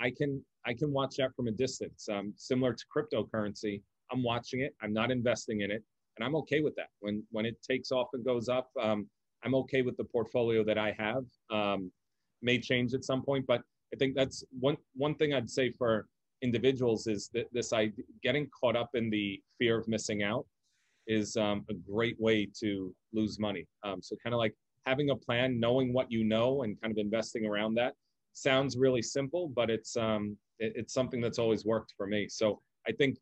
I, 0.00 0.10
can 0.10 0.42
I 0.64 0.74
can 0.74 0.92
watch 0.92 1.16
that 1.16 1.34
from 1.36 1.46
a 1.46 1.52
distance. 1.52 2.08
Um, 2.08 2.32
similar 2.36 2.72
to 2.72 2.84
cryptocurrency, 2.94 3.82
I'm 4.10 4.22
watching 4.22 4.60
it. 4.60 4.74
I'm 4.82 4.92
not 4.92 5.10
investing 5.10 5.60
in 5.60 5.70
it, 5.70 5.82
and 6.16 6.24
I'm 6.24 6.34
okay 6.36 6.60
with 6.60 6.74
that. 6.76 6.88
When 7.00 7.22
when 7.30 7.46
it 7.46 7.56
takes 7.62 7.92
off 7.92 8.08
and 8.12 8.24
goes 8.24 8.48
up, 8.48 8.70
um, 8.80 9.08
I'm 9.44 9.54
okay 9.56 9.82
with 9.82 9.96
the 9.96 10.04
portfolio 10.04 10.64
that 10.64 10.78
I 10.78 10.94
have. 10.98 11.24
Um, 11.50 11.90
may 12.42 12.58
change 12.58 12.94
at 12.94 13.04
some 13.04 13.22
point, 13.22 13.46
but 13.46 13.62
I 13.92 13.96
think 13.98 14.14
that's 14.14 14.44
one 14.58 14.76
one 14.94 15.14
thing 15.14 15.34
I'd 15.34 15.50
say 15.50 15.70
for 15.72 16.06
individuals 16.42 17.06
is 17.06 17.30
that 17.34 17.46
this 17.52 17.72
idea, 17.72 18.04
getting 18.22 18.48
caught 18.58 18.76
up 18.76 18.90
in 18.94 19.10
the 19.10 19.40
fear 19.58 19.78
of 19.78 19.88
missing 19.88 20.22
out 20.22 20.46
is 21.06 21.36
um, 21.36 21.64
a 21.68 21.74
great 21.74 22.20
way 22.20 22.48
to 22.60 22.94
lose 23.12 23.38
money. 23.40 23.66
Um, 23.82 24.00
so 24.02 24.14
kind 24.22 24.34
of 24.34 24.38
like 24.38 24.54
having 24.86 25.10
a 25.10 25.16
plan, 25.16 25.58
knowing 25.58 25.92
what 25.92 26.12
you 26.12 26.22
know, 26.22 26.62
and 26.62 26.80
kind 26.80 26.92
of 26.92 26.98
investing 26.98 27.44
around 27.44 27.74
that 27.74 27.94
sounds 28.38 28.76
really 28.76 29.02
simple, 29.02 29.48
but 29.48 29.70
it's 29.70 29.96
um, 29.96 30.36
it, 30.58 30.72
it's 30.76 30.94
something 30.94 31.20
that's 31.20 31.38
always 31.38 31.64
worked 31.64 31.94
for 31.96 32.06
me. 32.06 32.28
So 32.28 32.60
I 32.86 32.92
think 32.92 33.18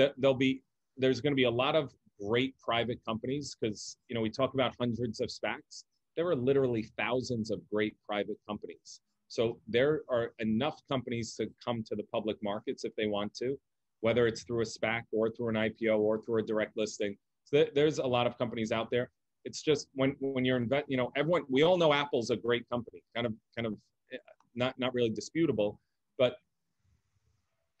that 0.00 0.14
there'll 0.16 0.34
be 0.48 0.62
there's 0.96 1.20
going 1.20 1.32
to 1.32 1.42
be 1.44 1.44
a 1.44 1.50
lot 1.64 1.76
of 1.76 1.92
great 2.26 2.54
private 2.58 2.98
companies 3.06 3.56
because 3.60 3.98
you 4.08 4.14
know 4.14 4.22
we 4.22 4.30
talk 4.30 4.54
about 4.54 4.72
hundreds 4.80 5.20
of 5.20 5.28
SPACs. 5.28 5.84
There 6.16 6.26
are 6.28 6.36
literally 6.36 6.84
thousands 6.98 7.50
of 7.50 7.58
great 7.70 7.94
private 8.08 8.38
companies. 8.48 9.00
So 9.28 9.58
there 9.68 10.02
are 10.08 10.32
enough 10.38 10.80
companies 10.88 11.36
to 11.36 11.48
come 11.64 11.84
to 11.88 11.94
the 11.94 12.02
public 12.14 12.38
markets 12.42 12.84
if 12.84 12.92
they 12.96 13.06
want 13.06 13.32
to, 13.34 13.56
whether 14.00 14.26
it's 14.26 14.42
through 14.42 14.62
a 14.62 14.70
SPAC 14.76 15.02
or 15.12 15.30
through 15.30 15.50
an 15.50 15.54
IPO 15.54 15.98
or 15.98 16.20
through 16.20 16.38
a 16.42 16.42
direct 16.42 16.76
listing. 16.76 17.16
So 17.44 17.66
there's 17.74 17.98
a 17.98 18.06
lot 18.06 18.26
of 18.26 18.36
companies 18.38 18.72
out 18.72 18.90
there. 18.90 19.10
It's 19.44 19.62
just 19.62 19.88
when 19.94 20.16
when 20.20 20.44
you're 20.46 20.56
invest, 20.56 20.86
you 20.88 20.96
know, 20.96 21.12
everyone 21.14 21.42
we 21.48 21.62
all 21.62 21.76
know 21.76 21.92
Apple's 21.92 22.30
a 22.30 22.36
great 22.36 22.64
company, 22.70 23.02
kind 23.14 23.26
of 23.26 23.34
kind 23.54 23.66
of 23.66 23.74
eh, 24.14 24.16
not 24.54 24.78
not 24.78 24.94
really 24.94 25.10
disputable, 25.10 25.78
but 26.18 26.36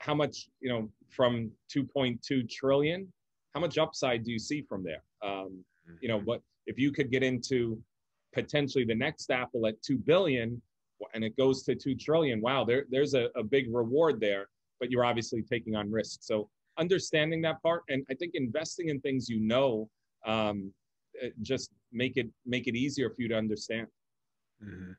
how 0.00 0.14
much 0.14 0.48
you 0.60 0.68
know 0.68 0.90
from 1.08 1.50
2.2 1.74 2.48
trillion, 2.50 3.10
how 3.54 3.60
much 3.60 3.78
upside 3.78 4.24
do 4.24 4.32
you 4.32 4.38
see 4.38 4.62
from 4.62 4.82
there? 4.82 5.02
Um, 5.22 5.64
you 6.00 6.08
know, 6.08 6.20
but 6.20 6.40
if 6.66 6.78
you 6.78 6.92
could 6.92 7.10
get 7.10 7.22
into 7.22 7.80
potentially 8.32 8.84
the 8.84 8.94
next 8.94 9.30
Apple 9.30 9.66
at 9.66 9.80
two 9.82 9.98
billion, 9.98 10.60
and 11.14 11.24
it 11.24 11.36
goes 11.36 11.62
to 11.64 11.74
two 11.74 11.94
trillion, 11.94 12.40
wow, 12.40 12.64
there 12.64 12.84
there's 12.90 13.14
a, 13.14 13.28
a 13.36 13.42
big 13.42 13.72
reward 13.72 14.20
there. 14.20 14.48
But 14.78 14.90
you're 14.90 15.04
obviously 15.04 15.42
taking 15.42 15.76
on 15.76 15.90
risk. 15.90 16.20
So 16.22 16.48
understanding 16.78 17.42
that 17.42 17.62
part, 17.62 17.82
and 17.90 18.04
I 18.10 18.14
think 18.14 18.32
investing 18.34 18.88
in 18.88 18.98
things 19.00 19.28
you 19.28 19.40
know, 19.40 19.90
um, 20.24 20.72
just 21.42 21.70
make 21.92 22.16
it 22.16 22.28
make 22.46 22.66
it 22.66 22.74
easier 22.74 23.10
for 23.10 23.20
you 23.20 23.28
to 23.28 23.36
understand. 23.36 23.86
Mm-hmm. 24.64 24.92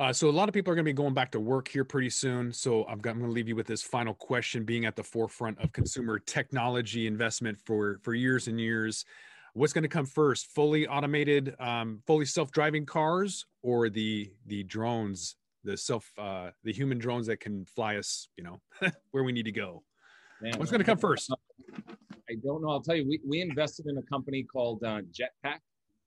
Uh, 0.00 0.12
so 0.12 0.28
a 0.28 0.30
lot 0.30 0.48
of 0.48 0.52
people 0.52 0.72
are 0.72 0.74
going 0.74 0.84
to 0.84 0.88
be 0.88 0.92
going 0.92 1.14
back 1.14 1.30
to 1.30 1.40
work 1.40 1.68
here 1.68 1.84
pretty 1.84 2.10
soon. 2.10 2.52
So 2.52 2.84
I've 2.86 3.00
got, 3.00 3.10
I'm 3.10 3.18
going 3.18 3.30
to 3.30 3.34
leave 3.34 3.48
you 3.48 3.56
with 3.56 3.66
this 3.66 3.82
final 3.82 4.14
question: 4.14 4.64
being 4.64 4.84
at 4.86 4.96
the 4.96 5.04
forefront 5.04 5.58
of 5.60 5.72
consumer 5.72 6.18
technology 6.18 7.06
investment 7.06 7.58
for 7.64 7.98
for 8.02 8.14
years 8.14 8.48
and 8.48 8.60
years, 8.60 9.04
what's 9.52 9.72
going 9.72 9.82
to 9.82 9.88
come 9.88 10.06
first? 10.06 10.52
Fully 10.52 10.86
automated, 10.86 11.54
um, 11.60 12.02
fully 12.06 12.24
self-driving 12.24 12.86
cars, 12.86 13.46
or 13.62 13.88
the 13.88 14.32
the 14.46 14.64
drones, 14.64 15.36
the 15.62 15.76
self 15.76 16.10
uh, 16.18 16.50
the 16.64 16.72
human 16.72 16.98
drones 16.98 17.26
that 17.28 17.38
can 17.38 17.64
fly 17.64 17.96
us, 17.96 18.28
you 18.36 18.44
know, 18.44 18.60
where 19.12 19.22
we 19.22 19.32
need 19.32 19.44
to 19.44 19.52
go? 19.52 19.84
Man, 20.40 20.58
what's 20.58 20.70
going 20.70 20.80
to 20.80 20.84
come 20.84 20.98
first? 20.98 21.32
I 22.28 22.34
don't 22.44 22.62
know. 22.62 22.70
I'll 22.70 22.82
tell 22.82 22.96
you. 22.96 23.06
We 23.08 23.20
we 23.26 23.40
invested 23.40 23.86
in 23.86 23.96
a 23.96 24.02
company 24.02 24.42
called 24.42 24.82
uh, 24.82 25.02
Jetpack 25.02 25.60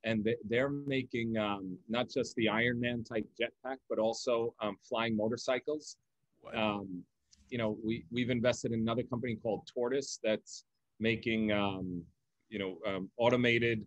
and 0.07 0.27
they're 0.49 0.69
making 0.69 1.37
um, 1.37 1.77
not 1.89 2.09
just 2.09 2.35
the 2.35 2.45
Ironman 2.45 3.07
type 3.07 3.25
jetpack, 3.39 3.77
but 3.89 3.99
also 3.99 4.53
um, 4.61 4.77
flying 4.87 5.15
motorcycles. 5.15 5.97
Wow. 6.43 6.79
Um, 6.79 7.03
you 7.49 7.57
know, 7.57 7.77
we 7.83 8.05
we've 8.11 8.29
invested 8.29 8.71
in 8.71 8.79
another 8.79 9.03
company 9.03 9.35
called 9.35 9.67
Tortoise 9.73 10.19
that's 10.23 10.63
making 10.99 11.51
um, 11.51 12.03
you 12.49 12.59
know 12.59 12.77
um, 12.87 13.09
automated 13.17 13.85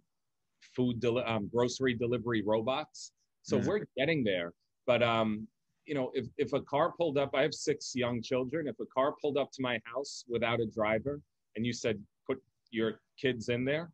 food 0.76 1.00
deli- 1.00 1.24
um, 1.24 1.48
grocery 1.52 1.94
delivery 1.94 2.42
robots. 2.46 3.12
So 3.42 3.56
mm-hmm. 3.56 3.68
we're 3.68 3.80
getting 3.96 4.22
there, 4.22 4.52
but 4.86 5.02
you 5.86 5.94
know, 5.94 6.10
if, 6.14 6.26
if 6.38 6.52
a 6.52 6.60
car 6.60 6.92
pulled 6.96 7.18
up, 7.18 7.30
I 7.34 7.42
have 7.42 7.52
six 7.54 7.96
young 7.96 8.22
children. 8.22 8.68
If 8.68 8.78
a 8.80 8.86
car 8.86 9.14
pulled 9.20 9.36
up 9.36 9.50
to 9.52 9.62
my 9.62 9.80
house 9.84 10.24
without 10.28 10.60
a 10.60 10.66
driver 10.66 11.20
and 11.56 11.66
you 11.66 11.72
said, 11.72 11.98
put 12.26 12.40
your 12.70 13.00
kids 13.20 13.48
in 13.48 13.64
there, 13.64 13.90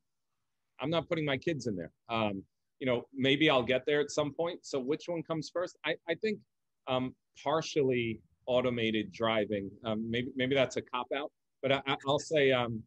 I'm 0.81 0.91
not 0.91 1.09
putting 1.09 1.25
my 1.25 1.37
kids 1.37 1.67
in 1.67 1.77
there. 1.77 1.93
Um, 2.09 2.43
you 2.79 2.87
know, 2.87 3.07
maybe 3.15 3.49
I'll 3.49 3.63
get 3.63 3.85
there 3.87 4.01
at 4.01 4.11
some 4.11 4.33
point. 4.33 4.65
So 4.65 4.79
which 4.79 5.05
one 5.07 5.23
comes 5.23 5.51
first? 5.53 5.77
I, 5.85 5.95
I 6.09 6.15
think 6.15 6.39
um, 6.87 7.15
partially 7.43 8.21
automated 8.47 9.13
driving. 9.13 9.71
Um, 9.85 10.09
maybe 10.11 10.29
maybe 10.37 10.55
that's 10.55 10.77
a 10.77 10.83
cop 10.83 11.07
out, 11.15 11.31
but 11.63 11.73
I, 11.73 11.97
will 12.05 12.19
say 12.19 12.53
um, 12.53 12.83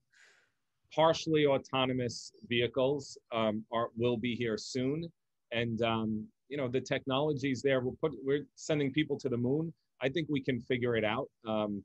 partially 0.94 1.46
autonomous 1.46 2.32
vehicles 2.48 3.18
um, 3.32 3.64
are 3.72 3.90
will 3.98 4.18
be 4.18 4.36
here 4.36 4.58
soon, 4.58 5.12
and 5.52 5.82
um, 5.82 6.26
you 6.48 6.58
know 6.58 6.68
the 6.68 6.82
technology's 6.82 7.62
there. 7.62 7.82
We'll 7.82 7.98
put 8.02 8.14
we're 8.24 8.46
sending 8.56 8.92
people 8.92 9.18
to 9.20 9.30
the 9.30 9.38
moon. 9.38 9.74
I 10.02 10.10
think 10.10 10.28
we 10.30 10.42
can 10.42 10.62
figure 10.62 10.96
it 10.96 11.04
out, 11.04 11.28
um, 11.48 11.84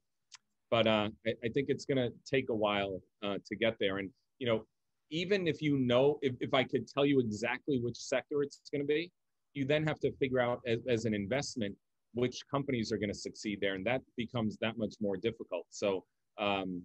but 0.70 0.86
uh, 0.86 1.08
I, 1.26 1.30
I, 1.44 1.48
think 1.48 1.66
it's 1.68 1.84
going 1.84 1.98
to 1.98 2.12
take 2.24 2.48
a 2.48 2.54
while 2.54 3.00
uh, 3.24 3.38
to 3.44 3.56
get 3.56 3.74
there. 3.80 3.98
And 3.98 4.08
you 4.38 4.46
know, 4.46 4.64
even 5.14 5.46
if 5.46 5.62
you 5.62 5.78
know, 5.78 6.18
if, 6.22 6.34
if 6.40 6.52
I 6.52 6.64
could 6.64 6.88
tell 6.88 7.06
you 7.06 7.20
exactly 7.20 7.78
which 7.78 7.96
sector 7.96 8.42
it's 8.42 8.60
going 8.72 8.82
to 8.82 8.86
be, 8.86 9.12
you 9.54 9.64
then 9.64 9.86
have 9.86 10.00
to 10.00 10.10
figure 10.16 10.40
out 10.40 10.60
as, 10.66 10.80
as 10.88 11.04
an 11.04 11.14
investment 11.14 11.76
which 12.14 12.40
companies 12.50 12.90
are 12.90 12.98
going 12.98 13.12
to 13.12 13.18
succeed 13.18 13.58
there, 13.60 13.74
and 13.74 13.86
that 13.86 14.02
becomes 14.16 14.56
that 14.60 14.76
much 14.76 14.94
more 15.00 15.16
difficult. 15.16 15.66
So, 15.70 16.04
um, 16.38 16.82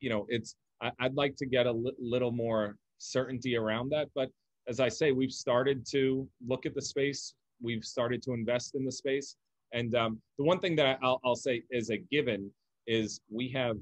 you 0.00 0.10
know, 0.10 0.26
it's 0.28 0.56
I, 0.80 0.90
would 1.00 1.14
like 1.14 1.36
to 1.36 1.46
get 1.46 1.66
a 1.66 1.72
li- 1.72 1.94
little 2.00 2.32
more 2.32 2.76
certainty 2.98 3.56
around 3.56 3.90
that, 3.90 4.08
but 4.16 4.30
as 4.66 4.80
I 4.80 4.88
say, 4.88 5.12
we've 5.12 5.32
started 5.32 5.86
to 5.92 6.28
look 6.46 6.66
at 6.66 6.74
the 6.74 6.82
space. 6.82 7.34
We've 7.62 7.84
started 7.84 8.20
to 8.24 8.32
invest 8.32 8.74
in 8.74 8.84
the 8.84 8.92
space, 8.92 9.36
and 9.72 9.94
um, 9.94 10.20
the 10.38 10.44
one 10.44 10.58
thing 10.58 10.74
that 10.76 10.98
I'll, 11.02 11.20
I'll 11.24 11.36
say 11.36 11.62
is 11.70 11.90
a 11.90 11.98
given 11.98 12.50
is 12.88 13.20
we 13.30 13.48
have 13.50 13.76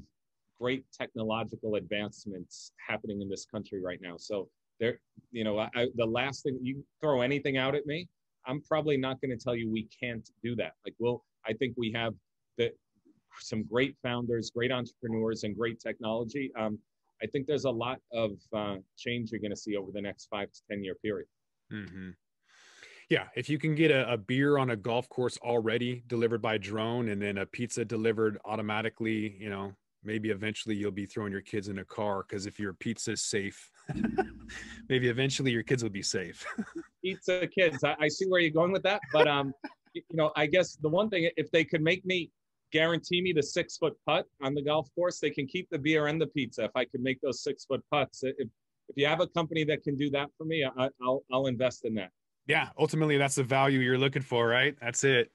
great 0.61 0.85
technological 0.93 1.75
advancements 1.77 2.73
happening 2.87 3.21
in 3.21 3.29
this 3.29 3.47
country 3.47 3.83
right 3.83 4.01
now. 4.01 4.17
So 4.17 4.49
there, 4.81 5.01
you 5.31 5.45
know, 5.45 5.59
I, 5.59 5.87
the 5.97 6.07
last 6.07 6.43
thing 6.43 6.59
you 6.63 6.85
throw 7.01 7.23
anything 7.23 7.57
out 7.57 7.75
at 7.75 7.87
me, 7.87 8.09
I'm 8.47 8.63
probably 8.63 8.97
not 8.97 9.21
going 9.21 9.37
to 9.37 9.43
tell 9.43 9.55
you 9.55 9.71
we 9.71 9.89
can't 10.03 10.29
do 10.43 10.55
that. 10.57 10.73
Like, 10.85 10.95
well, 10.99 11.25
I 11.47 11.53
think 11.53 11.75
we 11.77 11.93
have 11.95 12.15
the 12.59 12.73
some 13.41 13.65
great 13.65 13.97
founders, 14.03 14.51
great 14.55 14.73
entrepreneurs, 14.73 15.45
and 15.45 15.57
great 15.57 15.79
technology. 15.81 16.51
Um, 16.59 16.79
I 17.23 17.27
think 17.27 17.47
there's 17.47 17.65
a 17.65 17.71
lot 17.71 17.99
of 18.13 18.33
uh, 18.55 18.77
change 18.97 19.31
you're 19.31 19.41
going 19.41 19.51
to 19.51 19.57
see 19.57 19.77
over 19.77 19.91
the 19.93 20.01
next 20.01 20.27
five 20.31 20.51
to 20.53 20.61
ten 20.71 20.83
year 20.85 20.95
period. 21.03 21.29
Mm-hmm. 21.73 22.11
Yeah, 23.09 23.27
if 23.37 23.49
you 23.49 23.59
can 23.59 23.75
get 23.75 23.91
a, 23.91 24.13
a, 24.13 24.17
beer 24.17 24.59
on 24.59 24.71
a 24.71 24.77
golf 24.77 25.09
course 25.09 25.39
already 25.39 26.03
delivered 26.09 26.43
by 26.43 26.59
drone, 26.59 27.09
and 27.09 27.23
then 27.23 27.39
a 27.39 27.47
pizza 27.47 27.85
delivered 27.85 28.39
automatically, 28.45 29.37
you 29.39 29.49
know, 29.49 29.75
maybe 30.07 30.31
eventually 30.31 30.77
you'll 30.77 30.91
be 30.91 31.07
throwing 31.07 31.33
your 31.33 31.41
kids 31.43 31.69
in 31.69 31.79
a 31.81 31.85
car 31.85 32.25
because 32.27 32.47
if 32.47 32.59
your 32.59 32.73
pizza 32.73 33.13
is 33.13 33.23
safe, 33.23 33.71
maybe 34.89 35.09
eventually 35.09 35.51
your 35.51 35.63
kids 35.63 35.83
will 35.83 35.91
be 35.91 36.03
safe. 36.03 36.47
pizza 37.05 37.47
kids, 37.47 37.85
I, 37.85 37.97
I, 38.01 38.09
see 38.09 38.27
where 38.27 38.41
you're 38.41 38.51
going 38.51 38.73
with 38.73 38.83
that, 38.85 39.01
but 39.13 39.27
um, 39.27 39.53
you 39.95 40.03
know, 40.13 40.31
I 40.37 40.47
guess 40.47 40.77
the 40.77 40.89
one 40.89 41.11
thing 41.11 41.29
if 41.37 41.51
they 41.51 41.65
could 41.65 41.83
make 41.83 42.05
me 42.07 42.31
guarantee 42.73 43.23
me 43.23 43.33
the 43.33 43.43
six 43.43 43.77
foot 43.77 43.97
putt 44.07 44.27
on 44.43 44.55
the 44.55 44.63
golf 44.63 44.89
course, 44.95 45.19
they 45.19 45.31
can 45.31 45.47
keep 45.47 45.69
the 45.71 45.79
beer 45.79 46.07
and 46.07 46.21
the 46.21 46.27
pizza. 46.29 46.65
If 46.65 46.73
I 46.75 46.85
could 46.85 47.01
make 47.03 47.21
those 47.21 47.43
six 47.43 47.65
foot 47.65 47.83
putts, 47.91 48.23
if 48.23 48.49
if 48.89 48.97
you 48.97 49.07
have 49.07 49.21
a 49.21 49.27
company 49.27 49.65
that 49.65 49.83
can 49.83 49.97
do 49.97 50.11
that 50.11 50.29
for 50.39 50.45
me, 50.45 50.65
I, 50.65 50.89
I'll 51.03 51.23
I'll 51.33 51.47
invest 51.47 51.85
in 51.85 51.95
that. 51.95 52.11
Yeah, 52.47 52.69
ultimately 52.79 53.19
that's 53.19 53.35
the 53.35 53.43
value 53.43 53.81
you're 53.81 53.99
looking 53.99 54.23
for, 54.23 54.47
right? 54.47 54.77
That's 54.81 55.03
it. 55.03 55.33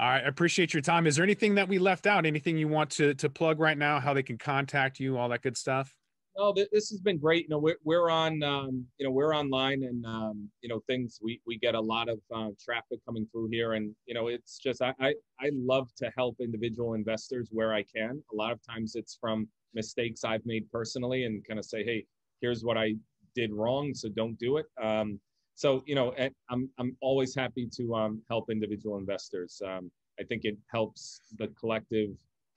I 0.00 0.20
appreciate 0.20 0.72
your 0.72 0.80
time. 0.80 1.06
Is 1.06 1.16
there 1.16 1.24
anything 1.24 1.54
that 1.56 1.68
we 1.68 1.78
left 1.78 2.06
out? 2.06 2.24
Anything 2.24 2.56
you 2.56 2.68
want 2.68 2.88
to 2.92 3.12
to 3.14 3.28
plug 3.28 3.60
right 3.60 3.76
now? 3.76 4.00
How 4.00 4.14
they 4.14 4.22
can 4.22 4.38
contact 4.38 4.98
you? 4.98 5.18
All 5.18 5.28
that 5.28 5.42
good 5.42 5.58
stuff. 5.58 5.94
No, 6.38 6.54
this 6.54 6.88
has 6.88 7.00
been 7.00 7.18
great. 7.18 7.44
You 7.44 7.50
know, 7.50 7.58
we're 7.58 7.76
we're 7.84 8.08
on 8.08 8.42
um, 8.42 8.86
you 8.96 9.04
know 9.04 9.12
we're 9.12 9.36
online 9.36 9.82
and 9.82 10.06
um, 10.06 10.48
you 10.62 10.70
know 10.70 10.80
things 10.86 11.18
we 11.22 11.42
we 11.46 11.58
get 11.58 11.74
a 11.74 11.80
lot 11.80 12.08
of 12.08 12.18
uh, 12.34 12.48
traffic 12.58 13.00
coming 13.04 13.26
through 13.30 13.48
here, 13.52 13.74
and 13.74 13.94
you 14.06 14.14
know 14.14 14.28
it's 14.28 14.58
just 14.58 14.80
I, 14.80 14.94
I 15.00 15.14
I 15.38 15.50
love 15.52 15.90
to 15.98 16.10
help 16.16 16.36
individual 16.40 16.94
investors 16.94 17.50
where 17.52 17.74
I 17.74 17.82
can. 17.94 18.22
A 18.32 18.34
lot 18.34 18.52
of 18.52 18.60
times 18.66 18.94
it's 18.94 19.18
from 19.20 19.48
mistakes 19.74 20.24
I've 20.24 20.46
made 20.46 20.70
personally, 20.72 21.24
and 21.24 21.46
kind 21.46 21.58
of 21.58 21.66
say, 21.66 21.84
hey, 21.84 22.06
here's 22.40 22.64
what 22.64 22.78
I 22.78 22.94
did 23.34 23.52
wrong, 23.52 23.92
so 23.92 24.08
don't 24.08 24.38
do 24.38 24.56
it. 24.56 24.66
Um, 24.82 25.20
so 25.60 25.82
you 25.84 25.94
know 25.94 26.14
i'm 26.48 26.70
i'm 26.78 26.96
always 27.02 27.34
happy 27.34 27.68
to 27.70 27.94
um, 27.94 28.22
help 28.30 28.50
individual 28.50 28.96
investors. 28.96 29.60
Um, 29.64 29.90
i 30.18 30.24
think 30.24 30.44
it 30.44 30.56
helps 30.72 31.20
the 31.36 31.48
collective 31.48 32.10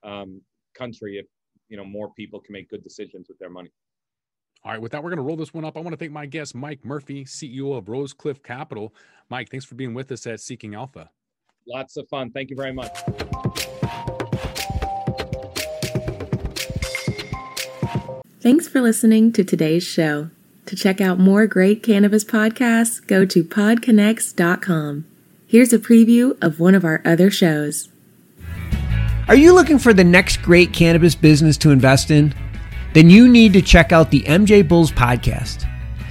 um, 0.03 0.41
country 0.73 1.17
if 1.17 1.25
you 1.67 1.75
know 1.75 1.83
more 1.83 2.13
people 2.13 2.39
can 2.39 2.53
make 2.53 2.69
good 2.69 2.83
decisions 2.83 3.27
with 3.27 3.37
their 3.39 3.49
money. 3.49 3.71
All 4.63 4.71
right 4.71 4.81
with 4.81 4.93
that 4.93 5.03
we're 5.03 5.09
going 5.09 5.17
to 5.17 5.23
roll 5.23 5.35
this 5.35 5.53
one 5.53 5.65
up. 5.65 5.75
I 5.75 5.81
want 5.81 5.91
to 5.91 5.97
thank 5.97 6.13
my 6.13 6.25
guest 6.25 6.55
mike 6.55 6.85
murphy 6.85 7.25
ceo 7.25 7.77
of 7.77 7.85
rosecliff 7.85 8.41
capital. 8.41 8.95
Mike 9.29 9.49
thanks 9.49 9.65
for 9.65 9.75
being 9.75 9.93
with 9.93 10.09
us 10.13 10.25
at 10.25 10.39
seeking 10.39 10.73
alpha. 10.73 11.09
Lots 11.67 11.97
of 11.97 12.07
fun. 12.07 12.31
Thank 12.31 12.51
you 12.51 12.55
very 12.55 12.71
much. 12.71 12.97
Thanks 18.39 18.69
for 18.69 18.79
listening 18.79 19.33
to 19.33 19.43
today's 19.43 19.83
show 19.83 20.29
to 20.65 20.75
check 20.75 21.01
out 21.01 21.19
more 21.19 21.47
great 21.47 21.83
cannabis 21.83 22.23
podcasts, 22.23 23.05
go 23.05 23.25
to 23.25 23.43
podconnects.com. 23.43 25.05
Here's 25.47 25.73
a 25.73 25.79
preview 25.79 26.37
of 26.41 26.59
one 26.59 26.75
of 26.75 26.83
our 26.83 27.01
other 27.05 27.29
shows. 27.29 27.89
Are 29.27 29.35
you 29.35 29.53
looking 29.53 29.79
for 29.79 29.93
the 29.93 30.03
next 30.03 30.41
great 30.41 30.73
cannabis 30.73 31.15
business 31.15 31.57
to 31.57 31.71
invest 31.71 32.11
in? 32.11 32.33
Then 32.93 33.09
you 33.09 33.27
need 33.27 33.53
to 33.53 33.61
check 33.61 33.91
out 33.91 34.11
the 34.11 34.21
MJ 34.23 34.67
Bulls 34.67 34.91
podcast. 34.91 35.63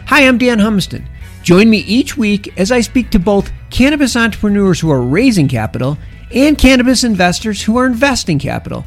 Hi, 0.07 0.26
I'm 0.26 0.38
Dan 0.38 0.59
Humiston. 0.59 1.07
Join 1.42 1.68
me 1.68 1.78
each 1.78 2.16
week 2.16 2.57
as 2.59 2.70
I 2.70 2.80
speak 2.80 3.11
to 3.11 3.18
both 3.18 3.53
cannabis 3.70 4.16
entrepreneurs 4.16 4.80
who 4.80 4.90
are 4.90 5.03
raising 5.03 5.48
capital 5.48 5.98
and 6.34 6.57
cannabis 6.57 7.05
investors 7.05 7.62
who 7.62 7.76
are 7.76 7.86
investing 7.86 8.38
capital. 8.38 8.84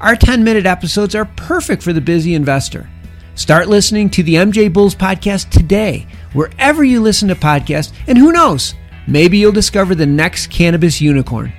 Our 0.00 0.14
10 0.14 0.44
minute 0.44 0.64
episodes 0.64 1.14
are 1.14 1.24
perfect 1.24 1.82
for 1.82 1.92
the 1.92 2.00
busy 2.00 2.34
investor. 2.34 2.88
Start 3.38 3.68
listening 3.68 4.10
to 4.10 4.24
the 4.24 4.34
MJ 4.34 4.70
Bulls 4.70 4.96
podcast 4.96 5.50
today, 5.50 6.08
wherever 6.32 6.82
you 6.82 7.00
listen 7.00 7.28
to 7.28 7.36
podcasts, 7.36 7.92
and 8.08 8.18
who 8.18 8.32
knows, 8.32 8.74
maybe 9.06 9.38
you'll 9.38 9.52
discover 9.52 9.94
the 9.94 10.04
next 10.04 10.48
cannabis 10.48 11.00
unicorn. 11.00 11.52